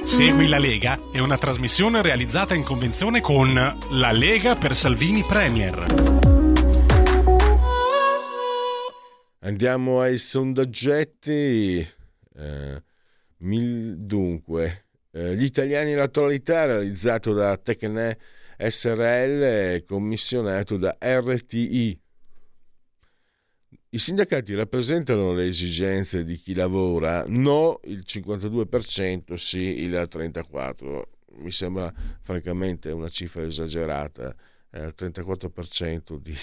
Segui 0.05 0.49
la 0.49 0.59
Lega 0.59 0.97
è 1.13 1.19
una 1.19 1.39
trasmissione 1.39 2.03
realizzata 2.03 2.55
in 2.55 2.63
convenzione 2.63 3.21
con 3.21 3.53
La 3.55 4.13
Lega 4.13 4.57
per 4.57 4.75
Salvini 4.75 5.23
Premier. 5.23 5.87
Andiamo 9.41 10.01
ai 10.01 10.19
sondaggetti. 10.19 11.87
Eh, 12.37 12.83
mil, 13.39 13.97
dunque, 13.99 14.87
eh, 15.13 15.37
gli 15.37 15.45
italiani 15.45 15.95
l'attualità 15.95 16.67
realizzato 16.67 17.33
da 17.33 17.57
Tecne 17.57 18.19
SRL 18.59 19.85
commissionato 19.85 20.77
da 20.77 20.97
RTI. 21.01 22.01
I 23.91 23.99
sindacati 23.99 24.55
rappresentano 24.55 25.33
le 25.33 25.47
esigenze 25.47 26.23
di 26.23 26.37
chi 26.37 26.53
lavora? 26.53 27.25
No, 27.27 27.81
il 27.85 28.05
52%, 28.07 29.33
sì, 29.37 29.81
il 29.81 30.07
34%. 30.11 31.03
Mi 31.37 31.51
sembra 31.51 31.91
francamente 32.21 32.91
una 32.91 33.09
cifra 33.09 33.45
esagerata, 33.45 34.37
eh, 34.73 34.85
il 34.85 34.95
34% 34.95 36.19
di, 36.19 36.37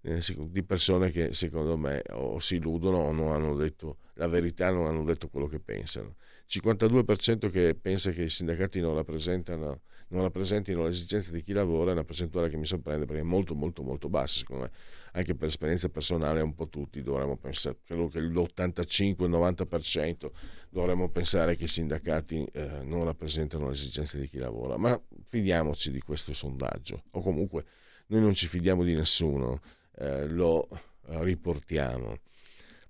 eh, 0.00 0.20
di 0.48 0.62
persone 0.64 1.12
che 1.12 1.34
secondo 1.34 1.76
me 1.76 2.02
o 2.10 2.40
si 2.40 2.56
illudono 2.56 2.96
o 2.96 3.12
non 3.12 3.30
hanno 3.30 3.54
detto 3.54 3.98
la 4.14 4.26
verità, 4.26 4.72
non 4.72 4.86
hanno 4.86 5.04
detto 5.04 5.28
quello 5.28 5.46
che 5.46 5.60
pensano. 5.60 6.16
52% 6.48 7.48
che 7.48 7.76
pensa 7.80 8.10
che 8.10 8.22
i 8.22 8.28
sindacati 8.28 8.80
non 8.80 8.96
rappresentano 8.96 9.82
non 10.08 10.22
rappresentino 10.22 10.84
le 10.84 10.90
esigenze 10.90 11.32
di 11.32 11.42
chi 11.42 11.52
lavora 11.52 11.90
è 11.90 11.92
una 11.94 12.04
percentuale 12.04 12.48
che 12.48 12.56
mi 12.56 12.66
sorprende 12.66 13.06
perché 13.06 13.22
è 13.22 13.24
molto 13.24 13.56
molto 13.56 13.82
molto 13.82 14.08
bassa 14.08 14.38
secondo 14.38 14.62
me 14.62 14.70
anche 15.16 15.34
per 15.34 15.48
esperienza 15.48 15.88
personale 15.88 16.42
un 16.42 16.54
po' 16.54 16.68
tutti 16.68 17.02
dovremmo 17.02 17.36
pensare 17.36 17.78
credo 17.84 18.06
che 18.08 18.20
l'85-90% 18.20 20.30
dovremmo 20.68 21.08
pensare 21.08 21.56
che 21.56 21.64
i 21.64 21.68
sindacati 21.68 22.46
eh, 22.52 22.82
non 22.84 23.02
rappresentano 23.04 23.66
le 23.66 23.72
esigenze 23.72 24.20
di 24.20 24.28
chi 24.28 24.38
lavora. 24.38 24.76
Ma 24.76 25.00
fidiamoci 25.28 25.90
di 25.90 26.00
questo 26.00 26.32
sondaggio. 26.34 27.04
O 27.12 27.22
comunque 27.22 27.64
noi 28.08 28.20
non 28.20 28.34
ci 28.34 28.46
fidiamo 28.46 28.84
di 28.84 28.94
nessuno 28.94 29.62
eh, 29.96 30.28
lo 30.28 30.68
eh, 30.68 31.24
riportiamo. 31.24 32.18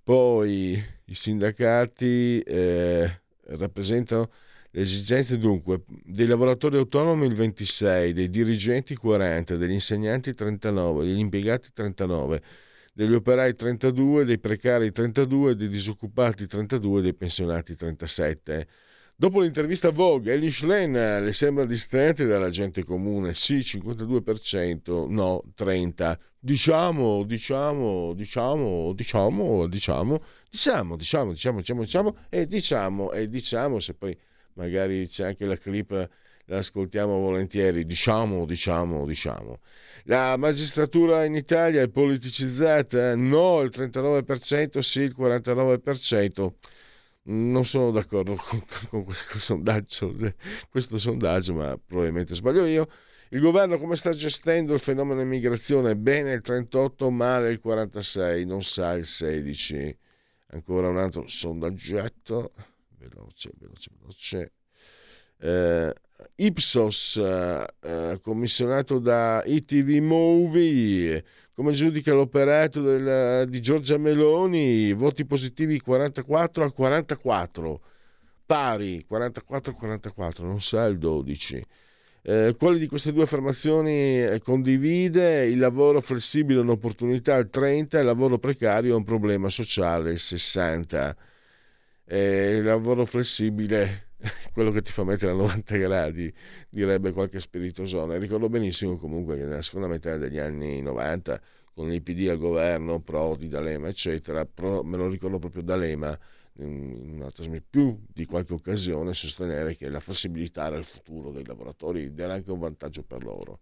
Poi 0.03 0.83
i 1.05 1.15
sindacati 1.15 2.41
eh, 2.41 3.21
rappresentano 3.45 4.31
le 4.77 4.83
esigenze 4.83 5.39
dunque 5.39 5.85
dei 5.87 6.27
lavoratori 6.27 6.77
autonomi 6.77 7.25
il 7.25 7.35
26, 7.35 8.13
dei 8.13 8.29
dirigenti 8.29 8.95
40, 8.95 9.57
degli 9.57 9.73
insegnanti 9.73 10.35
39, 10.35 11.07
degli 11.07 11.19
impiegati 11.19 11.71
39, 11.73 12.43
degli 12.93 13.15
operai 13.15 13.55
32, 13.55 14.27
dei 14.27 14.39
precari 14.39 14.93
32, 14.93 15.57
dei 15.57 15.69
disoccupati 15.69 16.47
32, 16.47 17.01
dei 17.01 17.15
pensionati 17.15 17.75
37. 17.75 18.67
Dopo 19.17 19.41
l'intervista 19.41 19.89
a 19.89 19.93
Vogue, 19.93 20.35
Ellie 20.35 20.51
Schlein 20.51 20.93
le 20.93 21.33
sembra 21.33 21.65
distraente 21.65 22.27
dalla 22.27 22.51
gente 22.51 22.85
comune? 22.85 23.33
Sì, 23.33 23.61
52%, 23.61 25.09
no, 25.09 25.43
30%. 25.57 26.19
diciamo, 26.39 27.25
diciamo, 27.25 28.13
diciamo, 28.13 28.93
diciamo, 28.93 29.67
diciamo, 29.71 30.21
diciamo, 30.51 30.97
diciamo, 30.97 31.33
diciamo, 31.33 31.61
diciamo, 31.61 31.81
diciamo, 31.81 32.17
e 32.29 32.47
diciamo, 32.47 33.13
e 33.13 33.27
diciamo, 33.31 33.79
se 33.81 33.95
poi 33.95 34.15
magari 34.57 35.07
c'è 35.09 35.27
anche 35.27 35.47
la 35.47 35.57
clip, 35.57 35.91
la 36.47 36.59
ascoltiamo 36.59 37.19
volentieri, 37.19 37.85
diciamo, 37.85 38.45
diciamo, 38.45 39.07
diciamo. 39.07 39.61
La 40.05 40.37
magistratura 40.37 41.25
in 41.25 41.35
Italia 41.35 41.83
è 41.83 41.89
politicizzata? 41.89 43.17
No, 43.17 43.61
il 43.63 43.71
39%, 43.75 44.79
sì, 44.79 45.01
il 45.01 45.15
49%. 45.17 46.53
Non 47.29 47.65
sono 47.65 47.91
d'accordo 47.91 48.37
con, 48.41 48.63
con 48.89 49.05
questo, 49.05 49.39
sondaggio, 49.39 50.15
questo 50.71 50.99
sondaggio, 50.99 51.55
ma 51.55 51.79
probabilmente 51.85 52.35
sbaglio 52.35 52.65
io. 52.67 52.87
Il 53.31 53.41
governo 53.41 53.79
come 53.79 53.97
sta 53.97 54.13
gestendo 54.13 54.73
il 54.75 54.79
fenomeno 54.79 55.21
immigrazione? 55.21 55.97
Bene 55.97 56.33
il 56.33 56.43
38, 56.43 57.11
male 57.11 57.51
il 57.51 57.59
46, 57.59 58.45
non 58.45 58.63
sa 58.63 58.93
il 58.93 59.05
16. 59.05 59.99
Ancora 60.51 60.89
un 60.89 60.99
altro 60.99 61.27
sondaggetto, 61.27 62.53
veloce, 63.09 63.51
veloce, 63.59 63.91
veloce. 63.99 64.53
Eh, 65.39 65.95
Ipsos, 66.37 67.17
eh, 67.17 68.19
commissionato 68.23 68.99
da 68.99 69.43
ITV 69.45 70.03
Movie, 70.03 71.25
come 71.53 71.73
giudica 71.73 72.13
l'operato 72.13 72.83
del, 72.83 73.49
di 73.49 73.61
Giorgia 73.61 73.99
Meloni? 73.99 74.93
Voti 74.93 75.25
positivi 75.25 75.81
44 75.81 76.65
a 76.65 76.73
44, 76.73 77.81
pari 78.45 79.05
44 79.07 79.73
a 79.73 79.75
44, 79.75 80.47
non 80.47 80.61
sa 80.61 80.85
il 80.85 80.99
12. 80.99 81.65
Eh, 82.29 82.57
quale 82.59 82.79
di 82.79 82.89
queste 82.89 83.13
due 83.13 83.23
affermazioni 83.23 84.21
eh, 84.21 84.41
condivide? 84.43 85.47
Il 85.47 85.59
lavoro 85.59 86.01
flessibile 86.01 86.59
è 86.59 86.63
un'opportunità 86.63 87.37
il 87.37 87.49
30, 87.51 88.01
il 88.01 88.05
lavoro 88.05 88.39
precario 88.39 88.95
è 88.95 88.97
un 88.97 89.05
problema 89.05 89.49
sociale 89.49 90.11
il 90.11 90.19
60. 90.19 91.17
Eh, 92.07 92.57
il 92.59 92.65
lavoro 92.65 93.05
flessibile 93.05 94.07
quello 94.53 94.71
che 94.71 94.83
ti 94.83 94.93
fa 94.93 95.05
mettere 95.05 95.33
a 95.33 95.35
90 95.35 95.77
gradi, 95.77 96.33
direbbe 96.69 97.13
qualche 97.13 97.41
spiritosone. 97.41 98.19
Ricordo 98.19 98.49
benissimo 98.49 98.97
comunque 98.97 99.37
che 99.37 99.45
nella 99.45 99.63
seconda 99.63 99.89
metà 99.89 100.17
degli 100.17 100.39
anni 100.39 100.81
90, 100.83 101.41
con 101.75 101.89
l'IPD 101.89 102.29
al 102.29 102.39
governo, 102.39 103.01
Prodi, 103.01 103.49
D'Alema, 103.49 103.89
eccetera, 103.89 104.47
pro, 104.47 104.83
me 104.83 104.97
lo 104.97 105.09
ricordo 105.09 105.39
proprio 105.39 105.63
D'Alema, 105.63 106.19
in 106.59 107.21
una 107.21 107.31
più 107.69 108.01
di 108.07 108.25
qualche 108.25 108.55
occasione 108.55 109.13
sostenere 109.13 109.77
che 109.77 109.91
la 109.91 110.01
flessibilità 110.01 110.67
era 110.67 110.79
il 110.79 110.85
futuro 110.85 111.31
dei 111.31 111.45
lavoratori 111.45 112.05
ed 112.05 112.19
era 112.19 112.33
anche 112.33 112.51
un 112.51 112.59
vantaggio 112.59 113.03
per 113.03 113.23
loro. 113.23 113.61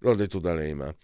L'ho 0.00 0.14
detto 0.14 0.38
D'Alema. 0.38 0.94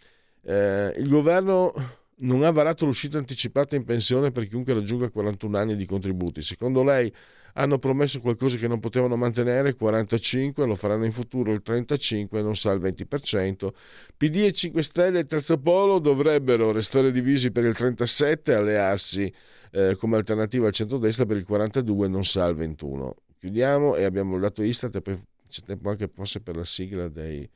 Eh, 0.42 0.92
il 0.98 1.08
governo 1.08 1.72
non 2.18 2.42
ha 2.44 2.50
varato 2.50 2.84
l'uscita 2.84 3.18
anticipata 3.18 3.76
in 3.76 3.84
pensione 3.84 4.30
per 4.30 4.46
chiunque 4.46 4.72
raggiunga 4.72 5.10
41 5.10 5.58
anni 5.58 5.76
di 5.76 5.86
contributi. 5.86 6.42
Secondo 6.42 6.82
lei 6.82 7.12
hanno 7.54 7.78
promesso 7.78 8.20
qualcosa 8.20 8.56
che 8.56 8.66
non 8.66 8.80
potevano 8.80 9.16
mantenere, 9.16 9.74
45, 9.74 10.66
lo 10.66 10.74
faranno 10.74 11.04
in 11.04 11.12
futuro 11.12 11.52
il 11.52 11.62
35, 11.62 12.42
non 12.42 12.56
sa 12.56 12.72
il 12.72 12.80
20%. 12.80 13.68
PD 14.16 14.36
e 14.36 14.52
5 14.52 14.82
Stelle 14.82 15.20
e 15.20 15.26
Terzo 15.26 15.58
Polo 15.58 15.98
dovrebbero 15.98 16.72
restare 16.72 17.12
divisi 17.12 17.50
per 17.50 17.64
il 17.64 17.76
37 17.76 18.50
e 18.50 18.54
allearsi 18.54 19.32
eh, 19.70 19.96
come 19.96 20.16
alternativa 20.16 20.66
al 20.66 20.72
centrodestra 20.72 21.26
per 21.26 21.36
il 21.36 21.44
42, 21.44 22.08
non 22.08 22.24
sa 22.24 22.46
il 22.46 22.56
21. 22.56 23.16
Chiudiamo 23.38 23.94
e 23.96 24.04
abbiamo 24.04 24.34
il 24.34 24.40
dato 24.40 24.62
Istat 24.62 24.96
e 24.96 25.00
poi 25.00 25.20
c'è 25.48 25.62
tempo 25.64 25.90
anche 25.90 26.08
forse 26.12 26.40
per 26.40 26.56
la 26.56 26.64
sigla 26.64 27.08
dei... 27.08 27.48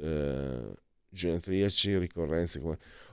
Eh, 0.00 0.84
genetriaci, 1.16 1.98
ricorrenze. 1.98 2.60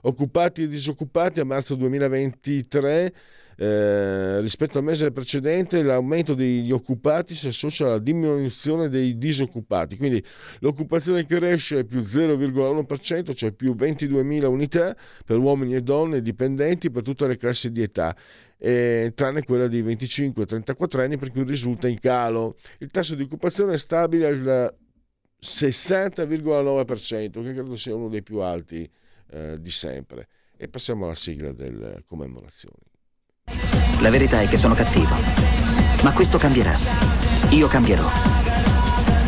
Occupati 0.02 0.62
e 0.62 0.68
disoccupati 0.68 1.40
a 1.40 1.44
marzo 1.44 1.74
2023 1.74 3.12
eh, 3.56 4.40
rispetto 4.40 4.78
al 4.78 4.84
mese 4.84 5.12
precedente 5.12 5.82
l'aumento 5.82 6.34
degli 6.34 6.72
occupati 6.72 7.34
si 7.34 7.48
associa 7.48 7.86
alla 7.86 7.98
diminuzione 7.98 8.88
dei 8.88 9.16
disoccupati, 9.16 9.96
quindi 9.96 10.22
l'occupazione 10.60 11.24
cresce 11.24 11.84
più 11.84 12.00
0,1%, 12.00 13.34
cioè 13.34 13.52
più 13.52 13.74
22.000 13.74 14.46
unità 14.46 14.96
per 15.24 15.38
uomini 15.38 15.76
e 15.76 15.82
donne 15.82 16.20
dipendenti 16.20 16.90
per 16.90 17.02
tutte 17.02 17.26
le 17.26 17.36
classi 17.36 17.70
di 17.70 17.82
età. 17.82 18.14
Eh, 18.56 19.12
tranne 19.14 19.42
quella 19.42 19.68
dei 19.68 19.82
25-34 19.82 21.00
anni 21.00 21.18
per 21.18 21.30
cui 21.30 21.44
risulta 21.44 21.86
in 21.86 21.98
calo. 21.98 22.56
Il 22.78 22.90
tasso 22.90 23.14
di 23.14 23.22
occupazione 23.22 23.74
è 23.74 23.78
stabile 23.78 24.26
al 24.26 24.74
60,9%, 25.44 27.42
che 27.42 27.52
credo 27.52 27.76
sia 27.76 27.94
uno 27.94 28.08
dei 28.08 28.22
più 28.22 28.38
alti 28.38 28.90
eh, 29.30 29.60
di 29.60 29.70
sempre. 29.70 30.28
E 30.56 30.68
passiamo 30.68 31.04
alla 31.04 31.14
sigla 31.14 31.52
delle 31.52 32.02
commemorazioni. 32.06 32.76
La 34.00 34.08
verità 34.08 34.40
è 34.40 34.48
che 34.48 34.56
sono 34.56 34.74
cattivo, 34.74 35.14
ma 36.02 36.12
questo 36.14 36.38
cambierà. 36.38 36.74
Io 37.50 37.68
cambierò. 37.68 38.08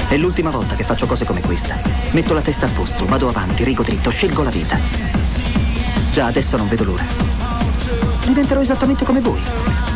È 0.09 0.17
l'ultima 0.17 0.51
volta 0.51 0.75
che 0.75 0.85
faccio 0.85 1.07
cose 1.07 1.27
come 1.27 1.43
questa. 1.43 1.77
Metto 2.13 2.33
la 2.33 2.41
testa 2.41 2.67
a 2.67 2.71
posto, 2.71 3.05
vado 3.05 3.29
avanti, 3.29 3.65
rigo 3.65 3.83
dritto, 3.83 4.11
scelgo 4.11 4.43
la 4.43 4.51
vita. 4.51 4.79
Già 6.11 6.27
adesso 6.27 6.57
non 6.57 6.69
vedo 6.69 6.85
l'ora. 6.85 7.05
Diventerò 8.25 8.63
esattamente 8.63 9.05
come 9.05 9.21
voi. 9.21 9.96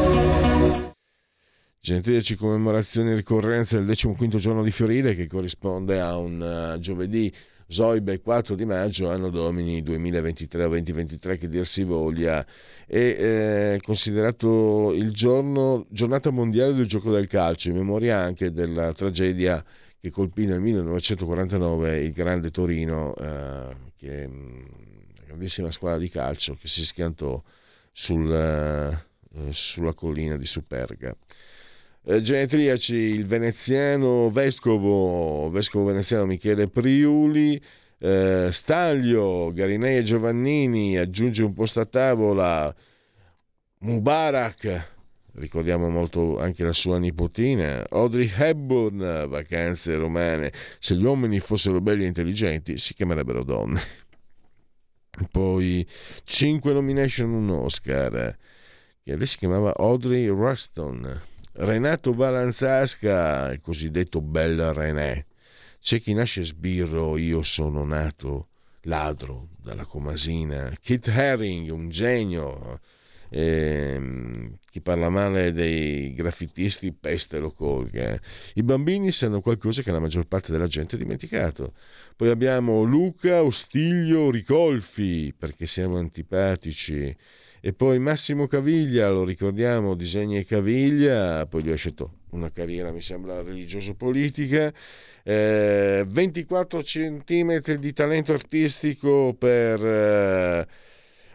Genetriaci 1.83 2.35
commemorazioni 2.35 3.09
e 3.09 3.15
ricorrenze 3.15 3.83
del 3.83 3.97
15 3.99 4.37
giorno 4.37 4.61
di 4.61 4.69
Fiorile 4.69 5.15
che 5.15 5.25
corrisponde 5.25 5.99
a 5.99 6.15
un 6.15 6.75
uh, 6.75 6.79
giovedì. 6.79 7.33
Zoibe 7.65 8.21
4 8.21 8.53
di 8.53 8.65
maggio, 8.65 9.09
anno 9.09 9.31
domini 9.31 9.81
2023 9.81 10.65
o 10.65 10.67
2023 10.67 11.37
che 11.37 11.47
dir 11.47 11.65
si 11.65 11.83
voglia, 11.83 12.45
è 12.85 12.95
eh, 12.95 13.79
considerato 13.81 14.91
il 14.93 15.11
giorno, 15.11 15.87
giornata 15.89 16.29
mondiale 16.29 16.73
del 16.75 16.85
gioco 16.85 17.11
del 17.11 17.27
calcio, 17.27 17.69
in 17.69 17.77
memoria 17.77 18.19
anche 18.19 18.51
della 18.51 18.93
tragedia 18.93 19.63
che 19.99 20.11
colpì 20.11 20.45
nel 20.45 20.59
1949 20.59 22.03
il 22.03 22.11
grande 22.11 22.51
Torino, 22.51 23.15
eh, 23.15 23.75
che 23.95 24.25
una 24.29 25.23
grandissima 25.25 25.71
squadra 25.71 25.97
di 25.97 26.09
calcio 26.09 26.55
che 26.61 26.67
si 26.67 26.85
schiantò 26.85 27.41
sul, 27.91 28.31
eh, 28.31 29.51
sulla 29.51 29.93
collina 29.93 30.35
di 30.37 30.45
Superga 30.45 31.15
genetriaci 32.03 32.95
il 32.95 33.25
veneziano 33.25 34.29
vescovo, 34.31 35.49
vescovo 35.51 35.85
veneziano 35.85 36.25
Michele 36.25 36.67
Priuli, 36.67 37.61
eh, 37.99 38.49
Staglio, 38.51 39.51
Garinei 39.53 39.97
e 39.97 40.03
Giovannini, 40.03 40.97
aggiunge 40.97 41.43
un 41.43 41.53
posto 41.53 41.79
a 41.79 41.85
tavola, 41.85 42.75
Mubarak, 43.79 44.93
ricordiamo 45.33 45.89
molto 45.89 46.39
anche 46.39 46.63
la 46.63 46.73
sua 46.73 46.97
nipotina, 46.97 47.85
Audrey 47.87 48.31
Hepburn, 48.35 49.27
vacanze 49.29 49.95
romane, 49.95 50.51
se 50.79 50.95
gli 50.95 51.03
uomini 51.03 51.39
fossero 51.39 51.81
belli 51.81 52.03
e 52.03 52.07
intelligenti 52.07 52.77
si 52.79 52.95
chiamerebbero 52.95 53.43
donne. 53.43 53.99
Poi 55.29 55.85
5 56.23 56.73
nomination, 56.73 57.29
un 57.31 57.49
Oscar, 57.51 58.35
che 59.03 59.15
lei 59.15 59.27
si 59.27 59.37
chiamava 59.37 59.75
Audrey 59.75 60.25
Ruston 60.27 61.29
Renato 61.53 62.13
Valanzasca, 62.13 63.51
il 63.51 63.59
cosiddetto 63.61 64.21
bel 64.21 64.73
René. 64.73 65.25
C'è 65.81 65.99
chi 65.99 66.13
nasce 66.13 66.43
sbirro, 66.43 67.17
io 67.17 67.43
sono 67.43 67.83
nato 67.83 68.47
ladro 68.83 69.49
dalla 69.61 69.83
Comasina. 69.85 70.71
Kit 70.81 71.07
Haring, 71.09 71.69
un 71.69 71.89
genio. 71.89 72.79
Eh, 73.33 74.51
chi 74.69 74.81
parla 74.81 75.09
male 75.09 75.51
dei 75.51 76.13
graffitisti 76.13 76.93
peste 76.93 77.39
lo 77.39 77.51
colga. 77.51 78.19
I 78.53 78.63
bambini 78.63 79.11
sanno 79.11 79.41
qualcosa 79.41 79.81
che 79.81 79.91
la 79.91 79.99
maggior 79.99 80.25
parte 80.27 80.51
della 80.51 80.67
gente 80.67 80.95
ha 80.95 80.99
dimenticato. 80.99 81.73
Poi 82.15 82.29
abbiamo 82.29 82.83
Luca 82.83 83.43
Ostiglio 83.43 84.31
Ricolfi, 84.31 85.33
perché 85.37 85.65
siamo 85.65 85.97
antipatici. 85.97 87.15
E 87.63 87.73
poi 87.73 87.99
Massimo 87.99 88.47
Caviglia, 88.47 89.09
lo 89.11 89.23
ricordiamo, 89.23 89.93
disegna 89.93 90.39
e 90.39 90.45
Caviglia, 90.45 91.45
poi 91.45 91.61
lui 91.61 91.73
ha 91.73 91.75
scelto 91.75 92.21
una 92.31 92.51
carriera, 92.51 92.91
mi 92.91 93.01
sembra, 93.03 93.43
religioso-politica. 93.43 94.73
Eh, 95.23 96.03
24 96.07 96.81
centimetri 96.81 97.77
di 97.77 97.93
talento 97.93 98.33
artistico 98.33 99.35
per 99.37 99.85
eh, 99.85 100.67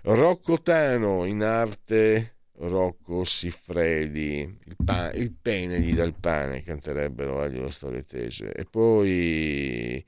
Rocco 0.02 0.60
Tano 0.60 1.24
in 1.24 1.42
arte 1.42 2.34
Rocco 2.58 3.22
Siffredi, 3.24 4.58
il, 4.64 4.76
pa- 4.84 5.12
il 5.12 5.32
pene 5.32 5.78
gli 5.80 5.94
dà 5.94 6.04
il 6.04 6.14
pane, 6.18 6.62
canterebbero 6.62 7.40
agli 7.40 7.60
le 7.60 7.70
storie 7.70 8.04
tese. 8.04 8.52
E 8.52 8.64
poi 8.64 10.04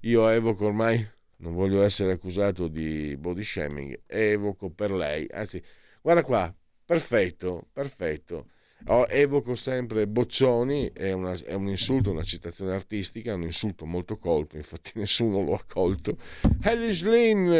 io 0.00 0.28
evoco 0.28 0.66
ormai, 0.66 1.06
non 1.40 1.54
voglio 1.54 1.82
essere 1.82 2.12
accusato 2.12 2.68
di 2.68 3.16
body 3.18 3.42
shaming, 3.42 4.00
evoco 4.06 4.70
per 4.70 4.92
lei, 4.92 5.26
anzi, 5.30 5.62
guarda 6.00 6.22
qua, 6.22 6.54
perfetto, 6.84 7.68
perfetto 7.72 8.46
Oh, 8.86 9.06
evoco 9.08 9.54
sempre 9.54 10.06
Boccioni, 10.06 10.90
è, 10.92 11.12
una, 11.12 11.32
è, 11.32 11.52
un 11.52 11.68
insulto, 11.68 12.12
una 12.12 12.22
citazione 12.22 12.72
artistica, 12.72 13.34
un 13.34 13.42
insulto 13.42 13.84
molto 13.84 14.16
colto, 14.16 14.56
infatti 14.56 14.92
nessuno 14.98 15.42
lo 15.42 15.52
ha 15.52 15.62
colto. 15.70 16.16
Ellis 16.62 17.02
Lynn, 17.02 17.52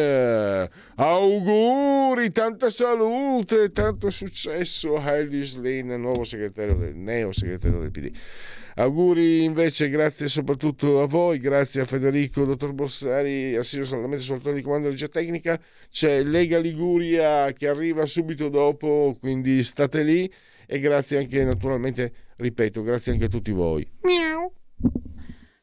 auguri, 0.95 2.33
tanta 2.33 2.71
salute, 2.71 3.71
tanto 3.71 4.09
successo 4.09 4.99
Ellis 4.99 5.59
Lynn, 5.59 5.93
nuovo 6.01 6.25
segretario 6.25 6.77
del, 6.77 6.97
neo 6.97 7.33
segretario 7.33 7.81
del 7.81 7.91
PD. 7.91 8.11
Auguri 8.81 9.45
invece, 9.45 9.91
grazie 9.91 10.27
soprattutto 10.27 11.03
a 11.03 11.07
voi, 11.07 11.39
grazie 11.39 11.83
a 11.83 11.85
Federico, 11.85 12.47
dottor 12.47 12.73
Borsari, 12.73 13.55
assiso 13.55 13.85
saldamente 13.85 14.25
sul 14.25 14.41
di 14.41 14.63
comando 14.63 14.87
di 14.87 14.93
regia 14.93 15.09
tecnica. 15.09 15.61
C'è 15.91 16.23
Lega 16.23 16.59
Liguria 16.59 17.53
che 17.53 17.69
arriva 17.69 18.07
subito 18.07 18.49
dopo, 18.49 19.15
quindi 19.21 19.63
state 19.65 20.03
lì 20.03 20.33
e 20.65 20.79
grazie 20.79 21.19
anche 21.19 21.45
naturalmente, 21.45 22.11
ripeto, 22.37 22.83
grazie 22.83 23.13
anche 23.13 23.27
a 23.27 23.29
tutti 23.29 23.51
voi. 23.53 23.87
Miau. 24.01 24.51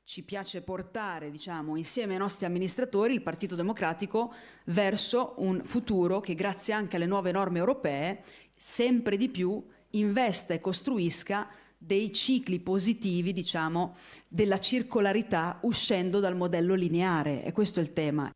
Ci 0.03 0.23
piace 0.23 0.61
portare, 0.61 1.31
diciamo, 1.31 1.75
insieme 1.75 2.13
ai 2.13 2.19
nostri 2.19 2.45
amministratori 2.45 3.15
il 3.15 3.23
Partito 3.23 3.55
Democratico 3.55 4.31
verso 4.65 5.33
un 5.37 5.63
futuro 5.63 6.19
che 6.19 6.35
grazie 6.35 6.75
anche 6.75 6.97
alle 6.97 7.07
nuove 7.07 7.31
norme 7.31 7.57
europee 7.57 8.21
sempre 8.53 9.17
di 9.17 9.29
più 9.29 9.65
investa 9.91 10.53
e 10.53 10.59
costruisca 10.59 11.47
dei 11.77 12.11
cicli 12.11 12.59
positivi, 12.59 13.33
diciamo, 13.33 13.95
della 14.27 14.59
circolarità 14.59 15.59
uscendo 15.61 16.19
dal 16.19 16.35
modello 16.35 16.73
lineare 16.73 17.43
e 17.43 17.51
questo 17.51 17.79
è 17.79 17.83
il 17.83 17.93
tema. 17.93 18.31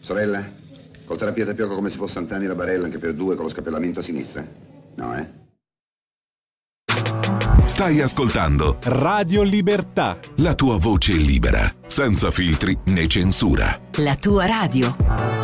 Sorella, 0.00 0.50
col 1.04 1.18
terapia 1.18 1.44
da 1.44 1.54
pioco 1.54 1.74
come 1.74 1.90
se 1.90 1.96
fosse 1.96 2.14
Sant'Anni 2.14 2.46
la 2.46 2.54
barella 2.54 2.86
anche 2.86 2.98
per 2.98 3.14
due 3.14 3.34
con 3.36 3.44
lo 3.44 3.50
scappellamento 3.50 4.00
a 4.00 4.02
sinistra? 4.02 4.46
No, 4.96 5.16
eh? 5.16 5.42
Stai 7.66 8.00
ascoltando 8.00 8.78
Radio 8.82 9.42
Libertà. 9.42 10.18
La 10.36 10.54
tua 10.54 10.78
voce 10.78 11.12
libera, 11.12 11.68
senza 11.86 12.30
filtri 12.30 12.78
né 12.84 13.08
censura. 13.08 13.78
La 13.96 14.14
tua 14.14 14.46
radio. 14.46 15.43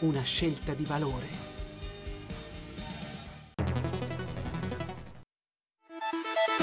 una 0.00 0.22
scelta 0.22 0.74
di 0.74 0.84
valore. 0.84 1.42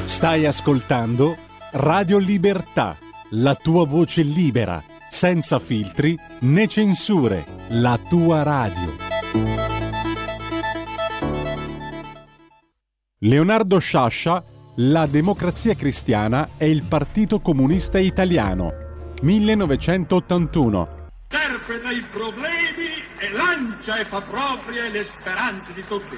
Stai 0.06 0.46
ascoltando 0.46 1.38
Radio 1.72 2.18
Libertà, 2.18 2.98
la 3.32 3.56
tua 3.56 3.86
voce 3.86 4.24
libera 4.24 4.84
senza 5.12 5.60
filtri 5.60 6.18
né 6.42 6.68
censure, 6.68 7.46
la 7.70 8.00
tua 8.10 8.44
radio. 8.44 8.96
Leonardo 13.20 13.78
Sciascia, 13.78 14.42
La 14.78 15.06
democrazia 15.06 15.76
cristiana 15.76 16.52
è 16.56 16.64
il 16.64 16.84
Partito 16.84 17.42
Comunista 17.42 18.00
Italiano, 18.00 18.72
1981. 19.22 21.01
Interpreta 21.44 21.90
i 21.90 22.02
problemi 22.02 22.86
e 23.18 23.32
lancia 23.32 23.98
e 23.98 24.06
fa 24.06 24.22
proprie 24.22 24.90
le 24.90 25.04
speranze 25.04 25.74
di 25.74 25.84
tutti. 25.84 26.16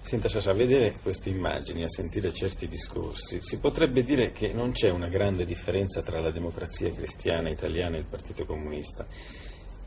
Senta 0.00 0.28
Sciascia, 0.28 0.52
a 0.52 0.54
vedere 0.54 0.94
queste 1.02 1.30
immagini, 1.30 1.82
a 1.82 1.88
sentire 1.88 2.32
certi 2.32 2.68
discorsi, 2.68 3.40
si 3.40 3.58
potrebbe 3.58 4.04
dire 4.04 4.30
che 4.30 4.52
non 4.52 4.70
c'è 4.70 4.90
una 4.90 5.08
grande 5.08 5.44
differenza 5.44 6.00
tra 6.00 6.20
la 6.20 6.30
democrazia 6.30 6.92
cristiana 6.92 7.50
italiana 7.50 7.96
e 7.96 7.98
il 7.98 8.04
Partito 8.04 8.44
Comunista. 8.44 9.04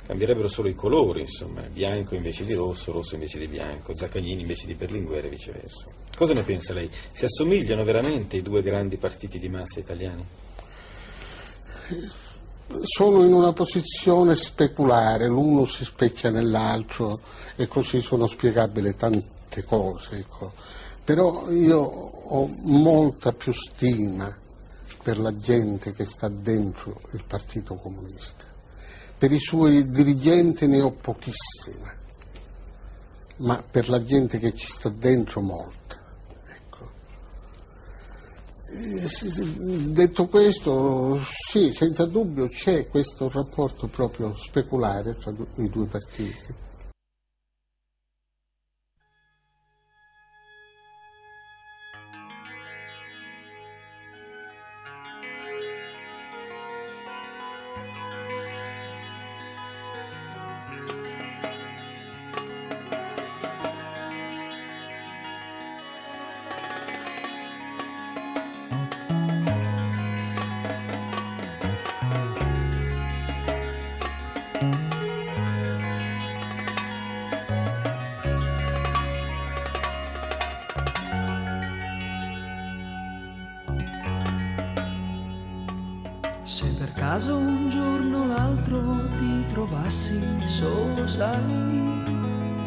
Cambierebbero 0.05 0.49
solo 0.49 0.67
i 0.67 0.75
colori, 0.75 1.21
insomma, 1.21 1.61
bianco 1.61 2.15
invece 2.15 2.43
di 2.43 2.53
rosso, 2.53 2.91
rosso 2.91 3.13
invece 3.13 3.39
di 3.39 3.47
bianco, 3.47 3.95
Zaccagnini 3.95 4.41
invece 4.41 4.67
di 4.67 4.73
Berlinguer 4.73 5.23
e 5.23 5.29
viceversa. 5.29 5.87
Cosa 6.13 6.33
ne 6.33 6.43
pensa 6.43 6.73
lei? 6.73 6.91
Si 7.13 7.23
assomigliano 7.23 7.85
veramente 7.85 8.35
i 8.35 8.41
due 8.41 8.61
grandi 8.61 8.97
partiti 8.97 9.39
di 9.39 9.47
massa 9.47 9.79
italiani? 9.79 10.27
Sono 12.81 13.23
in 13.23 13.33
una 13.33 13.53
posizione 13.53 14.35
speculare, 14.35 15.27
l'uno 15.27 15.65
si 15.65 15.83
specchia 15.85 16.29
nell'altro 16.29 17.21
e 17.55 17.67
così 17.67 18.01
sono 18.01 18.27
spiegabili 18.27 18.95
tante 18.95 19.63
cose, 19.63 20.17
ecco. 20.17 20.53
però 21.03 21.49
io 21.51 21.79
ho 21.79 22.47
molta 22.63 23.31
più 23.31 23.53
stima 23.53 24.35
per 25.03 25.19
la 25.19 25.35
gente 25.35 25.93
che 25.93 26.05
sta 26.05 26.29
dentro 26.29 27.01
il 27.11 27.23
Partito 27.25 27.75
Comunista. 27.75 28.45
Per 29.17 29.31
i 29.31 29.39
suoi 29.39 29.89
dirigenti 29.89 30.65
ne 30.65 30.81
ho 30.81 30.91
pochissima, 30.91 31.93
ma 33.37 33.63
per 33.69 33.89
la 33.89 34.01
gente 34.01 34.39
che 34.39 34.55
ci 34.55 34.67
sta 34.67 34.89
dentro 34.89 35.41
molta. 35.41 35.82
Detto 38.73 40.27
questo, 40.27 41.19
sì, 41.47 41.71
senza 41.73 42.05
dubbio 42.05 42.47
c'è 42.47 42.87
questo 42.87 43.29
rapporto 43.29 43.87
proprio 43.87 44.35
speculare 44.35 45.15
tra 45.17 45.31
i 45.57 45.69
due 45.69 45.85
partiti. 45.85 46.62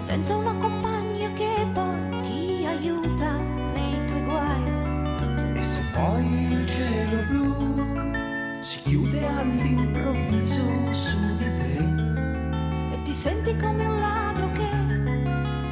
Senza 0.07 0.37
una 0.37 0.55
compagna 0.55 1.31
che 1.35 1.69
poi 1.75 2.23
ti 2.23 2.65
aiuta 2.65 3.37
nei 3.75 4.07
tuoi 4.07 4.25
guai. 4.25 5.59
E 5.59 5.63
se 5.63 5.83
poi 5.93 6.53
il 6.53 6.67
cielo 6.67 7.23
blu 7.29 8.61
si 8.61 8.81
chiude 8.83 9.27
all'improvviso 9.27 10.65
su 10.93 11.19
di 11.37 11.45
te 11.45 12.95
e 12.95 13.03
ti 13.03 13.13
senti 13.13 13.55
come 13.57 13.87
un 13.87 14.01
ladro 14.01 14.51
che 14.53 14.69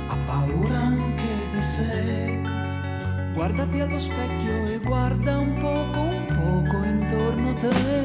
ha 0.09 0.17
paura 0.27 0.79
anche 0.79 1.33
di 1.55 1.63
sé. 1.63 2.43
Guardati 3.33 3.81
allo 3.81 3.99
specchio 3.99 4.67
e 4.67 4.79
guarda 4.79 5.39
un 5.39 5.55
poco, 5.55 6.01
un 6.01 6.27
poco 6.27 6.85
intorno 6.85 7.51
a 7.51 7.55
te. 7.55 8.04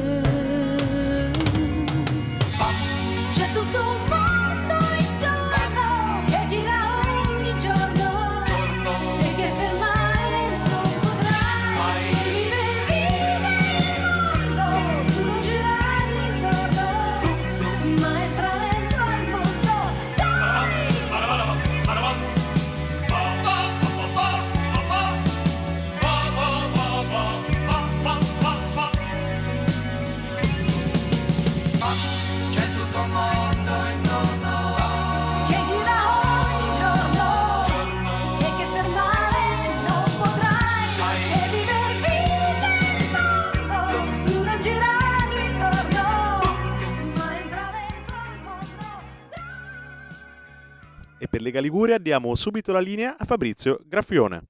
Lega 51.60 51.62
Liguria 51.62 51.98
diamo 51.98 52.34
subito 52.34 52.72
la 52.72 52.80
linea 52.80 53.16
a 53.18 53.24
Fabrizio 53.24 53.80
Graffione. 53.84 54.42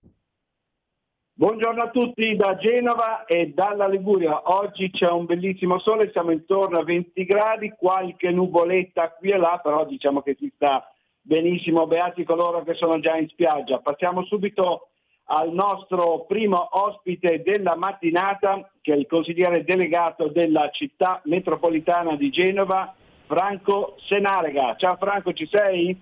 Buongiorno 1.32 1.82
a 1.82 1.90
tutti 1.90 2.36
da 2.36 2.56
Genova 2.56 3.24
e 3.24 3.52
dalla 3.54 3.88
Liguria. 3.88 4.42
Oggi 4.52 4.90
c'è 4.90 5.10
un 5.10 5.24
bellissimo 5.24 5.78
sole, 5.78 6.10
siamo 6.12 6.30
intorno 6.30 6.78
a 6.78 6.84
20 6.84 7.24
gradi, 7.24 7.72
qualche 7.76 8.30
nuvoletta 8.30 9.10
qui 9.12 9.30
e 9.30 9.38
là, 9.38 9.58
però 9.62 9.84
diciamo 9.86 10.22
che 10.22 10.36
si 10.38 10.52
sta 10.54 10.92
benissimo, 11.20 11.86
beati 11.86 12.24
coloro 12.24 12.62
che 12.62 12.74
sono 12.74 13.00
già 13.00 13.16
in 13.16 13.28
spiaggia. 13.28 13.78
Passiamo 13.78 14.24
subito 14.24 14.88
al 15.24 15.52
nostro 15.52 16.26
primo 16.26 16.68
ospite 16.70 17.42
della 17.42 17.74
mattinata, 17.74 18.70
che 18.80 18.92
è 18.92 18.96
il 18.96 19.06
consigliere 19.06 19.64
delegato 19.64 20.28
della 20.28 20.68
città 20.70 21.20
metropolitana 21.24 22.16
di 22.16 22.30
Genova, 22.30 22.94
Franco 23.26 23.96
Senarega. 24.06 24.76
Ciao 24.76 24.96
Franco, 24.96 25.32
ci 25.32 25.46
sei? 25.46 25.98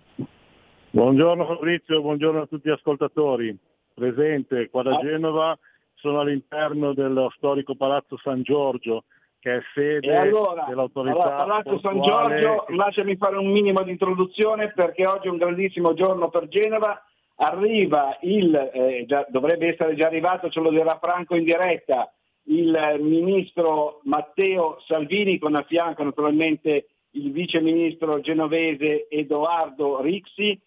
Buongiorno 0.91 1.45
Fabrizio, 1.45 2.01
buongiorno 2.01 2.41
a 2.41 2.47
tutti 2.47 2.70
gli 2.70 2.72
ascoltatori. 2.72 3.55
Presente 3.93 4.70
qua 4.70 4.82
da. 4.82 4.97
Genova, 5.01 5.59
sono 5.93 6.20
all'interno 6.20 6.95
dello 6.95 7.30
storico 7.36 7.74
Palazzo 7.74 8.16
San 8.16 8.41
Giorgio, 8.41 9.05
che 9.39 9.57
è 9.57 9.61
sede 9.74 10.16
allora, 10.16 10.64
dell'autorità 10.66 11.20
allora, 11.20 11.36
Palazzo 11.45 11.78
San 11.80 12.01
Giorgio, 12.01 12.66
e- 12.66 12.74
lasciami 12.74 13.16
fare 13.16 13.36
un 13.36 13.51
minimo 13.51 13.82
di 13.82 13.91
introduzione 13.91 14.72
perché 14.72 15.05
oggi 15.05 15.26
è 15.26 15.30
un 15.30 15.36
grandissimo 15.36 15.93
giorno 15.93 16.30
per 16.30 16.49
Genova. 16.49 17.03
Arriva 17.41 18.16
il, 18.22 18.55
eh, 18.55 19.05
già- 19.07 19.26
dovrebbe 19.28 19.68
essere 19.68 19.95
già 19.95 20.07
arrivato, 20.07 20.49
ce 20.49 20.61
lo 20.61 20.70
dirà 20.70 20.99
Franco 20.99 21.36
in 21.36 21.45
diretta, 21.45 22.11
il 22.45 22.97
ministro 23.01 24.01
Matteo 24.05 24.80
Salvini 24.86 25.39
con 25.39 25.55
a 25.55 25.62
fianco 25.64 26.03
naturalmente 26.03 26.86
il 27.11 27.30
vice 27.30 27.61
ministro 27.61 28.20
genovese 28.20 29.07
Edoardo 29.09 30.01
Rixi, 30.01 30.59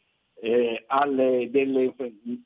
eh, 0.42 0.86
delle, 1.50 1.94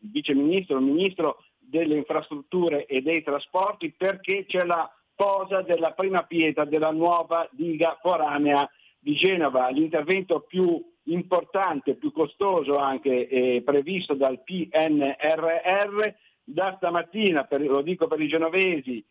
vice 0.01 0.33
ministro, 0.33 0.79
ministro 0.79 1.43
delle 1.57 1.95
infrastrutture 1.95 2.85
e 2.85 3.01
dei 3.01 3.23
trasporti 3.23 3.91
perché 3.91 4.45
c'è 4.45 4.63
la 4.65 4.89
posa 5.15 5.61
della 5.61 5.91
prima 5.91 6.23
pietra 6.23 6.65
della 6.65 6.91
nuova 6.91 7.47
diga 7.51 7.97
foranea 8.01 8.69
di 8.99 9.15
Genova, 9.15 9.69
l'intervento 9.69 10.41
più 10.41 10.83
importante, 11.03 11.95
più 11.95 12.11
costoso 12.11 12.77
anche 12.77 13.27
eh, 13.27 13.61
previsto 13.63 14.13
dal 14.13 14.43
PNRR. 14.43 16.13
Da 16.47 16.73
stamattina, 16.77 17.45
per- 17.45 17.61
lo 17.61 17.81
dico 17.81 18.07
per 18.07 18.19
i 18.19 18.27
genovesi, 18.27 19.03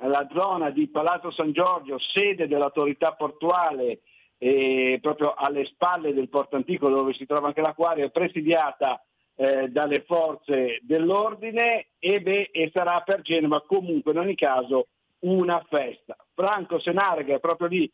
la 0.00 0.26
zona 0.32 0.70
di 0.70 0.88
Palazzo 0.88 1.30
San 1.30 1.52
Giorgio, 1.52 1.98
sede 1.98 2.48
dell'autorità 2.48 3.12
portuale, 3.12 4.00
eh, 4.44 4.98
proprio 5.00 5.34
alle 5.34 5.64
spalle 5.66 6.12
del 6.12 6.28
porto 6.28 6.56
antico 6.56 6.88
dove 6.88 7.12
si 7.12 7.26
trova 7.26 7.46
anche 7.46 7.60
l'acquario, 7.60 8.10
presidiata 8.10 9.00
eh, 9.36 9.68
dalle 9.68 10.02
forze 10.02 10.80
dell'ordine 10.82 11.90
e, 12.00 12.20
beh, 12.20 12.50
e 12.50 12.68
sarà 12.74 13.00
per 13.02 13.20
Genova 13.20 13.62
comunque 13.62 14.10
in 14.10 14.18
ogni 14.18 14.34
caso 14.34 14.88
una 15.20 15.64
festa. 15.68 16.16
Franco 16.34 16.80
Senarga 16.80 17.36
è 17.36 17.38
proprio 17.38 17.68
lì 17.68 17.88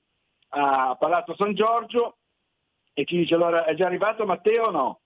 a 0.51 0.97
Palazzo 0.99 1.35
San 1.37 1.53
Giorgio 1.53 2.17
e 2.95 3.05
ci 3.05 3.19
dice 3.19 3.35
allora 3.35 3.67
è 3.67 3.75
già 3.75 3.85
arrivato 3.85 4.25
Matteo 4.25 4.69
o 4.69 4.71
no? 4.71 5.01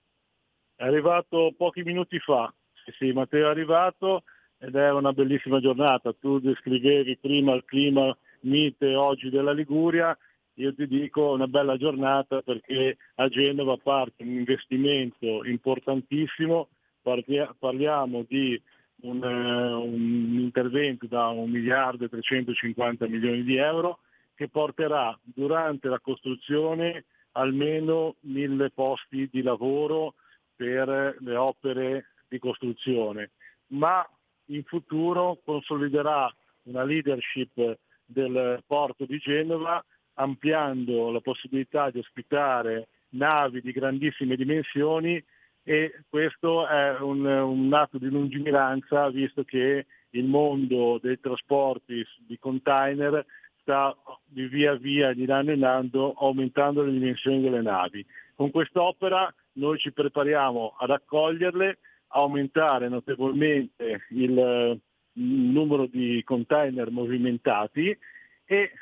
È 0.76 0.84
arrivato 0.84 1.53
pochi 1.57 1.82
minuti 1.82 2.20
fa. 2.20 2.55
Sì, 2.84 2.93
sì, 2.99 3.12
Matteo 3.12 3.49
è 3.49 3.51
arrivato 3.51 4.22
ed 4.59 4.76
è 4.76 4.93
una 4.93 5.12
bellissima 5.12 5.59
giornata. 5.59 6.12
Tu 6.12 6.38
descrivevi 6.38 7.18
prima 7.18 7.53
il 7.53 7.64
clima 7.64 8.16
mite 8.43 8.95
oggi 8.95 9.28
della 9.28 9.53
Liguria, 9.53 10.16
io 10.55 10.74
ti 10.74 10.86
dico 10.86 11.32
una 11.32 11.46
bella 11.46 11.76
giornata 11.76 12.42
perché 12.42 12.96
a 13.16 13.28
Genova 13.28 13.76
parte 13.78 14.22
un 14.22 14.30
investimento 14.30 15.44
importantissimo, 15.44 16.68
parliamo 17.03 18.24
di 18.28 18.61
un, 19.03 19.24
eh, 19.24 19.72
un 19.72 20.38
intervento 20.38 21.07
da 21.07 21.28
1 21.28 21.46
miliardo 21.46 22.05
e 22.05 22.09
350 22.09 23.07
milioni 23.09 23.42
di 23.42 23.57
euro 23.57 24.00
che 24.34 24.48
porterà 24.48 25.18
durante 25.22 25.88
la 25.88 26.00
costruzione 26.00 27.05
almeno 27.32 28.16
mille 28.20 28.70
posti 28.70 29.28
di 29.30 29.42
lavoro 29.42 30.14
per 30.55 31.16
le 31.18 31.34
opere 31.34 32.07
di 32.28 32.38
costruzione, 32.38 33.30
ma 33.68 34.07
in 34.46 34.62
futuro 34.64 35.38
consoliderà 35.44 36.32
una 36.64 36.84
leadership 36.84 37.78
del 38.05 38.62
porto 38.66 39.07
di 39.07 39.18
Genova 39.18 39.82
ampliando 40.14 41.10
la 41.10 41.20
possibilità 41.20 41.90
di 41.90 41.98
ospitare 41.98 42.88
navi 43.10 43.60
di 43.60 43.72
grandissime 43.72 44.36
dimensioni 44.36 45.22
e 45.64 46.02
questo 46.08 46.66
è 46.66 46.98
un, 47.00 47.24
un 47.24 47.72
atto 47.72 47.98
di 47.98 48.08
lungimiranza 48.08 49.08
visto 49.10 49.44
che 49.44 49.86
il 50.10 50.24
mondo 50.24 50.98
dei 51.00 51.20
trasporti 51.20 52.04
di 52.26 52.38
container 52.38 53.24
sta 53.60 53.96
di 54.24 54.46
via 54.48 54.74
via 54.74 55.12
di 55.12 55.24
anno 55.30 55.52
in 55.52 55.64
anno 55.64 56.14
aumentando 56.18 56.82
le 56.82 56.92
dimensioni 56.92 57.40
delle 57.40 57.62
navi. 57.62 58.04
Con 58.34 58.50
quest'opera 58.50 59.32
noi 59.54 59.78
ci 59.78 59.92
prepariamo 59.92 60.74
ad 60.78 60.90
accoglierle, 60.90 61.78
aumentare 62.08 62.88
notevolmente 62.88 64.06
il, 64.10 64.80
il 65.12 65.22
numero 65.22 65.86
di 65.86 66.22
container 66.24 66.90
movimentati 66.90 67.96
e 68.44 68.72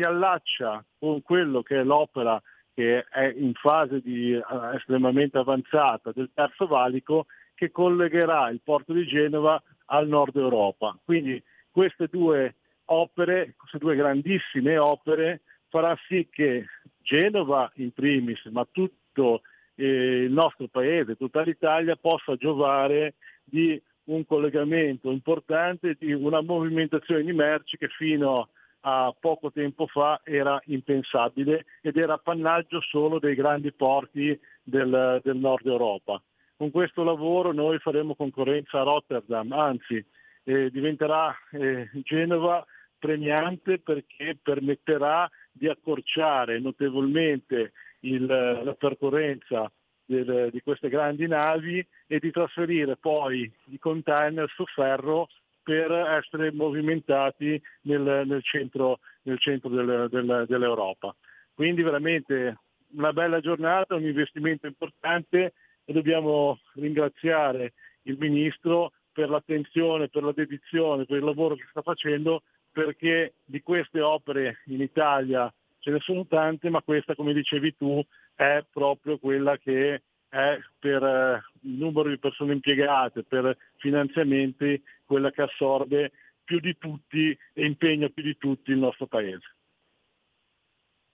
si 0.00 0.02
allaccia 0.02 0.82
con 0.98 1.20
quello 1.20 1.62
che 1.62 1.80
è 1.80 1.84
l'opera 1.84 2.40
che 2.74 3.04
è 3.04 3.34
in 3.36 3.52
fase 3.52 4.00
di, 4.00 4.32
eh, 4.32 4.42
estremamente 4.74 5.36
avanzata 5.36 6.12
del 6.12 6.30
terzo 6.32 6.66
valico 6.66 7.26
che 7.54 7.70
collegherà 7.70 8.48
il 8.48 8.62
porto 8.64 8.94
di 8.94 9.06
Genova 9.06 9.62
al 9.86 10.08
nord 10.08 10.36
Europa. 10.36 10.98
Quindi 11.04 11.42
queste 11.70 12.06
due 12.06 12.54
opere, 12.86 13.54
queste 13.58 13.76
due 13.76 13.94
grandissime 13.96 14.78
opere 14.78 15.42
farà 15.68 15.94
sì 16.08 16.26
che 16.30 16.64
Genova 17.02 17.70
in 17.74 17.92
primis, 17.92 18.42
ma 18.46 18.66
tutto 18.70 19.42
eh, 19.74 20.22
il 20.22 20.32
nostro 20.32 20.68
paese, 20.68 21.16
tutta 21.16 21.42
l'Italia 21.42 21.96
possa 21.96 22.36
giovare 22.36 23.16
di 23.44 23.80
un 24.04 24.24
collegamento 24.24 25.10
importante, 25.10 25.96
di 25.98 26.12
una 26.12 26.40
movimentazione 26.40 27.22
di 27.22 27.32
merci 27.32 27.76
che 27.76 27.88
fino 27.88 28.48
a 28.80 29.14
poco 29.18 29.50
tempo 29.50 29.86
fa 29.86 30.20
era 30.24 30.60
impensabile 30.66 31.66
ed 31.82 31.96
era 31.96 32.14
appannaggio 32.14 32.80
solo 32.80 33.18
dei 33.18 33.34
grandi 33.34 33.72
porti 33.72 34.38
del, 34.62 35.20
del 35.22 35.36
nord 35.36 35.66
Europa. 35.66 36.22
Con 36.56 36.70
questo 36.70 37.02
lavoro 37.02 37.52
noi 37.52 37.78
faremo 37.78 38.14
concorrenza 38.14 38.80
a 38.80 38.84
Rotterdam, 38.84 39.50
anzi 39.52 40.04
eh, 40.44 40.70
diventerà 40.70 41.34
eh, 41.52 41.88
Genova 42.02 42.64
premiante 42.98 43.78
perché 43.78 44.38
permetterà 44.40 45.28
di 45.50 45.68
accorciare 45.68 46.58
notevolmente 46.60 47.72
il, 48.00 48.26
la 48.26 48.74
percorrenza 48.78 49.70
del, 50.04 50.50
di 50.50 50.60
queste 50.60 50.88
grandi 50.88 51.26
navi 51.26 51.84
e 52.06 52.18
di 52.18 52.30
trasferire 52.30 52.96
poi 52.96 53.50
i 53.66 53.78
container 53.78 54.48
su 54.50 54.64
ferro 54.66 55.28
per 55.70 55.92
essere 55.92 56.50
movimentati 56.50 57.62
nel, 57.82 58.24
nel 58.26 58.42
centro, 58.42 58.98
nel 59.22 59.38
centro 59.38 59.68
del, 59.68 60.08
del, 60.10 60.46
dell'Europa. 60.48 61.14
Quindi 61.54 61.82
veramente 61.82 62.58
una 62.94 63.12
bella 63.12 63.38
giornata, 63.38 63.94
un 63.94 64.02
investimento 64.02 64.66
importante 64.66 65.52
e 65.84 65.92
dobbiamo 65.92 66.58
ringraziare 66.74 67.74
il 68.02 68.16
Ministro 68.18 68.90
per 69.12 69.28
l'attenzione, 69.30 70.08
per 70.08 70.24
la 70.24 70.32
dedizione, 70.32 71.04
per 71.04 71.18
il 71.18 71.24
lavoro 71.24 71.54
che 71.54 71.66
sta 71.70 71.82
facendo 71.82 72.42
perché 72.72 73.34
di 73.44 73.62
queste 73.62 74.00
opere 74.00 74.62
in 74.66 74.80
Italia 74.80 75.52
ce 75.78 75.92
ne 75.92 76.00
sono 76.00 76.26
tante, 76.26 76.68
ma 76.68 76.82
questa, 76.82 77.14
come 77.14 77.32
dicevi 77.32 77.76
tu, 77.76 78.04
è 78.34 78.64
proprio 78.72 79.18
quella 79.18 79.56
che 79.56 80.02
è 80.30 80.58
per 80.78 81.02
eh, 81.02 81.42
il 81.62 81.72
numero 81.72 82.08
di 82.08 82.18
persone 82.18 82.54
impiegate, 82.54 83.24
per 83.24 83.56
finanziamenti, 83.76 84.82
quella 85.04 85.30
che 85.30 85.42
assorbe 85.42 86.12
più 86.44 86.60
di 86.60 86.78
tutti 86.78 87.36
e 87.52 87.66
impegna 87.66 88.08
più 88.08 88.22
di 88.22 88.36
tutti 88.38 88.70
il 88.70 88.78
nostro 88.78 89.06
Paese. 89.06 89.56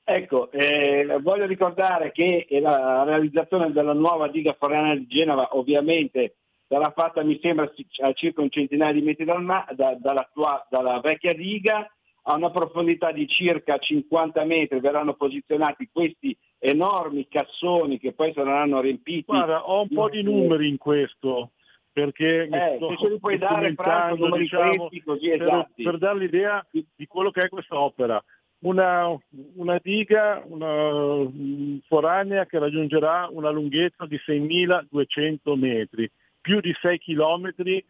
Ecco, 0.05 0.53
eh, 0.53 1.19
voglio 1.21 1.47
ricordare 1.47 2.12
che 2.12 2.47
la 2.61 3.03
realizzazione 3.03 3.73
della 3.73 3.93
nuova 3.93 4.29
diga 4.29 4.53
forenea 4.53 4.95
di 4.95 5.07
Genova 5.09 5.57
ovviamente 5.57 6.37
sarà 6.69 6.91
fatta, 6.93 7.25
mi 7.25 7.39
sembra, 7.41 7.71
a 8.03 8.12
circa 8.12 8.41
un 8.41 8.51
centinaio 8.51 8.93
di 8.93 9.03
metri 9.03 9.25
dal 9.25 9.43
ma- 9.43 9.67
da- 9.73 9.97
dalla, 9.99 10.29
tua- 10.33 10.64
dalla 10.71 11.01
vecchia 11.01 11.35
diga, 11.35 11.91
a 12.29 12.35
una 12.35 12.51
profondità 12.51 13.12
di 13.12 13.27
circa 13.29 13.79
50 13.79 14.45
metri 14.45 14.81
verranno 14.81 15.14
posizionati 15.14 15.89
questi 15.93 16.37
enormi 16.59 17.29
cassoni 17.29 17.99
che 17.99 18.12
poi 18.12 18.33
saranno 18.33 18.81
riempiti. 18.81 19.24
Guarda, 19.27 19.68
ho 19.68 19.83
un 19.83 19.89
po' 19.89 20.09
di 20.09 20.22
numeri 20.22 20.68
in 20.68 20.77
questo, 20.77 21.53
perché 21.93 22.49
Eh, 22.51 22.77
sto 22.77 22.97
se 22.99 23.09
li 23.11 23.18
puoi 23.20 23.39
dare, 23.39 23.72
Franco, 23.74 24.24
numeri 24.24 24.43
diciamo, 24.43 24.89
questi, 24.89 25.03
così 25.03 25.29
per, 25.29 25.43
esatti. 25.43 25.83
per 25.85 25.99
dare 25.99 26.18
l'idea 26.18 26.66
di 26.70 27.07
quello 27.07 27.31
che 27.31 27.43
è 27.45 27.49
questa 27.49 27.79
opera. 27.79 28.22
una, 28.61 29.16
una 29.55 29.79
diga 29.81 30.43
una, 30.47 31.22
mm, 31.22 31.79
foranea 31.87 32.47
che 32.47 32.59
raggiungerà 32.59 33.29
una 33.31 33.51
lunghezza 33.51 34.07
di 34.07 34.16
6.200 34.16 35.55
metri, 35.55 36.11
più 36.41 36.59
di 36.61 36.74
6 36.81 36.99
chilometri 36.99 37.85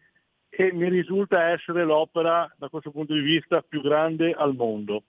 e 0.59 0.73
mi 0.73 0.89
risulta 0.89 1.49
essere 1.51 1.83
l'opera 1.83 2.51
da 2.57 2.67
questo 2.67 2.89
punto 2.89 3.13
di 3.13 3.19
vista 3.19 3.61
più 3.61 3.79
grande 3.79 4.31
al 4.31 4.55
mondo. 4.55 5.03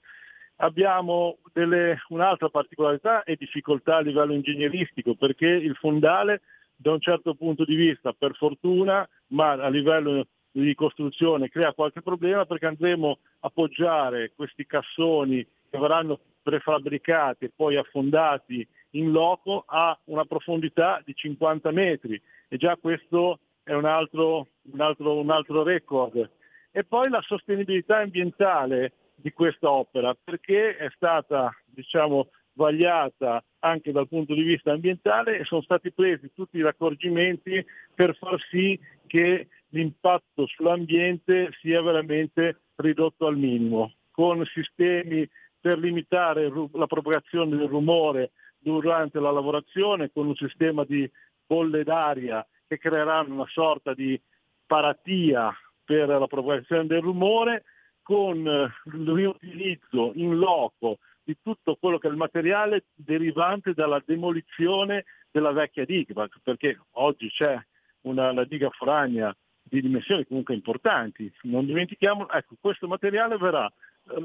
Abbiamo 0.57 1.39
delle, 1.55 1.97
un'altra 2.09 2.51
particolarità 2.51 3.23
e 3.23 3.37
difficoltà 3.37 3.97
a 3.97 4.01
livello 4.01 4.35
ingegneristico 4.35 5.15
perché 5.15 5.47
il 5.47 5.75
fondale 5.77 6.43
da 6.77 6.93
un 6.93 7.01
certo 7.01 7.35
punto 7.35 7.65
di 7.65 7.77
vista 7.77 8.13
per 8.13 8.35
fortuna, 8.35 9.09
ma 9.29 9.53
a 9.53 9.71
livello 9.71 10.27
di 10.51 10.75
costruzione 10.75 11.49
crea 11.49 11.73
qualche 11.73 12.03
problema 12.03 12.45
perché 12.45 12.67
andremo 12.67 13.19
a 13.41 13.47
appoggiare 13.47 14.33
questi 14.37 14.67
cassoni 14.67 15.43
che 15.71 15.79
verranno 15.79 16.21
prefabbricati 16.43 17.47
e 17.47 17.53
poi 17.57 17.77
affondati 17.77 18.69
in 18.91 19.13
loco 19.13 19.65
a 19.67 19.99
una 20.05 20.27
profondità 20.27 21.01
di 21.03 21.15
50 21.15 21.71
metri 21.71 22.21
e 22.49 22.59
già 22.59 22.77
questo 22.77 23.39
è 23.69 23.75
un 23.75 23.85
altro, 23.85 24.49
un 24.73 24.81
altro, 24.81 25.21
un 25.21 25.31
altro 25.31 25.63
record. 25.63 26.31
E 26.71 26.85
poi 26.85 27.11
la 27.11 27.21
sostenibilità 27.21 27.99
ambientale 27.99 28.93
di 29.15 29.31
questa 29.31 29.71
opera, 29.71 30.17
perché 30.25 30.75
è 30.79 30.89
stata 30.95 31.55
diciamo, 31.67 32.31
vagliata 32.55 33.45
anche 33.59 33.93
dal 33.93 34.09
punto 34.09 34.33
di 34.33 34.43
vista 34.43 34.73
ambientale 34.73 35.37
e 35.39 35.45
sono 35.45 35.61
stati 35.61 35.93
presi 35.93 36.33
tutti 36.33 36.57
gli 36.57 36.67
accorgimenti 36.67 37.63
per 37.95 38.17
far 38.17 38.41
sì 38.49 38.79
che 39.07 39.49
l'impatto 39.69 40.47
sull'ambiente 40.47 41.51
sia 41.61 41.83
veramente 41.83 42.61
ridotto 42.77 43.27
al 43.27 43.37
minimo, 43.37 43.93
con 44.11 44.47
sistemi 44.47 45.29
per 45.61 45.79
limitare 45.79 46.51
la 46.73 46.87
propagazione 46.87 47.55
del 47.55 47.69
rumore 47.69 48.31
durante 48.59 49.21
la 49.21 49.31
lavorazione, 49.31 50.11
con 50.11 50.27
un 50.27 50.37
sistema 50.37 50.85
di 50.85 51.11
bolle 51.47 51.85
d'aria 51.85 52.47
che 52.69 52.79
creeranno 52.79 53.35
una 53.35 53.49
sorta 53.49 53.95
di 53.95 54.21
paratia 54.67 55.53
per 55.85 56.09
la 56.09 56.27
propagazione 56.27 56.87
del 56.87 57.01
rumore, 57.01 57.65
con 58.03 58.37
il 58.37 59.13
riutilizzo 59.13 60.13
in 60.15 60.37
loco 60.37 60.99
di 61.25 61.37
tutto 61.43 61.77
quello 61.77 61.99
che 61.99 62.09
è 62.09 62.11
il 62.11 62.17
materiale 62.17 62.85
derivante 62.95 63.75
dalla 63.75 64.03
demolizione 64.05 65.05
della 65.31 65.53
vecchia 65.53 65.85
diga, 65.85 66.27
perché 66.43 66.79
oggi 66.93 67.29
c'è 67.29 67.59
una, 68.03 68.31
una 68.31 68.45
diga 68.45 68.71
foranea 68.71 69.35
di 69.63 69.81
dimensioni 69.81 70.27
comunque 70.27 70.55
importanti. 70.55 71.31
Non 71.43 71.67
dimentichiamo, 71.67 72.31
ecco, 72.31 72.55
questo 72.61 72.87
materiale 72.87 73.37
verrà 73.37 73.71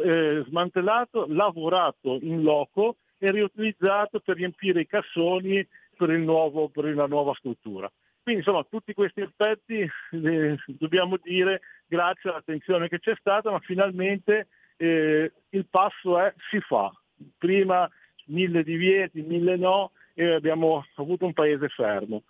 eh, 0.02 0.44
smantellato, 0.48 1.26
lavorato 1.28 2.20
in 2.22 2.42
loco 2.42 2.98
e 3.18 3.32
riutilizzato 3.32 4.20
per 4.20 4.38
riempire 4.38 4.82
i 4.82 4.88
cassoni 4.88 5.66
per, 5.98 6.10
nuovo, 6.10 6.70
per 6.70 6.94
la 6.96 7.08
nuova 7.08 7.34
struttura. 7.36 7.92
Quindi 8.24 8.42
insomma 8.42 8.64
tutti 8.64 8.94
questi 8.94 9.20
aspetti 9.20 9.80
eh, 9.80 10.58
dobbiamo 10.66 11.18
dire 11.22 11.60
grazie 11.86 12.30
all'attenzione 12.30 12.88
che 12.88 13.00
c'è 13.00 13.14
stata, 13.20 13.52
ma 13.52 13.60
finalmente 13.60 14.48
eh, 14.78 15.32
il 15.50 15.66
passo 15.70 16.18
è 16.18 16.34
si 16.50 16.62
fa. 16.62 16.90
Prima 17.38 17.90
mille 18.28 18.64
divieti, 18.64 19.22
mille 19.22 19.58
no 19.58 19.92
e 20.14 20.32
abbiamo 20.32 20.86
avuto 20.96 21.26
un 21.26 21.34
paese 21.34 21.68
fermo. 21.68 22.24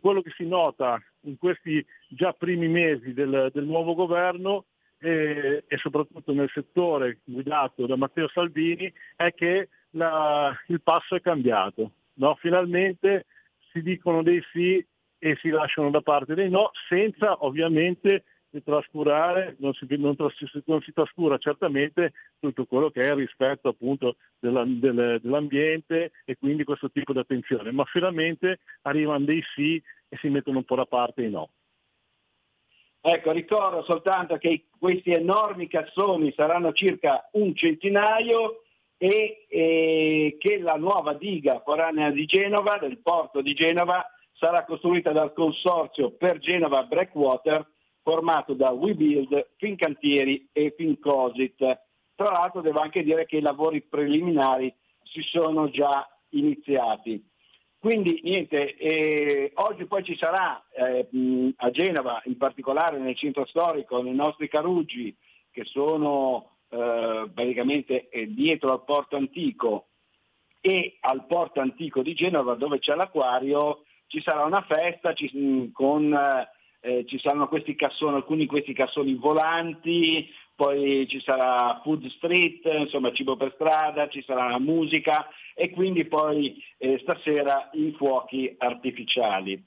Quello 0.00 0.20
che 0.20 0.32
si 0.36 0.46
nota 0.46 1.00
in 1.20 1.38
questi 1.38 1.84
già 2.08 2.32
primi 2.32 2.68
mesi 2.68 3.14
del, 3.14 3.50
del 3.52 3.64
nuovo 3.64 3.94
governo 3.94 4.66
e, 4.98 5.64
e, 5.66 5.76
soprattutto 5.78 6.32
nel 6.32 6.50
settore 6.52 7.20
guidato 7.24 7.86
da 7.86 7.96
Matteo 7.96 8.28
Salvini 8.28 8.92
è 9.16 9.32
che 9.32 9.68
la, 9.90 10.54
il 10.66 10.82
passo 10.82 11.14
è 11.14 11.20
cambiato. 11.20 11.92
No? 12.14 12.34
Finalmente 12.34 13.24
si 13.70 13.80
dicono 13.80 14.22
dei 14.22 14.42
sì 14.52 14.84
e 15.18 15.36
si 15.40 15.48
lasciano 15.48 15.90
da 15.90 16.00
parte 16.00 16.34
dei 16.34 16.48
no, 16.48 16.70
senza 16.88 17.44
ovviamente 17.44 18.24
trascurare, 18.64 19.56
non 19.58 19.74
si, 19.74 19.86
non, 19.90 20.16
non 20.64 20.80
si, 20.80 20.92
trascura 20.92 21.36
certamente 21.36 22.12
tutto 22.40 22.64
quello 22.64 22.90
che 22.90 23.06
è 23.06 23.14
rispetto 23.14 23.68
appunto 23.68 24.16
della, 24.38 24.64
del, 24.64 25.20
dell'ambiente 25.22 26.12
e 26.24 26.36
quindi 26.36 26.64
questo 26.64 26.90
tipo 26.90 27.12
di 27.12 27.18
attenzione, 27.18 27.70
ma 27.72 27.84
finalmente 27.84 28.60
arrivano 28.82 29.24
dei 29.24 29.42
sì 29.54 29.80
e 30.08 30.16
si 30.16 30.28
mettono 30.28 30.58
un 30.58 30.64
po' 30.64 30.76
da 30.76 30.86
parte 30.86 31.24
i 31.24 31.30
no. 31.30 31.50
Ecco, 33.00 33.30
ricordo 33.30 33.82
soltanto 33.84 34.36
che 34.38 34.66
questi 34.78 35.12
enormi 35.12 35.68
cassoni 35.68 36.32
saranno 36.32 36.72
circa 36.72 37.28
un 37.32 37.54
centinaio 37.54 38.62
e, 38.96 39.46
e 39.48 40.36
che 40.38 40.58
la 40.58 40.76
nuova 40.76 41.14
diga 41.14 41.60
foranea 41.60 42.10
di 42.10 42.26
Genova, 42.26 42.78
del 42.78 42.98
porto 42.98 43.40
di 43.40 43.54
Genova, 43.54 44.04
sarà 44.38 44.64
costruita 44.64 45.12
dal 45.12 45.32
consorzio 45.32 46.12
per 46.12 46.38
Genova 46.38 46.84
Breakwater 46.84 47.66
formato 48.02 48.54
da 48.54 48.70
WeBuild, 48.70 49.50
Fincantieri 49.56 50.48
e 50.52 50.72
Fincosit. 50.76 51.56
Tra 52.14 52.30
l'altro 52.30 52.60
devo 52.60 52.80
anche 52.80 53.02
dire 53.02 53.26
che 53.26 53.36
i 53.36 53.42
lavori 53.42 53.82
preliminari 53.82 54.72
si 55.02 55.22
sono 55.22 55.68
già 55.68 56.08
iniziati. 56.30 57.22
Quindi 57.78 58.20
niente, 58.24 58.76
eh, 58.76 59.52
oggi 59.54 59.84
poi 59.86 60.02
ci 60.02 60.16
sarà 60.16 60.64
eh, 60.74 61.08
a 61.56 61.70
Genova, 61.70 62.20
in 62.24 62.36
particolare 62.36 62.98
nel 62.98 63.16
centro 63.16 63.44
storico, 63.46 64.02
nei 64.02 64.14
nostri 64.14 64.48
Caruggi, 64.48 65.14
che 65.50 65.64
sono 65.64 66.56
eh, 66.70 67.30
praticamente 67.32 68.08
eh, 68.08 68.26
dietro 68.26 68.72
al 68.72 68.84
porto 68.84 69.16
antico 69.16 69.86
e 70.60 70.96
al 71.00 71.26
porto 71.26 71.60
antico 71.60 72.02
di 72.02 72.14
Genova 72.14 72.54
dove 72.54 72.78
c'è 72.80 72.94
l'acquario, 72.94 73.84
ci 74.08 74.20
sarà 74.20 74.44
una 74.44 74.62
festa 74.62 75.12
ci, 75.12 75.30
mm, 75.34 75.72
con, 75.72 76.12
eh, 76.80 77.04
ci 77.06 77.18
saranno 77.18 77.48
questi 77.48 77.74
cassoni, 77.74 78.16
alcuni 78.16 78.40
di 78.40 78.46
questi 78.46 78.72
cassoni 78.72 79.14
volanti, 79.14 80.28
poi 80.56 81.06
ci 81.08 81.20
sarà 81.20 81.80
food 81.84 82.04
street, 82.08 82.64
insomma 82.64 83.12
cibo 83.12 83.36
per 83.36 83.52
strada, 83.54 84.08
ci 84.08 84.22
sarà 84.22 84.48
la 84.48 84.58
musica 84.58 85.28
e 85.54 85.70
quindi 85.70 86.04
poi 86.06 86.60
eh, 86.78 86.98
stasera 86.98 87.70
i 87.74 87.92
fuochi 87.96 88.54
artificiali. 88.58 89.62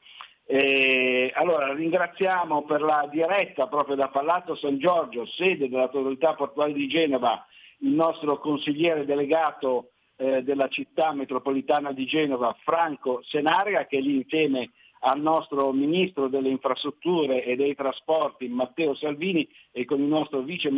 Eh, 0.45 1.31
allora 1.35 1.73
ringraziamo 1.73 2.63
per 2.63 2.81
la 2.81 3.07
diretta 3.09 3.67
proprio 3.67 3.95
da 3.95 4.09
Palazzo 4.09 4.55
San 4.55 4.79
Giorgio, 4.79 5.25
sede 5.25 5.69
dell'autorità 5.69 6.33
portuale 6.33 6.73
di 6.73 6.87
Genova, 6.87 7.45
il 7.79 7.91
nostro 7.91 8.37
consigliere 8.39 9.05
delegato 9.05 9.91
eh, 10.21 10.43
della 10.43 10.67
città 10.67 11.13
metropolitana 11.13 11.91
di 11.93 12.05
Genova, 12.05 12.55
Franco 12.63 13.23
Senaria, 13.23 13.87
che 13.87 13.97
è 13.97 14.01
lì 14.01 14.17
insieme 14.17 14.69
al 14.99 15.19
nostro 15.19 15.71
Ministro 15.71 16.27
delle 16.27 16.49
Infrastrutture 16.49 17.43
e 17.43 17.55
dei 17.55 17.73
Trasporti, 17.73 18.47
Matteo 18.47 18.93
Salvini, 18.93 19.49
e 19.71 19.83
con 19.83 19.99
il 19.99 20.05
nostro 20.05 20.41
Vice, 20.41 20.69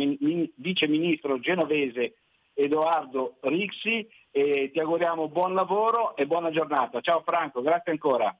Vice 0.54 0.88
Ministro 0.88 1.38
genovese 1.40 2.14
Edoardo 2.54 3.36
Rixi. 3.40 4.08
E 4.30 4.70
ti 4.72 4.80
auguriamo 4.80 5.28
buon 5.28 5.52
lavoro 5.52 6.16
e 6.16 6.26
buona 6.26 6.50
giornata. 6.50 7.02
Ciao 7.02 7.20
Franco, 7.20 7.60
grazie 7.60 7.92
ancora. 7.92 8.34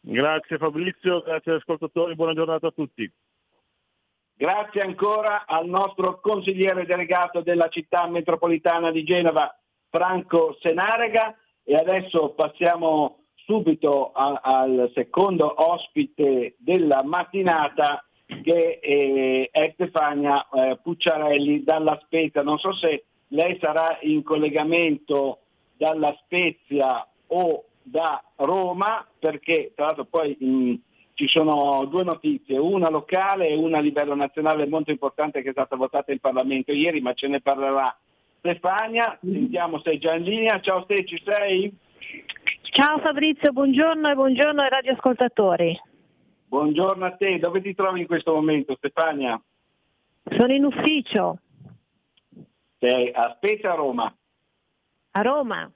Grazie 0.00 0.58
Fabrizio, 0.58 1.22
grazie 1.22 1.52
agli 1.52 1.58
ascoltatori, 1.58 2.16
buona 2.16 2.34
giornata 2.34 2.66
a 2.66 2.72
tutti. 2.72 3.08
Grazie 4.36 4.80
ancora 4.80 5.46
al 5.46 5.68
nostro 5.68 6.18
consigliere 6.20 6.86
delegato 6.86 7.40
della 7.40 7.68
città 7.68 8.08
metropolitana 8.08 8.90
di 8.90 9.04
Genova, 9.04 9.56
Franco 9.94 10.56
Senarega 10.60 11.36
e 11.62 11.76
adesso 11.76 12.30
passiamo 12.30 13.26
subito 13.36 14.10
a, 14.10 14.40
al 14.42 14.90
secondo 14.92 15.54
ospite 15.72 16.56
della 16.58 17.04
mattinata 17.04 18.04
che 18.42 18.80
è, 18.80 19.50
è 19.52 19.70
Stefania 19.74 20.48
eh, 20.48 20.80
Pucciarelli 20.82 21.62
dalla 21.62 21.96
Spezia. 22.02 22.42
Non 22.42 22.58
so 22.58 22.72
se 22.72 23.04
lei 23.28 23.56
sarà 23.60 23.98
in 24.00 24.24
collegamento 24.24 25.42
dalla 25.76 26.12
Spezia 26.24 27.06
o 27.28 27.64
da 27.80 28.20
Roma 28.36 29.06
perché 29.16 29.74
tra 29.76 29.86
l'altro 29.86 30.06
poi 30.06 30.36
mh, 30.40 30.74
ci 31.14 31.28
sono 31.28 31.84
due 31.84 32.02
notizie, 32.02 32.58
una 32.58 32.90
locale 32.90 33.46
e 33.46 33.54
una 33.54 33.78
a 33.78 33.80
livello 33.80 34.16
nazionale 34.16 34.66
molto 34.66 34.90
importante 34.90 35.40
che 35.40 35.50
è 35.50 35.52
stata 35.52 35.76
votata 35.76 36.10
in 36.10 36.18
Parlamento 36.18 36.72
ieri, 36.72 37.00
ma 37.00 37.12
ce 37.12 37.28
ne 37.28 37.40
parlerà 37.40 37.96
Stefania, 38.44 39.18
sentiamo 39.22 39.80
sei 39.80 39.96
già 39.96 40.12
in 40.12 40.24
linea. 40.24 40.60
Ciao 40.60 40.82
Ste, 40.82 41.06
ci 41.06 41.18
sei? 41.24 41.74
Ciao 42.60 42.98
Fabrizio, 42.98 43.52
buongiorno 43.52 44.10
e 44.10 44.14
buongiorno 44.14 44.60
ai 44.60 44.68
radioascoltatori. 44.68 45.80
Buongiorno 46.48 47.06
a 47.06 47.12
te, 47.12 47.38
dove 47.38 47.62
ti 47.62 47.74
trovi 47.74 48.00
in 48.00 48.06
questo 48.06 48.34
momento 48.34 48.74
Stefania? 48.76 49.40
Sono 50.36 50.52
in 50.52 50.64
ufficio. 50.66 51.38
Sei 52.78 53.10
a 53.14 53.32
Spezia 53.36 53.72
a 53.72 53.76
Roma? 53.76 54.14
A 55.12 55.22
Roma. 55.22 55.72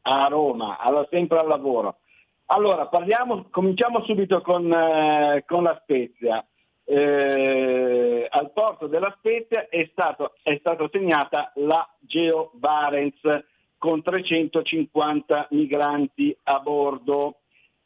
A 0.00 0.26
Roma, 0.28 0.78
allora 0.78 1.06
sempre 1.10 1.40
al 1.40 1.46
lavoro. 1.46 1.98
Allora, 2.46 2.86
parliamo, 2.86 3.48
cominciamo 3.50 4.02
subito 4.04 4.40
con, 4.40 4.72
eh, 4.72 5.44
con 5.46 5.64
la 5.64 5.78
Spezia 5.82 6.42
eh, 6.84 8.26
al 8.28 8.52
porto 8.52 8.86
della 8.86 9.14
Spezia 9.18 9.68
è, 9.68 9.88
stato, 9.92 10.34
è 10.42 10.56
stata 10.58 10.88
segnata 10.90 11.52
la 11.56 11.88
Geo 12.00 12.50
Barents 12.54 13.20
con 13.78 14.02
350 14.02 15.48
migranti 15.50 16.36
a 16.44 16.60
bordo. 16.60 17.38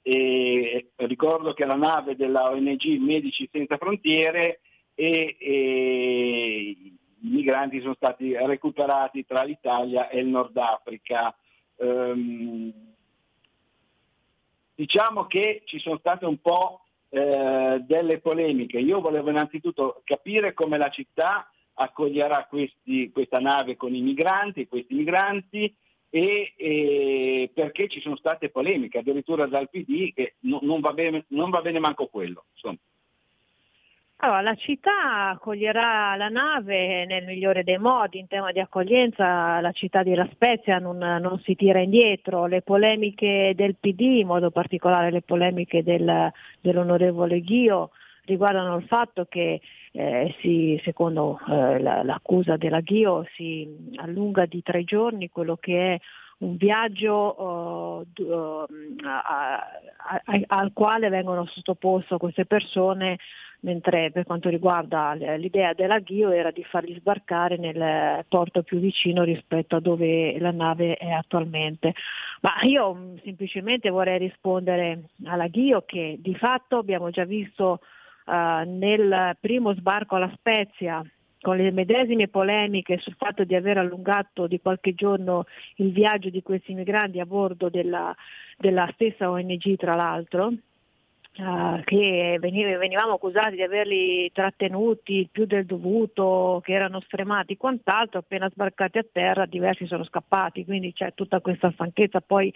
E 0.03 0.93
ricordo 0.97 1.53
che 1.53 1.65
la 1.65 1.75
nave 1.75 2.15
della 2.15 2.51
ONG 2.51 2.85
Medici 3.01 3.49
Senza 3.51 3.77
Frontiere 3.77 4.61
e, 4.95 5.37
e 5.39 6.77
i 7.19 7.29
migranti 7.29 7.81
sono 7.81 7.95
stati 7.95 8.37
recuperati 8.37 9.27
tra 9.27 9.43
l'Italia 9.43 10.09
e 10.09 10.21
il 10.21 10.27
Nord 10.27 10.57
Africa. 10.57 11.35
Um, 11.77 12.73
diciamo 14.75 15.27
che 15.27 15.63
ci 15.65 15.79
sono 15.79 15.99
state 15.99 16.25
un 16.25 16.41
po' 16.41 16.86
eh, 17.17 17.83
delle 17.87 18.19
polemiche. 18.19 18.79
Io 18.79 19.01
volevo 19.01 19.31
innanzitutto 19.31 20.03
capire 20.05 20.53
come 20.53 20.77
la 20.77 20.91
città 20.91 21.51
accoglierà 21.73 22.45
questi, 22.45 23.11
questa 23.11 23.39
nave 23.41 23.77
con 23.77 23.95
i 23.95 24.03
migranti, 24.03 24.69
questi 24.69 24.95
migranti 24.95 25.75
e, 26.11 26.53
e, 26.57 27.51
perché 27.55 27.89
ci 27.89 28.01
sono 28.01 28.17
state 28.17 28.51
polemiche, 28.51 28.99
addirittura 28.99 29.47
dal 29.47 29.71
PD 29.71 30.13
che 30.13 30.35
no, 30.41 30.59
non, 30.61 30.81
va 30.81 30.93
bene, 30.93 31.25
non, 31.29 31.49
va 31.49 31.63
bene, 31.63 31.79
manco 31.79 32.07
quello. 32.09 32.45
Insomma. 32.53 32.77
Allora, 34.19 34.41
la 34.41 34.55
città 34.55 35.29
accoglierà 35.29 36.17
la 36.17 36.29
nave 36.29 37.05
nel 37.05 37.27
migliore 37.27 37.63
dei 37.63 37.77
modi, 37.77 38.19
in 38.19 38.27
tema 38.29 38.51
di 38.51 38.61
accoglienza 38.61 39.61
la 39.61 39.73
città 39.73 40.03
di 40.03 40.15
La 40.15 40.27
Spezia 40.33 40.79
non, 40.79 40.97
non 40.97 41.39
si 41.45 41.55
tira 41.55 41.81
indietro, 41.81 42.47
le 42.47 42.63
polemiche 42.63 43.53
del 43.55 43.77
PD, 43.79 44.01
in 44.01 44.27
modo 44.27 44.51
particolare 44.51 45.11
le 45.11 45.21
polemiche 45.21 45.83
del, 45.83 46.33
dell'onorevole 46.61 47.41
Ghio, 47.43 47.91
riguardano 48.25 48.77
il 48.77 48.87
fatto 48.87 49.27
che 49.29 49.61
eh, 49.93 50.35
si, 50.41 50.81
secondo 50.83 51.39
eh, 51.49 51.79
l'accusa 51.79 52.57
della 52.57 52.81
Ghio 52.81 53.27
si 53.35 53.93
allunga 53.97 54.47
di 54.47 54.63
tre 54.63 54.83
giorni 54.85 55.29
quello 55.29 55.57
che 55.57 55.95
è 55.95 56.01
un 56.39 56.57
viaggio 56.57 57.35
uh, 57.41 58.07
a, 59.05 59.57
a, 59.57 60.23
a, 60.25 60.41
al 60.49 60.73
quale 60.75 61.09
vengono 61.09 61.47
sottoposte 61.47 62.19
queste 62.19 62.45
persone, 62.45 63.19
mentre 63.67 64.13
per 64.13 64.25
quanto 64.25 64.49
riguarda 64.49 65.13
l'idea 65.37 65.75
della 65.75 65.99
Ghio 65.99 66.31
era 66.31 66.53
di 66.53 66.63
farli 66.63 66.95
sbarcare 66.95 67.57
nel 67.57 68.25
porto 68.29 68.63
più 68.63 68.79
vicino 68.79 69.25
rispetto 69.25 69.75
a 69.75 69.81
dove 69.81 70.39
la 70.39 70.53
nave 70.53 70.95
è 70.95 71.11
attualmente. 71.11 71.93
Ma 72.43 72.61
io 72.63 72.95
mm, 72.95 73.17
semplicemente 73.25 73.91
vorrei 73.91 74.19
rispondere 74.19 75.09
alla 75.25 75.49
Ghio 75.49 75.83
che 75.85 76.17
di 76.21 76.37
fatto 76.37 76.79
abbiamo 76.79 77.11
già 77.11 77.25
visto 77.25 77.81
uh, 78.27 78.33
nel 78.65 79.37
primo 79.41 79.75
sbarco 79.75 80.15
alla 80.15 80.33
Spezia 80.37 81.03
con 81.41 81.57
le 81.57 81.73
medesime 81.73 82.29
polemiche 82.29 82.99
sul 82.99 83.15
fatto 83.19 83.43
di 83.43 83.57
aver 83.57 83.79
allungato 83.79 84.47
di 84.47 84.61
qualche 84.61 84.95
giorno 84.95 85.45
il 85.77 85.91
viaggio 85.91 86.31
di 86.31 86.43
questi 86.43 86.73
migranti 86.73 87.19
a 87.19 87.27
bordo 87.27 87.69
della, 87.69 88.15
della 88.57 88.89
stessa 88.95 89.29
ONG 89.29 89.77
tra 89.77 89.97
l'altro, 89.97 90.53
Uh, 91.39 91.83
che 91.85 92.39
venivamo 92.41 93.13
accusati 93.13 93.57
di 93.57 93.63
averli 93.63 94.33
trattenuti 94.33 95.29
più 95.31 95.45
del 95.45 95.67
dovuto, 95.67 96.63
che 96.65 96.73
erano 96.73 97.01
stremati, 97.01 97.59
quant'altro, 97.59 98.21
appena 98.21 98.49
sbarcati 98.49 98.97
a 98.97 99.05
terra 99.13 99.45
diversi 99.45 99.87
sono 99.87 100.03
scappati, 100.05 100.65
quindi 100.65 100.95
c'è 100.95 101.13
tutta 101.13 101.41
questa 101.41 101.71
stanchezza 101.73 102.23
poi 102.23 102.51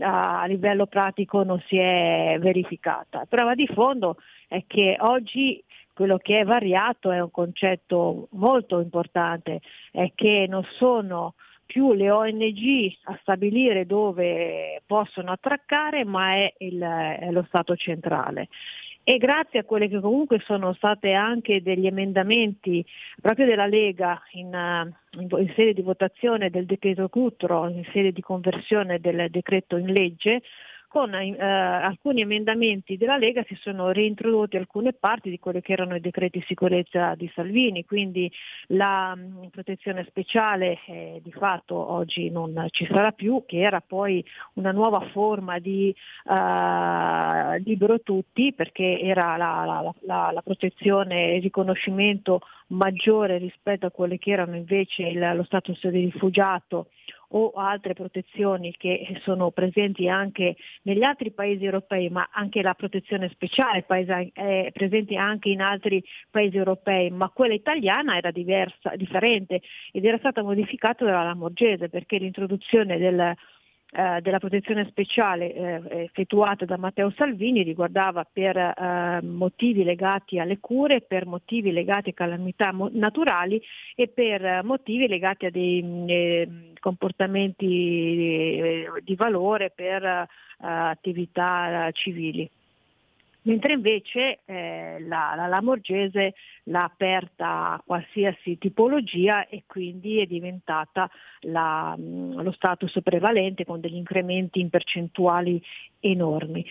a 0.00 0.44
livello 0.46 0.86
pratico 0.86 1.42
non 1.44 1.62
si 1.66 1.76
è 1.76 2.36
verificata. 2.40 3.26
Prova 3.28 3.54
di 3.54 3.66
fondo 3.66 4.16
è 4.48 4.64
che 4.66 4.96
oggi 5.00 5.62
quello 5.92 6.16
che 6.18 6.40
è 6.40 6.44
variato 6.44 7.12
è 7.12 7.20
un 7.20 7.30
concetto 7.30 8.28
molto 8.32 8.80
importante, 8.80 9.60
è 9.92 10.12
che 10.14 10.46
non 10.48 10.64
sono 10.78 11.34
più 11.74 11.92
le 11.92 12.08
ONG 12.08 12.96
a 13.02 13.18
stabilire 13.20 13.84
dove 13.84 14.80
possono 14.86 15.32
attraccare, 15.32 16.04
ma 16.04 16.34
è, 16.34 16.54
il, 16.58 16.80
è 16.80 17.32
lo 17.32 17.42
Stato 17.48 17.74
centrale. 17.74 18.46
E 19.02 19.18
grazie 19.18 19.58
a 19.58 19.64
quelle 19.64 19.88
che 19.88 19.98
comunque 19.98 20.38
sono 20.44 20.72
state 20.74 21.14
anche 21.14 21.62
degli 21.62 21.86
emendamenti 21.86 22.86
proprio 23.20 23.46
della 23.46 23.66
Lega 23.66 24.22
in, 24.34 24.52
in, 25.18 25.28
in, 25.28 25.52
sede 25.56 25.74
di 25.74 25.82
votazione 25.82 26.48
del 26.48 26.64
decreto 26.64 27.08
Cutro, 27.08 27.68
in 27.68 27.84
sede 27.92 28.12
di 28.12 28.20
conversione 28.20 29.00
del 29.00 29.28
decreto 29.28 29.76
in 29.76 29.92
legge, 29.92 30.42
con 30.94 31.12
eh, 31.12 31.34
alcuni 31.40 32.20
emendamenti 32.20 32.96
della 32.96 33.16
Lega 33.16 33.42
si 33.48 33.56
sono 33.60 33.90
reintrodotte 33.90 34.58
alcune 34.58 34.92
parti 34.92 35.28
di 35.28 35.40
quelli 35.40 35.60
che 35.60 35.72
erano 35.72 35.96
i 35.96 36.00
decreti 36.00 36.40
sicurezza 36.46 37.16
di 37.16 37.28
Salvini, 37.34 37.84
quindi 37.84 38.30
la 38.68 39.12
mh, 39.12 39.20
mm, 39.20 39.46
protezione 39.46 40.04
speciale 40.04 40.78
eh, 40.86 41.20
di 41.20 41.32
fatto 41.32 41.74
oggi 41.74 42.30
non 42.30 42.68
ci 42.70 42.86
sarà 42.86 43.10
più, 43.10 43.42
che 43.44 43.58
era 43.58 43.80
poi 43.80 44.24
una 44.52 44.70
nuova 44.70 45.00
forma 45.10 45.58
di 45.58 45.88
eh, 45.90 47.58
libero 47.64 48.00
tutti 48.00 48.52
perché 48.52 49.00
era 49.00 49.36
la, 49.36 49.64
la, 49.64 49.94
la, 50.02 50.30
la 50.32 50.42
protezione 50.42 51.30
e 51.32 51.36
il 51.38 51.42
riconoscimento 51.42 52.40
maggiore 52.68 53.38
rispetto 53.38 53.86
a 53.86 53.90
quelle 53.90 54.18
che 54.18 54.30
erano 54.30 54.54
invece 54.54 55.02
il, 55.02 55.32
lo 55.34 55.42
status 55.42 55.88
di 55.88 56.04
rifugiato 56.04 56.86
o 57.36 57.50
altre 57.54 57.94
protezioni 57.94 58.72
che 58.76 59.20
sono 59.22 59.50
presenti 59.50 60.08
anche 60.08 60.56
negli 60.82 61.02
altri 61.02 61.32
paesi 61.32 61.64
europei, 61.64 62.08
ma 62.08 62.28
anche 62.32 62.62
la 62.62 62.74
protezione 62.74 63.28
speciale 63.30 63.84
è 64.32 64.70
presente 64.72 65.16
anche 65.16 65.48
in 65.48 65.60
altri 65.60 66.02
paesi 66.30 66.56
europei, 66.56 67.10
ma 67.10 67.28
quella 67.30 67.54
italiana 67.54 68.16
era 68.16 68.30
diversa, 68.30 68.94
differente 68.96 69.62
ed 69.92 70.04
era 70.04 70.18
stata 70.18 70.42
modificata 70.42 71.04
dalla 71.04 71.24
Lamorgese 71.24 71.88
perché 71.88 72.18
l'introduzione 72.18 72.98
del 72.98 73.34
eh, 73.96 74.20
della 74.22 74.40
protezione 74.40 74.86
speciale 74.88 75.54
eh, 75.54 75.82
effettuata 76.02 76.64
da 76.64 76.76
Matteo 76.76 77.12
Salvini 77.16 77.62
riguardava 77.62 78.26
per 78.30 78.56
eh, 78.56 79.20
motivi 79.22 79.84
legati 79.84 80.40
alle 80.40 80.58
cure, 80.58 81.00
per 81.00 81.26
motivi 81.26 81.70
legati 81.70 82.10
a 82.10 82.12
calamità 82.12 82.72
mo- 82.72 82.90
naturali 82.92 83.62
e 83.94 84.08
per 84.08 84.44
eh, 84.44 84.62
motivi 84.64 85.06
legati 85.06 85.46
a 85.46 85.50
dei 85.50 85.80
mm, 85.80 86.08
eh, 86.08 86.48
comportamenti 86.80 87.66
di 89.04 89.14
valore 89.14 89.70
per 89.70 90.26
attività 90.58 91.88
civili 91.92 92.50
mentre 93.44 93.74
invece 93.74 94.40
eh, 94.44 94.98
la, 95.00 95.34
la 95.36 95.46
Lamorgese 95.46 96.34
l'ha 96.64 96.84
aperta 96.84 97.72
a 97.72 97.82
qualsiasi 97.84 98.58
tipologia 98.58 99.46
e 99.46 99.64
quindi 99.66 100.20
è 100.20 100.26
diventata 100.26 101.10
la, 101.40 101.96
mm, 101.98 102.40
lo 102.40 102.52
status 102.52 103.00
prevalente 103.02 103.64
con 103.64 103.80
degli 103.80 103.96
incrementi 103.96 104.60
in 104.60 104.70
percentuali 104.70 105.62
enormi. 106.00 106.64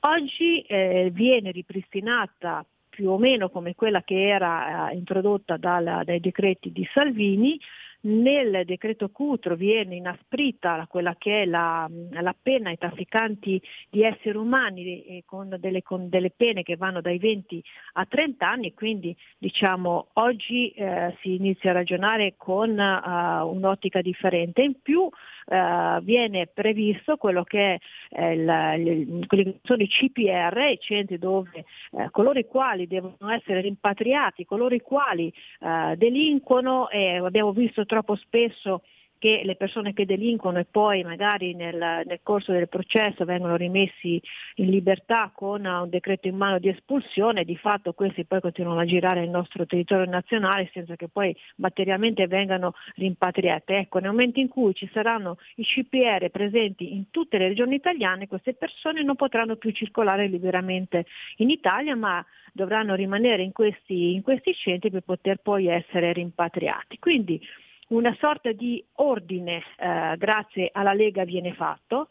Oggi 0.00 0.60
eh, 0.62 1.10
viene 1.12 1.50
ripristinata 1.50 2.64
più 2.88 3.10
o 3.10 3.18
meno 3.18 3.50
come 3.50 3.74
quella 3.74 4.02
che 4.02 4.28
era 4.28 4.90
eh, 4.90 4.96
introdotta 4.96 5.56
dal, 5.56 6.02
dai 6.04 6.20
decreti 6.20 6.72
di 6.72 6.86
Salvini, 6.92 7.58
nel 8.02 8.64
decreto 8.64 9.10
Cutro 9.10 9.56
viene 9.56 9.96
inasprita 9.96 10.86
quella 10.88 11.16
che 11.18 11.42
è 11.42 11.44
la, 11.44 11.88
la 12.10 12.34
pena 12.40 12.70
ai 12.70 12.78
trafficanti 12.78 13.60
di 13.90 14.02
esseri 14.02 14.38
umani 14.38 15.04
eh, 15.04 15.22
con, 15.26 15.54
delle, 15.58 15.82
con, 15.82 16.08
delle, 16.08 16.30
pene 16.30 16.62
che 16.62 16.76
vanno 16.76 17.00
dai 17.00 17.18
20 17.18 17.62
a 17.94 18.06
30 18.06 18.48
anni, 18.48 18.74
quindi 18.74 19.14
diciamo 19.36 20.08
oggi 20.14 20.70
eh, 20.70 21.16
si 21.20 21.34
inizia 21.34 21.70
a 21.70 21.74
ragionare 21.74 22.34
con 22.36 22.70
uh, 22.70 23.46
un'ottica 23.46 24.00
differente. 24.00 24.62
In 24.62 24.80
più 24.80 25.00
uh, 25.00 26.00
viene 26.00 26.46
previsto 26.46 27.16
quello 27.16 27.44
che, 27.44 27.80
è, 28.08 28.24
il, 28.24 29.24
quelli 29.26 29.44
che 29.44 29.58
sono 29.62 29.82
i 29.82 29.88
CPR, 29.88 30.58
i 30.70 30.78
centri 30.80 31.18
dove 31.18 31.64
eh, 31.92 32.08
coloro 32.10 32.38
i 32.38 32.46
quali 32.46 32.86
devono 32.86 33.30
essere 33.30 33.60
rimpatriati, 33.60 34.44
coloro 34.44 34.74
i 34.74 34.80
quali 34.80 35.32
eh, 35.60 35.96
delinquono 35.96 36.88
e 36.88 37.16
abbiamo 37.16 37.52
visto 37.52 37.84
troppo 37.90 38.14
spesso 38.14 38.82
che 39.20 39.42
le 39.44 39.54
persone 39.54 39.92
che 39.92 40.06
delinquono 40.06 40.60
e 40.60 40.64
poi 40.64 41.02
magari 41.02 41.54
nel, 41.54 41.76
nel, 41.76 42.20
corso 42.22 42.52
del 42.52 42.70
processo 42.70 43.26
vengono 43.26 43.54
rimessi 43.54 44.20
in 44.54 44.70
libertà 44.70 45.30
con 45.34 45.66
un 45.66 45.90
decreto 45.90 46.26
in 46.26 46.36
mano 46.36 46.58
di 46.58 46.68
espulsione, 46.68 47.44
di 47.44 47.56
fatto 47.56 47.92
questi 47.92 48.24
poi 48.24 48.40
continuano 48.40 48.80
a 48.80 48.86
girare 48.86 49.20
nel 49.20 49.28
nostro 49.28 49.66
territorio 49.66 50.06
nazionale 50.06 50.70
senza 50.72 50.96
che 50.96 51.08
poi 51.08 51.36
materialmente 51.56 52.26
vengano 52.28 52.72
rimpatriate. 52.94 53.76
Ecco, 53.76 53.98
nel 53.98 54.12
momento 54.12 54.40
in 54.40 54.48
cui 54.48 54.72
ci 54.74 54.88
saranno 54.90 55.36
i 55.56 55.64
CPR 55.64 56.30
presenti 56.30 56.94
in 56.94 57.10
tutte 57.10 57.36
le 57.36 57.48
regioni 57.48 57.74
italiane, 57.74 58.26
queste 58.26 58.54
persone 58.54 59.02
non 59.02 59.16
potranno 59.16 59.56
più 59.56 59.70
circolare 59.72 60.28
liberamente 60.28 61.04
in 61.36 61.50
Italia, 61.50 61.94
ma 61.94 62.24
dovranno 62.54 62.94
rimanere 62.94 63.42
in 63.42 63.52
questi, 63.52 64.14
in 64.14 64.22
questi 64.22 64.54
centri 64.54 64.90
per 64.90 65.02
poter 65.02 65.40
poi 65.42 65.66
essere 65.66 66.14
rimpatriati. 66.14 66.98
Quindi 66.98 67.38
una 67.90 68.14
sorta 68.18 68.52
di 68.52 68.84
ordine 68.96 69.62
eh, 69.78 70.14
grazie 70.16 70.70
alla 70.72 70.92
Lega 70.92 71.24
viene 71.24 71.52
fatto. 71.54 72.08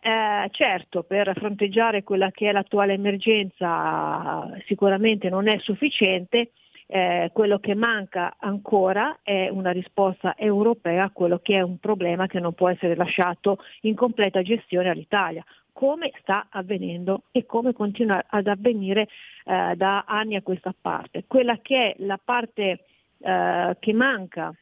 Eh, 0.00 0.48
certo, 0.50 1.02
per 1.02 1.32
fronteggiare 1.36 2.04
quella 2.04 2.30
che 2.30 2.48
è 2.48 2.52
l'attuale 2.52 2.92
emergenza 2.92 4.48
sicuramente 4.66 5.28
non 5.28 5.48
è 5.48 5.58
sufficiente 5.58 6.52
eh, 6.86 7.30
quello 7.34 7.58
che 7.58 7.74
manca 7.74 8.36
ancora 8.38 9.18
è 9.22 9.48
una 9.50 9.72
risposta 9.72 10.36
europea 10.36 11.04
a 11.04 11.10
quello 11.10 11.38
che 11.40 11.56
è 11.56 11.60
un 11.60 11.78
problema 11.78 12.26
che 12.26 12.40
non 12.40 12.54
può 12.54 12.70
essere 12.70 12.94
lasciato 12.94 13.58
in 13.82 13.94
completa 13.94 14.40
gestione 14.40 14.88
all'Italia 14.88 15.44
come 15.72 16.12
sta 16.20 16.46
avvenendo 16.50 17.24
e 17.30 17.44
come 17.44 17.72
continua 17.72 18.24
ad 18.26 18.46
avvenire 18.46 19.08
eh, 19.44 19.74
da 19.76 20.04
anni 20.08 20.34
a 20.34 20.42
questa 20.42 20.74
parte. 20.78 21.24
Quella 21.26 21.58
che 21.58 21.92
è 21.92 21.94
la 21.98 22.18
parte 22.22 22.84
eh, 23.18 23.76
che 23.78 23.92
manca 23.92 24.52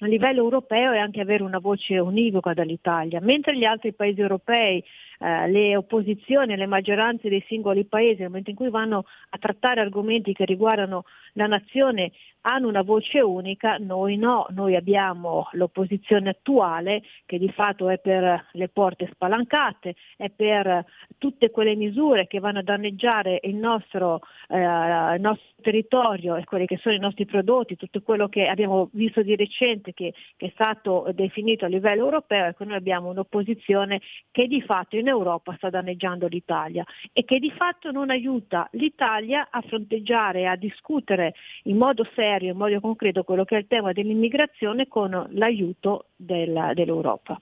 a 0.00 0.06
livello 0.06 0.42
europeo 0.42 0.92
è 0.92 0.98
anche 0.98 1.20
avere 1.20 1.42
una 1.42 1.58
voce 1.58 1.98
univoca 1.98 2.52
dall'Italia, 2.52 3.20
mentre 3.20 3.56
gli 3.56 3.64
altri 3.64 3.92
paesi 3.92 4.20
europei, 4.20 4.82
eh, 5.18 5.48
le 5.48 5.76
opposizioni, 5.76 6.56
le 6.56 6.66
maggioranze 6.66 7.28
dei 7.28 7.44
singoli 7.46 7.84
paesi, 7.84 8.20
nel 8.20 8.28
momento 8.28 8.50
in 8.50 8.56
cui 8.56 8.70
vanno 8.70 9.04
a 9.30 9.38
trattare 9.38 9.80
argomenti 9.80 10.32
che 10.32 10.44
riguardano 10.44 11.04
la 11.34 11.46
nazione, 11.46 12.12
hanno 12.46 12.68
una 12.68 12.82
voce 12.82 13.20
unica, 13.20 13.76
noi 13.78 14.16
no, 14.16 14.46
noi 14.50 14.76
abbiamo 14.76 15.48
l'opposizione 15.52 16.30
attuale 16.30 17.02
che 17.24 17.38
di 17.38 17.50
fatto 17.50 17.88
è 17.88 17.98
per 17.98 18.48
le 18.52 18.68
porte 18.68 19.08
spalancate, 19.12 19.94
è 20.16 20.30
per 20.30 20.84
tutte 21.18 21.50
quelle 21.50 21.74
misure 21.74 22.26
che 22.26 22.40
vanno 22.40 22.58
a 22.58 22.62
danneggiare 22.62 23.40
il 23.44 23.56
nostro, 23.56 24.20
eh, 24.48 24.58
il 24.58 25.20
nostro 25.20 25.52
territorio 25.62 26.36
e 26.36 26.44
quelli 26.44 26.66
che 26.66 26.76
sono 26.76 26.94
i 26.94 26.98
nostri 26.98 27.24
prodotti, 27.24 27.76
tutto 27.76 28.02
quello 28.02 28.28
che 28.28 28.46
abbiamo 28.46 28.90
visto 28.92 29.22
di 29.22 29.34
recente 29.34 29.94
che, 29.94 30.12
che, 30.36 30.46
è 30.46 30.50
stato 30.52 31.10
definito 31.14 31.64
a 31.64 31.68
livello 31.68 32.04
europeo, 32.04 32.44
ecco 32.44 32.64
noi 32.64 32.76
abbiamo 32.76 33.08
un'opposizione 33.08 34.00
che 34.30 34.46
di 34.46 34.60
fatto 34.60 34.96
in 34.96 35.08
sta 35.56 35.70
danneggiando 35.70 36.26
l'Italia 36.26 36.84
e 37.12 37.24
che 37.24 37.38
di 37.38 37.50
fatto 37.50 37.90
non 37.90 38.10
aiuta 38.10 38.68
l'Italia 38.72 39.48
a 39.50 39.60
fronteggiare, 39.60 40.46
a 40.46 40.56
discutere 40.56 41.34
in 41.64 41.76
modo 41.76 42.06
serio, 42.14 42.52
in 42.52 42.58
modo 42.58 42.80
concreto 42.80 43.22
quello 43.22 43.44
che 43.44 43.56
è 43.56 43.58
il 43.58 43.66
tema 43.66 43.92
dell'immigrazione 43.92 44.88
con 44.88 45.28
l'aiuto 45.30 46.06
del, 46.16 46.72
dell'Europa. 46.74 47.40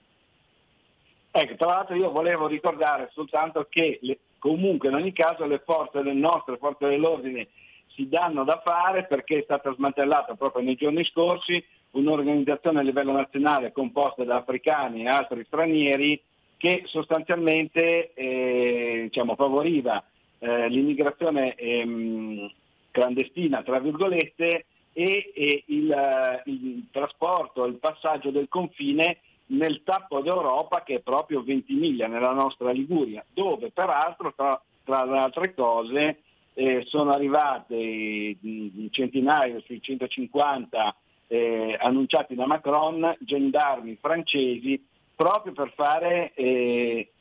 Ecco, 1.31 1.55
tra 1.55 1.67
l'altro 1.67 1.95
io 1.95 2.11
volevo 2.11 2.45
ricordare 2.45 3.09
soltanto 3.11 3.65
che 3.67 3.97
le, 4.01 4.19
comunque 4.37 4.89
in 4.89 4.95
ogni 4.95 5.13
caso 5.13 5.45
le 5.45 5.63
forze 5.65 6.03
del 6.03 6.15
nostro, 6.15 6.53
le 6.53 6.59
forze 6.59 6.87
dell'ordine 6.87 7.47
si 7.87 8.07
danno 8.07 8.43
da 8.43 8.61
fare 8.63 9.05
perché 9.05 9.39
è 9.39 9.43
stata 9.43 9.73
smantellata 9.73 10.35
proprio 10.35 10.63
nei 10.63 10.75
giorni 10.75 11.03
scorsi 11.03 11.63
un'organizzazione 11.91 12.79
a 12.79 12.83
livello 12.83 13.11
nazionale 13.11 13.71
composta 13.71 14.23
da 14.23 14.37
africani 14.37 15.03
e 15.03 15.07
altri 15.07 15.43
stranieri 15.45 16.21
che 16.63 16.83
sostanzialmente 16.85 18.13
eh, 18.13 19.01
diciamo, 19.09 19.35
favoriva 19.35 20.01
eh, 20.39 20.69
l'immigrazione 20.69 21.55
ehm, 21.55 22.49
clandestina, 22.89 23.63
tra 23.63 23.79
virgolette, 23.79 24.65
e, 24.93 25.33
e 25.35 25.63
il, 25.67 26.41
il, 26.45 26.85
trasporto, 26.89 27.65
il 27.65 27.79
passaggio 27.79 28.29
del 28.29 28.47
confine 28.47 29.17
nel 29.47 29.83
tappo 29.83 30.21
d'Europa 30.21 30.83
che 30.83 30.95
è 30.95 30.99
proprio 30.99 31.43
Ventimiglia, 31.43 32.07
nella 32.07 32.31
nostra 32.31 32.71
Liguria, 32.71 33.25
dove 33.33 33.69
peraltro 33.71 34.31
tra, 34.33 34.61
tra 34.85 35.03
le 35.03 35.17
altre 35.17 35.53
cose 35.53 36.19
eh, 36.53 36.85
sono 36.85 37.11
arrivate 37.11 38.37
un 38.41 38.87
centinaio 38.89 39.59
sui 39.65 39.81
150 39.81 40.95
eh, 41.27 41.77
annunciati 41.77 42.35
da 42.35 42.45
Macron 42.45 43.17
gendarmi 43.19 43.97
francesi 43.99 44.81
proprio 45.15 45.53
per 45.53 45.71
fare 45.75 46.33
eh, 46.33 47.11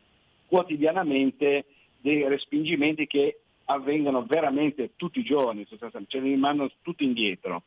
quotidianamente 0.47 1.65
dei 2.01 2.27
respingimenti 2.29 3.07
che 3.07 3.41
avvengono 3.67 4.25
veramente 4.25 4.93
tutti 4.97 5.21
i 5.21 5.25
giorni, 5.25 5.67
ce 5.67 6.21
li 6.21 6.31
rimandano 6.31 6.71
tutti 6.83 7.05
indietro. 7.05 7.63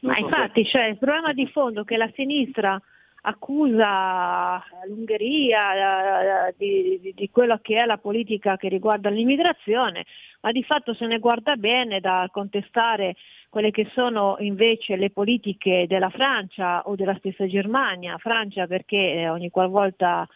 Non 0.00 0.12
Ma 0.12 0.18
so 0.18 0.24
infatti 0.24 0.64
se... 0.64 0.70
cioè, 0.70 0.84
il 0.84 0.98
problema 0.98 1.32
di 1.32 1.46
fondo 1.48 1.84
che 1.84 1.96
la 1.96 2.10
sinistra 2.14 2.80
accusa 3.22 4.62
l'Ungheria 4.86 6.52
di, 6.56 6.98
di, 7.00 7.12
di, 7.14 7.30
quello 7.30 7.58
che 7.60 7.82
è 7.82 7.84
la 7.84 7.98
politica 7.98 8.56
che 8.56 8.68
riguarda 8.68 9.10
l'immigrazione, 9.10 10.06
ma 10.42 10.52
di 10.52 10.62
fatto 10.62 10.94
se 10.94 11.06
ne 11.06 11.18
guarda 11.18 11.56
bene 11.56 11.98
da 11.98 12.28
contestare 12.30 13.16
quelle 13.56 13.70
che 13.70 13.88
sono 13.94 14.36
invece 14.40 14.96
le 14.96 15.08
politiche 15.08 15.86
della 15.88 16.10
Francia 16.10 16.82
o 16.82 16.94
della 16.94 17.16
stessa 17.16 17.46
Germania, 17.46 18.18
Francia 18.18 18.66
perché 18.66 19.26
ogni 19.30 19.48
qualvolta 19.48 20.28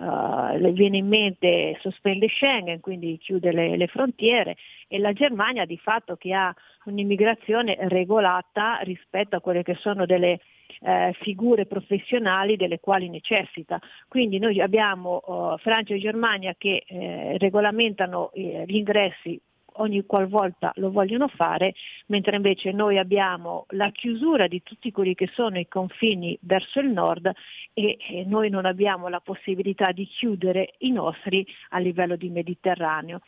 Uh, 0.00 0.56
le 0.56 0.70
viene 0.70 0.98
in 0.98 1.08
mente 1.08 1.76
sospende 1.80 2.28
Schengen, 2.28 2.78
quindi 2.78 3.18
chiude 3.18 3.50
le, 3.50 3.76
le, 3.76 3.88
frontiere 3.88 4.56
e 4.86 5.00
la 5.00 5.12
Germania 5.12 5.64
di 5.64 5.76
fatto 5.76 6.14
che 6.14 6.32
ha 6.32 6.54
un'immigrazione 6.84 7.76
regolata 7.88 8.78
rispetto 8.82 9.34
a 9.34 9.40
quelle 9.40 9.64
che 9.64 9.74
sono 9.74 10.06
delle 10.06 10.38
eh, 10.82 11.16
figure 11.20 11.66
professionali 11.66 12.54
delle 12.54 12.78
quali 12.78 13.08
necessita. 13.08 13.80
Quindi 14.06 14.38
noi 14.38 14.60
abbiamo 14.60 15.20
uh, 15.26 15.58
Francia 15.58 15.94
e 15.94 15.98
Germania 15.98 16.54
che 16.56 16.84
eh, 16.86 17.36
regolamentano 17.38 18.30
eh, 18.34 18.62
gli 18.68 18.76
ingressi 18.76 19.40
ogni 19.78 20.04
qualvolta 20.06 20.72
lo 20.76 20.90
vogliono 20.90 21.28
fare, 21.28 21.74
mentre 22.06 22.36
invece 22.36 22.72
noi 22.72 22.98
abbiamo 22.98 23.66
la 23.70 23.90
chiusura 23.90 24.46
di 24.46 24.62
tutti 24.62 24.90
quelli 24.92 25.14
che 25.14 25.28
sono 25.32 25.58
i 25.58 25.68
confini 25.68 26.38
verso 26.42 26.80
il 26.80 26.88
nord 26.88 27.30
e, 27.72 27.96
e 27.98 28.24
noi 28.24 28.50
non 28.50 28.64
abbiamo 28.64 29.08
la 29.08 29.20
possibilità 29.20 29.92
di 29.92 30.06
chiudere 30.06 30.74
i 30.78 30.90
nostri 30.90 31.46
a 31.70 31.78
livello 31.78 32.16
di 32.16 32.28
Mediterraneo. 32.28 33.20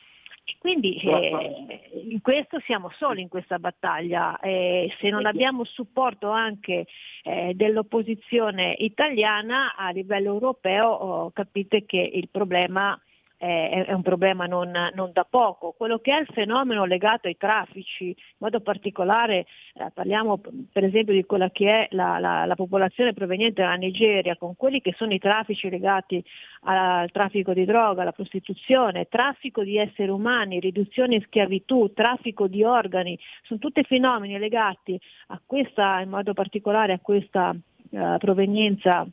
Quindi 0.58 0.96
eh, 0.96 1.90
in 2.10 2.20
questo 2.20 2.60
siamo 2.60 2.90
soli 2.96 3.22
in 3.22 3.28
questa 3.28 3.58
battaglia, 3.58 4.38
eh, 4.40 4.92
se 4.98 5.08
non 5.08 5.26
abbiamo 5.26 5.64
supporto 5.64 6.30
anche 6.30 6.86
eh, 7.22 7.52
dell'opposizione 7.54 8.74
italiana 8.78 9.76
a 9.76 9.90
livello 9.90 10.32
europeo 10.32 10.88
oh, 10.88 11.30
capite 11.30 11.84
che 11.84 11.98
il 11.98 12.28
problema 12.30 13.00
è, 13.40 13.86
è 13.86 13.92
un 13.94 14.02
problema 14.02 14.44
non, 14.44 14.70
non, 14.94 15.12
da 15.14 15.26
poco. 15.28 15.72
Quello 15.74 15.98
che 15.98 16.14
è 16.14 16.20
il 16.20 16.28
fenomeno 16.30 16.84
legato 16.84 17.26
ai 17.26 17.38
traffici, 17.38 18.08
in 18.08 18.14
modo 18.36 18.60
particolare 18.60 19.46
eh, 19.72 19.90
parliamo 19.94 20.38
per 20.70 20.84
esempio 20.84 21.14
di 21.14 21.24
quella 21.24 21.48
che 21.48 21.70
è 21.70 21.88
la, 21.92 22.18
la, 22.18 22.44
la, 22.44 22.54
popolazione 22.54 23.14
proveniente 23.14 23.62
dalla 23.62 23.76
Nigeria, 23.76 24.36
con 24.36 24.56
quelli 24.56 24.82
che 24.82 24.92
sono 24.94 25.14
i 25.14 25.18
traffici 25.18 25.70
legati 25.70 26.22
al 26.64 27.10
traffico 27.10 27.54
di 27.54 27.64
droga, 27.64 28.02
alla 28.02 28.12
prostituzione, 28.12 29.08
traffico 29.08 29.62
di 29.62 29.78
esseri 29.78 30.10
umani, 30.10 30.60
riduzione 30.60 31.14
in 31.14 31.22
schiavitù, 31.22 31.94
traffico 31.94 32.46
di 32.46 32.62
organi, 32.62 33.18
sono 33.44 33.58
tutti 33.58 33.82
fenomeni 33.84 34.38
legati 34.38 35.00
a 35.28 35.40
questa, 35.46 36.00
in 36.00 36.10
modo 36.10 36.34
particolare 36.34 36.92
a 36.92 36.98
questa 37.00 37.56
uh, 37.90 38.18
provenienza 38.18 39.06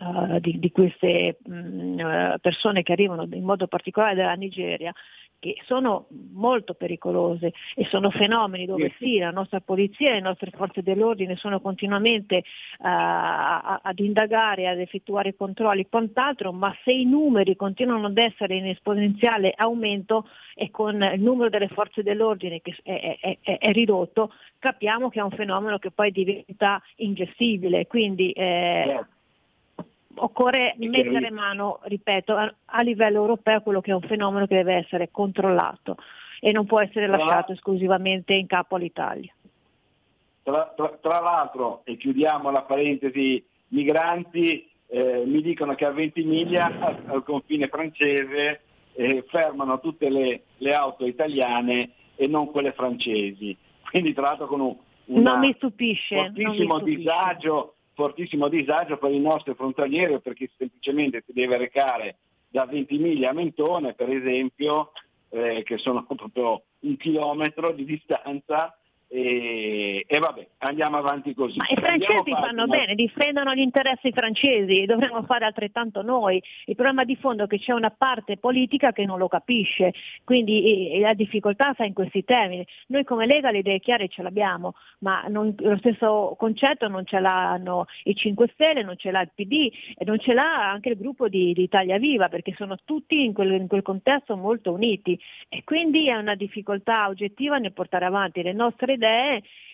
uh, 0.00 0.38
di, 0.40 0.58
di, 0.58 0.70
queste 0.70 1.38
mh, 1.42 1.54
mm, 1.54 1.98
eh, 2.00 2.38
persone 2.40 2.82
che 2.82 2.92
arrivano 2.92 3.26
in 3.30 3.44
modo 3.44 3.66
particolare 3.66 4.14
dalla 4.14 4.34
Nigeria, 4.34 4.92
che 5.40 5.56
sono 5.64 6.06
molto 6.32 6.74
pericolose 6.74 7.54
e 7.74 7.86
sono 7.86 8.10
fenomeni 8.10 8.66
dove 8.66 8.94
sì, 8.98 9.18
la 9.18 9.30
nostra 9.30 9.60
polizia 9.60 10.10
e 10.10 10.14
le 10.14 10.20
nostre 10.20 10.50
forze 10.50 10.82
dell'ordine 10.82 11.34
sono 11.36 11.60
continuamente 11.60 12.36
uh, 12.36 12.82
ad 12.82 13.98
indagare, 13.98 14.68
ad 14.68 14.78
effettuare 14.78 15.34
controlli 15.34 15.80
e 15.80 15.88
quant'altro, 15.88 16.52
ma 16.52 16.76
se 16.84 16.92
i 16.92 17.06
numeri 17.06 17.56
continuano 17.56 18.08
ad 18.08 18.18
essere 18.18 18.56
in 18.56 18.66
esponenziale 18.66 19.54
aumento 19.56 20.28
e 20.54 20.70
con 20.70 21.02
il 21.02 21.22
numero 21.22 21.48
delle 21.48 21.68
forze 21.68 22.02
dell'ordine 22.02 22.60
che 22.60 22.76
è, 22.82 23.18
è, 23.18 23.38
è, 23.40 23.58
è 23.58 23.72
ridotto, 23.72 24.34
capiamo 24.58 25.08
che 25.08 25.20
è 25.20 25.22
un 25.22 25.30
fenomeno 25.30 25.78
che 25.78 25.90
poi 25.90 26.10
diventa 26.12 26.82
ingestibile. 26.96 27.86
Quindi, 27.86 28.30
eh, 28.32 28.82
certo 28.86 29.18
occorre 30.24 30.74
mettere 30.78 31.30
mano, 31.30 31.80
ripeto, 31.82 32.34
a, 32.34 32.54
a, 32.66 32.82
livello 32.82 33.18
europeo 33.18 33.60
quello 33.60 33.80
che 33.80 33.90
è 33.90 33.94
un 33.94 34.02
fenomeno 34.02 34.46
che 34.46 34.56
deve 34.56 34.74
essere 34.74 35.10
controllato 35.10 35.96
e 36.40 36.52
non 36.52 36.66
può 36.66 36.80
essere 36.80 37.06
lasciato 37.06 37.52
esclusivamente 37.52 38.34
in 38.34 38.46
capo 38.46 38.76
all'Italia. 38.76 39.32
Tra, 40.42 40.72
tra, 40.74 40.98
tra 41.00 41.20
l'altro, 41.20 41.82
e 41.84 41.96
chiudiamo 41.96 42.50
la 42.50 42.62
parentesi 42.62 43.44
migranti, 43.68 44.68
eh, 44.86 45.22
mi 45.26 45.42
dicono 45.42 45.74
che 45.74 45.84
a 45.84 45.90
Ventimiglia, 45.90 46.66
al, 46.66 47.02
al 47.06 47.22
confine 47.22 47.68
francese, 47.68 48.60
eh, 48.94 49.24
fermano 49.28 49.80
tutte 49.80 50.08
le, 50.08 50.42
le, 50.56 50.74
auto 50.74 51.06
italiane 51.06 51.90
e 52.16 52.26
non 52.26 52.50
quelle 52.50 52.72
francesi. 52.72 53.56
Quindi 53.88 54.12
tra 54.12 54.22
l'altro 54.22 54.46
con 54.46 54.60
un 54.60 54.76
non 55.06 55.40
mi 55.40 55.52
stupisce, 55.54 56.16
fortissimo 56.16 56.48
non 56.48 56.56
mi 56.56 56.66
stupisce. 56.66 56.96
disagio 56.98 57.74
fortissimo 58.00 58.48
disagio 58.48 58.96
per 58.96 59.10
il 59.10 59.20
nostro 59.20 59.54
frontaliere 59.54 60.20
perché 60.20 60.50
semplicemente 60.56 61.22
si 61.26 61.34
deve 61.34 61.58
recare 61.58 62.16
da 62.48 62.64
Ventimiglia 62.64 63.28
a 63.28 63.34
Mentone, 63.34 63.92
per 63.92 64.08
esempio, 64.08 64.92
eh, 65.28 65.62
che 65.62 65.76
sono 65.76 66.06
proprio 66.16 66.62
un 66.80 66.96
chilometro 66.96 67.72
di 67.72 67.84
distanza, 67.84 68.74
e, 69.12 70.04
e 70.06 70.18
vabbè, 70.20 70.46
andiamo 70.58 70.96
avanti 70.96 71.34
così. 71.34 71.58
Ma 71.58 71.66
i 71.68 71.74
francesi 71.74 72.30
fanno 72.30 72.66
bene, 72.66 72.94
difendono 72.94 73.54
gli 73.54 73.60
interessi 73.60 74.12
francesi, 74.12 74.84
dovremmo 74.86 75.24
fare 75.24 75.44
altrettanto 75.44 76.02
noi. 76.02 76.40
Il 76.66 76.76
problema 76.76 77.02
di 77.02 77.16
fondo 77.16 77.44
è 77.44 77.46
che 77.48 77.58
c'è 77.58 77.72
una 77.72 77.90
parte 77.90 78.36
politica 78.36 78.92
che 78.92 79.04
non 79.04 79.18
lo 79.18 79.26
capisce, 79.26 79.92
quindi 80.22 80.96
la 81.00 81.14
difficoltà 81.14 81.72
sta 81.72 81.84
in 81.84 81.92
questi 81.92 82.22
termini. 82.22 82.64
Noi 82.86 83.02
come 83.02 83.26
Lega 83.26 83.50
le 83.50 83.58
idee 83.58 83.80
chiare 83.80 84.06
ce 84.06 84.22
l'abbiamo, 84.22 84.74
ma 85.00 85.24
non, 85.26 85.56
lo 85.58 85.76
stesso 85.78 86.36
concetto 86.38 86.86
non 86.86 87.04
ce 87.04 87.18
l'hanno 87.18 87.86
i 88.04 88.14
5 88.14 88.48
Stelle, 88.52 88.84
non 88.84 88.96
ce 88.96 89.10
l'ha 89.10 89.22
il 89.22 89.32
PD 89.34 89.72
e 89.96 90.04
non 90.04 90.20
ce 90.20 90.34
l'ha 90.34 90.70
anche 90.70 90.90
il 90.90 90.96
gruppo 90.96 91.28
di, 91.28 91.52
di 91.52 91.64
Italia 91.64 91.98
Viva, 91.98 92.28
perché 92.28 92.54
sono 92.56 92.76
tutti 92.84 93.24
in 93.24 93.32
quel, 93.32 93.50
in 93.54 93.66
quel 93.66 93.82
contesto 93.82 94.36
molto 94.36 94.70
uniti 94.70 95.18
e 95.48 95.64
quindi 95.64 96.06
è 96.06 96.14
una 96.14 96.36
difficoltà 96.36 97.08
oggettiva 97.08 97.58
nel 97.58 97.72
portare 97.72 98.04
avanti 98.04 98.40
le 98.44 98.52
nostre 98.52 98.92
idee 98.92 98.98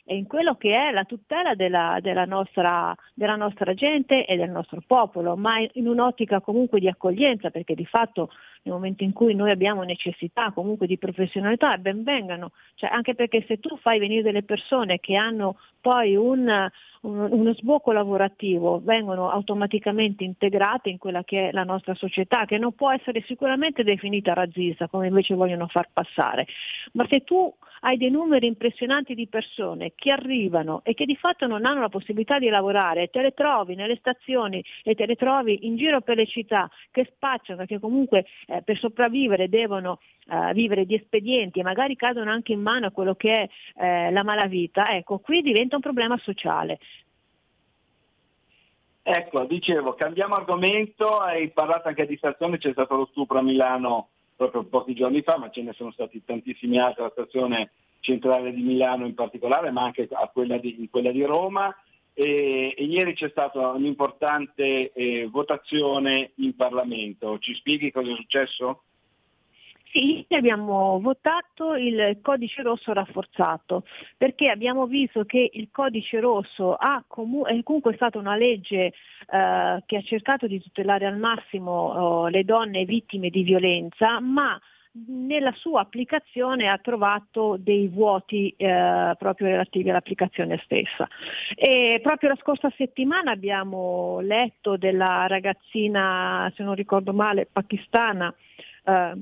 in 0.09 0.27
quello 0.27 0.55
che 0.57 0.75
è 0.75 0.93
la 0.93 1.05
tutela 1.05 1.55
della, 1.55 1.99
della, 2.01 2.25
nostra, 2.25 2.95
della, 3.15 3.37
nostra, 3.37 3.75
gente 3.75 4.25
e 4.25 4.37
del 4.37 4.51
nostro 4.51 4.83
popolo, 4.87 5.37
ma 5.37 5.59
in 5.59 5.89
un'ottica 5.89 6.41
comunque 6.41 6.79
di 6.79 6.89
accoglienza, 6.89 7.51
perché 7.51 7.75
di 7.75 7.87
fatto 7.87 8.31
nel 8.63 8.75
momento 8.75 9.05
in 9.05 9.13
cui 9.13 9.35
noi 9.35 9.51
abbiamo 9.51 9.83
necessità 9.83 10.53
comunque 10.53 10.87
di 10.87 10.99
professionalità, 10.99 11.77
ben 11.79 12.03
vengano, 12.03 12.53
cioè, 12.75 12.91
anche 12.91 13.15
perché 13.15 13.45
se 13.47 13.59
tu 13.59 13.77
fai 13.79 13.99
venire 13.99 14.23
delle 14.23 14.43
persone 14.43 15.01
che 15.01 15.17
hanno 15.17 15.59
poi 15.81 16.17
un, 16.17 16.69
un, 17.03 17.29
uno 17.31 17.55
sbocco 17.55 17.93
lavorativo, 17.93 18.81
vengono 18.83 19.31
automaticamente 19.31 20.25
integrate 20.25 20.89
in 20.89 20.99
quella 20.99 21.25
che 21.25 21.49
è 21.49 21.53
la 21.53 21.65
nostra 21.65 21.95
società, 21.95 22.45
che 22.45 22.59
non 22.59 22.75
può 22.75 22.91
essere 22.93 23.23
sicuramente 23.27 23.85
definita 23.85 24.35
razzista, 24.35 24.89
come 24.89 25.09
invece 25.09 25.35
vogliono 25.35 25.67
far 25.69 25.89
passare, 25.93 26.47
ma 26.93 27.07
se 27.09 27.23
tu 27.23 27.53
hai 27.87 27.97
dei 27.97 28.11
numeri 28.11 28.49
impressionanti 28.49 29.15
di 29.15 29.29
persone 29.29 29.93
che 29.95 30.11
arrivano 30.11 30.81
e 30.83 30.93
che 30.95 31.05
di 31.05 31.15
fatto 31.15 31.47
non 31.47 31.65
hanno 31.65 31.81
la 31.81 31.89
possibilità 31.89 32.41
di 32.41 32.49
lavorare, 32.49 33.11
te 33.11 33.23
le 33.23 33.31
trovi 33.31 33.77
nelle 33.77 33.97
stazioni 33.97 34.63
e 34.83 34.97
te 34.97 35.07
le 35.07 35.15
trovi 35.15 35.67
in 35.69 35.77
giro 35.77 36.01
per 36.01 36.17
le 36.17 36.27
città 36.27 36.69
che 36.91 37.09
spacciano, 37.15 37.65
che 37.65 37.79
comunque 37.79 38.27
eh, 38.49 38.63
per 38.63 38.77
sopravvivere 38.77 39.49
devono 39.49 40.01
eh, 40.29 40.53
vivere 40.53 40.85
di 40.85 40.97
espedienti 40.97 41.61
e 41.61 41.63
magari 41.63 41.95
cadono 41.95 42.29
anche 42.29 42.53
in 42.53 42.61
mano 42.61 42.87
a 42.87 42.91
quello 42.91 43.15
che 43.15 43.43
è 43.43 43.49
eh, 43.81 44.11
la 44.11 44.25
malavita, 44.25 44.91
ecco, 44.91 45.21
qui 45.21 45.41
diventa 45.41 45.77
un 45.77 45.83
problema 45.83 46.19
sociale. 46.19 46.81
Ecco, 49.05 49.45
dicevo, 49.45 49.95
cambiamo 49.95 50.35
argomento, 50.35 51.21
hai 51.21 51.51
parlato 51.51 51.87
anche 51.87 52.05
di 52.05 52.17
stazione, 52.17 52.59
c'è 52.59 52.73
stato 52.73 52.97
lo 52.97 53.07
stupro 53.13 53.39
a 53.39 53.43
Milano 53.43 54.09
proprio 54.37 54.65
pochi 54.65 54.95
giorni 54.95 55.23
fa, 55.23 55.39
ma 55.39 55.51
ce 55.51 55.63
ne 55.63 55.73
sono 55.73 55.91
stati 55.91 56.23
tantissimi 56.25 56.79
altri 56.79 57.03
alla 57.03 57.11
stazione 57.11 57.71
centrale 58.01 58.53
di 58.53 58.63
Milano 58.63 59.07
in 59.07 59.15
particolare, 59.15 59.71
ma 59.71 59.83
anche 59.83 60.07
a 60.11 60.29
quella 60.33 60.59
di, 60.59 60.89
quella 60.91 61.11
di 61.11 61.25
Roma. 61.25 61.75
E, 62.13 62.75
e, 62.77 62.85
ieri 62.85 63.15
c'è 63.15 63.29
stata 63.31 63.71
un'importante 63.71 64.93
eh, 64.93 65.29
votazione 65.31 66.33
in 66.37 66.55
Parlamento. 66.55 67.39
Ci 67.39 67.55
spieghi 67.55 67.91
cosa 67.91 68.13
è 68.13 68.15
successo? 68.15 68.85
Sì, 69.93 70.27
abbiamo 70.31 70.99
votato 71.01 71.75
il 71.75 72.19
codice 72.21 72.63
rosso 72.63 72.93
rafforzato 72.93 73.85
perché 74.17 74.49
abbiamo 74.49 74.87
visto 74.87 75.25
che 75.25 75.49
il 75.53 75.69
codice 75.71 76.19
rosso 76.21 76.75
ha 76.75 77.03
comu- 77.07 77.47
è 77.47 77.63
comunque 77.63 77.95
stata 77.95 78.19
una 78.19 78.37
legge 78.37 78.87
eh, 78.87 79.83
che 79.87 79.97
ha 79.97 80.03
cercato 80.03 80.47
di 80.47 80.61
tutelare 80.61 81.07
al 81.07 81.17
massimo 81.17 81.71
oh, 81.71 82.29
le 82.29 82.45
donne 82.45 82.85
vittime 82.85 83.31
di 83.31 83.43
violenza, 83.43 84.21
ma 84.21 84.61
nella 85.09 85.53
sua 85.53 85.83
applicazione 85.83 86.69
ha 86.69 86.79
trovato 86.79 87.57
dei 87.59 87.87
vuoti 87.89 88.55
eh, 88.57 89.15
proprio 89.19 89.49
relativi 89.49 89.91
all'applicazione 89.91 90.61
stessa. 90.65 91.07
E 91.55 92.01
proprio 92.03 92.31
la 92.31 92.39
scorsa 92.41 92.73
settimana 92.77 93.31
abbiamo 93.31 94.21
letto 94.21 94.77
della 94.77 95.27
ragazzina, 95.27 96.51
se 96.57 96.63
non 96.63 96.75
ricordo 96.75 97.13
male, 97.13 97.47
pakistana, 97.51 98.35
eh, 98.85 99.13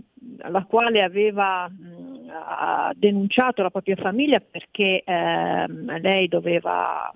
la 0.49 0.65
quale 0.65 1.03
aveva 1.03 1.69
mh, 1.69 2.93
denunciato 2.95 3.63
la 3.63 3.71
propria 3.71 3.97
famiglia 3.97 4.41
perché 4.41 5.03
eh, 5.05 5.67
lei 6.01 6.29
doveva 6.29 7.13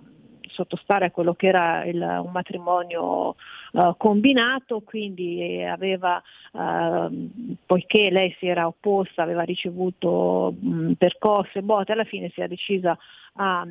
sottostare 0.49 1.07
a 1.07 1.11
quello 1.11 1.35
che 1.35 1.47
era 1.47 1.85
il, 1.85 2.01
un 2.01 2.31
matrimonio 2.33 3.37
uh, 3.73 3.97
combinato, 3.97 4.81
quindi 4.81 5.63
aveva, 5.63 6.23
uh, 6.53 7.29
poiché 7.67 8.11
lei 8.11 8.35
si 8.39 8.47
era 8.47 8.67
opposta, 8.67 9.23
aveva 9.23 9.43
ricevuto 9.43 10.55
mh, 10.59 10.93
percosse, 10.93 11.63
botte, 11.63 11.93
alla 11.93 12.05
fine 12.05 12.31
si 12.31 12.41
è 12.41 12.49
decisa 12.49 12.97
ha 13.41 13.65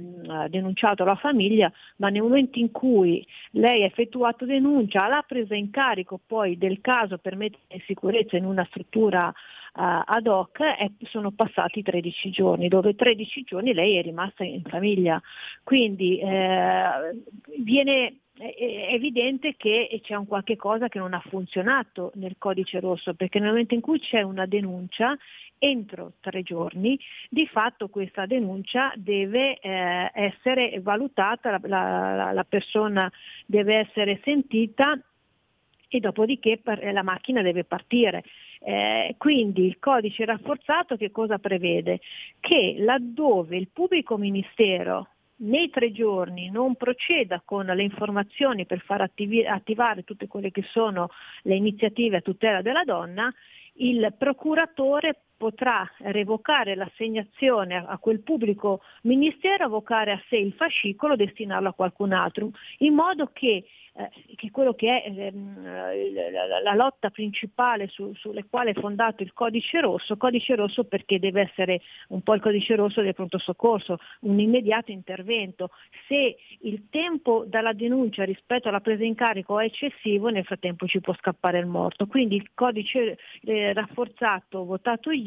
denunciato 0.47 1.03
la 1.03 1.15
famiglia, 1.15 1.71
ma 1.97 2.09
nel 2.09 2.21
momento 2.21 2.59
in 2.59 2.71
cui 2.71 3.25
lei 3.51 3.83
ha 3.83 3.85
effettuato 3.85 4.45
denuncia, 4.45 5.07
l'ha 5.07 5.23
presa 5.27 5.55
in 5.55 5.71
carico 5.71 6.19
poi 6.25 6.57
del 6.57 6.79
caso 6.81 7.17
per 7.17 7.35
mettere 7.35 7.61
in 7.69 7.81
sicurezza 7.85 8.37
in 8.37 8.45
una 8.45 8.65
struttura 8.69 9.27
uh, 9.27 9.33
ad 9.73 10.27
hoc, 10.27 10.59
e 10.61 10.91
sono 11.05 11.31
passati 11.31 11.81
13 11.83 12.29
giorni, 12.29 12.67
dove 12.67 12.95
13 12.95 13.43
giorni 13.43 13.73
lei 13.73 13.97
è 13.97 14.01
rimasta 14.01 14.43
in 14.43 14.63
famiglia. 14.63 15.21
Quindi 15.63 16.19
eh, 16.19 16.89
viene 17.59 18.15
è 18.37 18.93
evidente 18.93 19.55
che 19.57 19.99
c'è 20.03 20.15
un 20.15 20.27
qualche 20.27 20.55
cosa 20.55 20.87
che 20.89 20.99
non 20.99 21.13
ha 21.13 21.23
funzionato 21.27 22.11
nel 22.15 22.35
codice 22.37 22.79
rosso, 22.79 23.13
perché 23.15 23.39
nel 23.39 23.49
momento 23.49 23.73
in 23.73 23.81
cui 23.81 23.99
c'è 23.99 24.21
una 24.21 24.45
denuncia, 24.45 25.17
entro 25.57 26.13
tre 26.19 26.43
giorni, 26.43 26.99
di 27.29 27.47
fatto 27.47 27.89
questa 27.89 28.27
denuncia 28.27 28.93
deve 28.95 29.57
eh, 29.59 30.11
essere 30.13 30.79
valutata, 30.81 31.51
la, 31.51 31.59
la, 31.63 32.31
la 32.31 32.43
persona 32.43 33.11
deve 33.45 33.75
essere 33.77 34.19
sentita 34.23 34.99
e 35.89 35.99
dopodiché 35.99 36.61
la 36.63 37.03
macchina 37.03 37.41
deve 37.41 37.63
partire. 37.63 38.23
Eh, 38.59 39.15
quindi 39.17 39.65
il 39.65 39.79
codice 39.79 40.25
rafforzato 40.25 40.95
che 40.97 41.11
cosa 41.11 41.39
prevede? 41.39 42.01
Che 42.39 42.75
laddove 42.79 43.57
il 43.57 43.69
pubblico 43.71 44.17
ministero 44.17 45.07
nei 45.39 45.69
tre 45.69 45.91
giorni 45.91 46.49
non 46.49 46.75
proceda 46.75 47.41
con 47.43 47.65
le 47.65 47.83
informazioni 47.83 48.65
per 48.65 48.79
far 48.81 49.01
attivi- 49.01 49.45
attivare 49.45 50.03
tutte 50.03 50.27
quelle 50.27 50.51
che 50.51 50.63
sono 50.63 51.09
le 51.43 51.55
iniziative 51.55 52.17
a 52.17 52.21
tutela 52.21 52.61
della 52.61 52.83
donna, 52.83 53.31
il 53.73 54.13
procuratore 54.17 55.26
potrà 55.37 55.89
revocare 55.99 56.75
l'assegnazione 56.75 57.75
a 57.75 57.97
quel 57.99 58.21
pubblico 58.21 58.81
ministero, 59.03 59.65
avocare 59.65 60.11
a 60.11 60.23
sé 60.27 60.37
il 60.37 60.53
fascicolo, 60.53 61.15
destinarlo 61.15 61.69
a 61.69 61.73
qualcun 61.73 62.11
altro, 62.11 62.49
in 62.79 62.93
modo 62.93 63.29
che 63.31 63.63
eh, 63.99 64.35
che 64.35 64.51
quello 64.51 64.75
che 64.75 65.01
è 65.01 65.09
ehm, 65.09 65.63
la, 65.63 66.61
la, 66.61 66.73
lotta 66.75 67.09
principale 67.09 67.87
su, 67.87 68.13
sulle 68.13 68.45
quali 68.47 68.69
è 68.69 68.79
fondato 68.79 69.23
il 69.23 69.33
codice 69.33 69.81
rosso, 69.81 70.17
codice 70.17 70.53
rosso 70.53 70.83
perché 70.83 71.17
deve 71.17 71.41
essere 71.41 71.81
un 72.09 72.21
po' 72.21 72.35
il 72.35 72.41
codice 72.41 72.75
rosso 72.75 73.01
del 73.01 73.15
pronto 73.15 73.39
soccorso, 73.39 73.97
un 74.21 74.39
immediato 74.39 74.91
intervento. 74.91 75.71
Se 76.07 76.37
il 76.61 76.89
tempo 76.91 77.43
dalla 77.47 77.73
denuncia 77.73 78.23
rispetto 78.23 78.69
alla 78.69 78.81
presa 78.81 79.03
in 79.03 79.15
carico 79.15 79.59
è 79.59 79.65
eccessivo, 79.65 80.29
nel 80.29 80.45
frattempo 80.45 80.85
ci 80.85 80.99
può 80.99 81.15
scappare 81.15 81.57
il 81.57 81.65
morto. 81.65 82.05
Quindi 82.05 82.35
il 82.35 82.51
codice 82.53 83.17
eh, 83.41 83.73
rafforzato 83.73 84.63
votato 84.63 85.09
ieri 85.09 85.26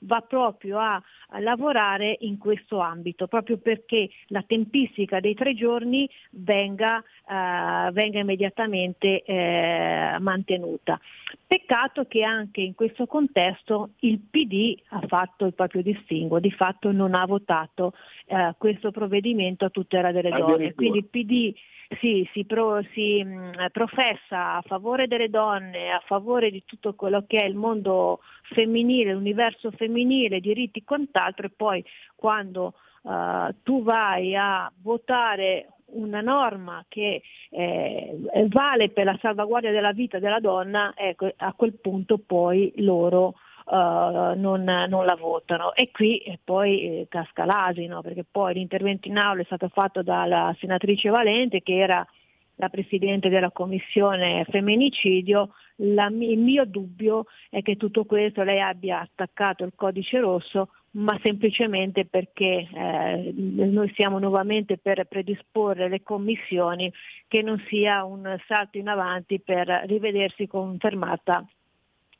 va 0.00 0.20
proprio 0.20 0.78
a, 0.78 1.02
a 1.28 1.40
lavorare 1.40 2.16
in 2.20 2.38
questo 2.38 2.78
ambito, 2.78 3.26
proprio 3.26 3.58
perché 3.58 4.08
la 4.28 4.42
tempistica 4.46 5.20
dei 5.20 5.34
tre 5.34 5.54
giorni 5.54 6.08
venga 6.30 7.02
eh, 7.28 7.90
venga 7.90 8.20
immediatamente 8.20 9.22
eh, 9.22 10.16
mantenuta. 10.20 11.00
Peccato 11.46 12.06
che 12.06 12.22
anche 12.22 12.60
in 12.60 12.74
questo 12.74 13.06
contesto 13.06 13.90
il 14.00 14.20
PD 14.20 14.76
ha 14.90 15.00
fatto 15.06 15.44
il 15.44 15.54
proprio 15.54 15.82
distinguo, 15.82 16.38
di 16.38 16.52
fatto 16.52 16.92
non 16.92 17.14
ha 17.14 17.26
votato 17.26 17.94
eh, 18.26 18.54
questo 18.58 18.90
provvedimento 18.92 19.64
a 19.64 19.70
tutela 19.70 20.12
delle 20.12 20.30
donne. 20.30 20.74
Quindi 20.74 20.98
il 20.98 21.06
PD 21.06 21.54
si, 22.00 22.28
si, 22.32 22.44
pro, 22.44 22.82
si 22.92 23.22
mh, 23.22 23.28
mm, 23.28 23.66
professa 23.72 24.54
a 24.54 24.62
favore 24.62 25.06
delle 25.06 25.28
donne, 25.28 25.90
a 25.92 26.02
favore 26.04 26.50
di 26.50 26.64
tutto 26.64 26.94
quello 26.94 27.24
che 27.26 27.40
è 27.42 27.44
il 27.44 27.54
mondo 27.54 28.20
femminile, 28.54 29.12
l'universo 29.12 29.70
femminile, 29.70 30.40
diritti 30.40 30.80
e 30.80 30.84
quant'altro 30.84 31.46
e 31.46 31.50
poi 31.54 31.84
quando 32.14 32.74
uh, 33.02 33.54
tu 33.62 33.82
vai 33.82 34.34
a 34.34 34.70
votare 34.82 35.68
una 35.88 36.20
norma 36.20 36.84
che 36.88 37.22
eh, 37.50 38.16
vale 38.48 38.90
per 38.90 39.04
la 39.04 39.18
salvaguardia 39.20 39.70
della 39.70 39.92
vita 39.92 40.18
della 40.18 40.40
donna, 40.40 40.92
ecco, 40.96 41.32
a 41.36 41.52
quel 41.52 41.74
punto 41.74 42.18
poi 42.18 42.72
loro 42.78 43.34
non, 43.70 44.62
non, 44.62 45.04
la 45.04 45.16
votano. 45.16 45.74
E 45.74 45.90
qui 45.90 46.18
eh, 46.18 46.38
poi 46.42 46.80
eh, 46.80 47.06
casca 47.08 47.44
l'asino 47.44 48.00
perché 48.00 48.24
poi 48.28 48.54
l'intervento 48.54 49.08
in 49.08 49.18
aula 49.18 49.42
è 49.42 49.44
stato 49.44 49.68
fatto 49.68 50.02
dalla 50.02 50.54
senatrice 50.58 51.08
Valente 51.08 51.62
che 51.62 51.76
era 51.76 52.06
la 52.58 52.68
Presidente 52.68 53.28
della 53.28 53.50
Commissione 53.50 54.46
Femminicidio, 54.48 55.50
la, 55.76 56.06
il 56.06 56.38
mio 56.38 56.64
dubbio 56.64 57.26
è 57.50 57.60
che 57.60 57.76
tutto 57.76 58.04
questo 58.04 58.42
lei 58.42 58.60
abbia 58.60 59.00
attaccato 59.00 59.64
il 59.64 59.72
codice 59.74 60.20
rosso 60.20 60.70
ma 60.92 61.18
semplicemente 61.22 62.06
perché 62.06 62.66
eh, 62.72 63.32
noi 63.34 63.92
siamo 63.94 64.18
nuovamente 64.18 64.78
per 64.78 65.04
predisporre 65.04 65.90
le 65.90 66.02
commissioni 66.02 66.90
che 67.28 67.42
non 67.42 67.62
sia 67.68 68.04
un 68.04 68.34
salto 68.46 68.78
in 68.78 68.88
avanti 68.88 69.38
per 69.38 69.68
rivedersi 69.84 70.46
confermata 70.46 71.46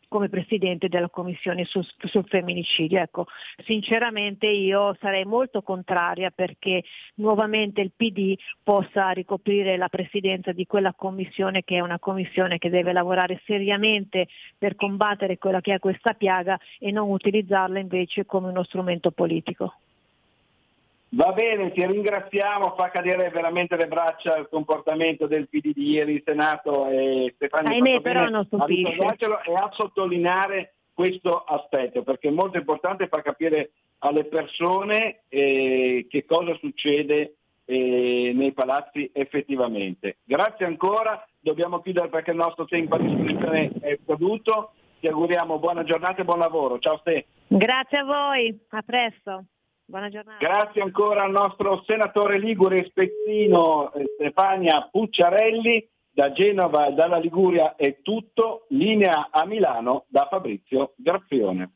come 0.08 0.28
presidente 0.28 0.88
della 0.88 1.08
commissione 1.08 1.64
sul, 1.64 1.86
sul, 2.04 2.24
femminicidio. 2.26 3.00
Ecco, 3.00 3.26
sinceramente 3.64 4.46
io 4.46 4.96
sarei 5.00 5.24
molto 5.24 5.62
contraria 5.62 6.30
perché 6.30 6.82
nuovamente 7.16 7.80
il 7.80 7.92
PD 7.94 8.36
possa 8.62 9.10
ricoprire 9.10 9.76
la 9.76 9.88
presidenza 9.88 10.52
di 10.52 10.66
quella 10.66 10.94
commissione 10.94 11.64
che 11.64 11.76
è 11.76 11.80
una 11.80 11.98
commissione 11.98 12.58
che 12.58 12.70
deve 12.70 12.92
lavorare 12.92 13.40
seriamente 13.44 14.28
per 14.56 14.76
combattere 14.76 15.38
quella 15.38 15.60
che 15.60 15.74
è 15.74 15.78
questa 15.78 16.14
piaga 16.14 16.58
e 16.78 16.90
non 16.90 17.10
utilizzarla 17.10 17.78
invece 17.78 18.26
come 18.26 18.48
uno 18.48 18.62
strumento 18.62 19.10
politico. 19.10 19.74
Va 21.10 21.32
bene, 21.32 21.70
ti 21.70 21.86
ringraziamo, 21.86 22.74
fa 22.74 22.90
cadere 22.90 23.30
veramente 23.30 23.76
le 23.76 23.86
braccia 23.86 24.36
il 24.36 24.48
comportamento 24.50 25.26
del 25.26 25.48
PD 25.48 25.72
di 25.72 25.90
ieri 25.90 26.14
in 26.14 26.22
Senato 26.24 26.88
e 26.88 27.32
Stefano 27.36 27.68
Ahimè, 27.68 28.00
però 28.00 28.28
non 28.28 28.44
stupisce. 28.44 28.96
e 29.46 29.54
a 29.54 29.70
sottolineare 29.72 30.74
questo 30.92 31.44
aspetto, 31.44 32.02
perché 32.02 32.28
è 32.28 32.32
molto 32.32 32.58
importante 32.58 33.06
far 33.06 33.22
capire 33.22 33.70
alle 33.98 34.24
persone 34.24 35.20
eh, 35.28 36.06
che 36.08 36.24
cosa 36.24 36.54
succede 36.56 37.36
eh, 37.66 38.32
nei 38.34 38.52
palazzi 38.52 39.10
effettivamente. 39.12 40.18
Grazie 40.24 40.66
ancora, 40.66 41.24
dobbiamo 41.38 41.80
chiudere 41.80 42.08
perché 42.08 42.32
il 42.32 42.36
nostro 42.36 42.64
tempo 42.64 42.96
a 42.96 42.98
disposizione 42.98 43.70
è 43.80 43.98
scaduto. 44.04 44.72
Ti 44.98 45.08
auguriamo 45.08 45.58
buona 45.58 45.84
giornata 45.84 46.22
e 46.22 46.24
buon 46.24 46.38
lavoro. 46.38 46.78
Ciao 46.78 46.98
Ste. 46.98 47.26
Grazie 47.48 47.98
a 47.98 48.04
voi, 48.04 48.58
a 48.70 48.82
presto. 48.82 49.44
Buona 49.88 50.08
giornata. 50.08 50.44
Grazie 50.44 50.82
ancora 50.82 51.22
al 51.22 51.30
nostro 51.30 51.84
senatore 51.86 52.40
Ligure 52.40 52.86
Spezzino 52.86 53.92
eh, 53.92 54.04
Stefania 54.14 54.88
Pucciarelli. 54.90 55.88
Da 56.10 56.32
Genova 56.32 56.86
e 56.86 56.92
dalla 56.94 57.18
Liguria 57.18 57.76
è 57.76 58.00
tutto. 58.00 58.64
Linea 58.70 59.28
a 59.30 59.44
Milano 59.44 60.06
da 60.08 60.26
Fabrizio 60.28 60.94
Graffione. 60.96 61.72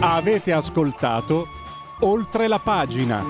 Avete 0.00 0.52
ascoltato 0.52 1.46
oltre 2.00 2.46
la 2.46 2.60
pagina. 2.60 3.24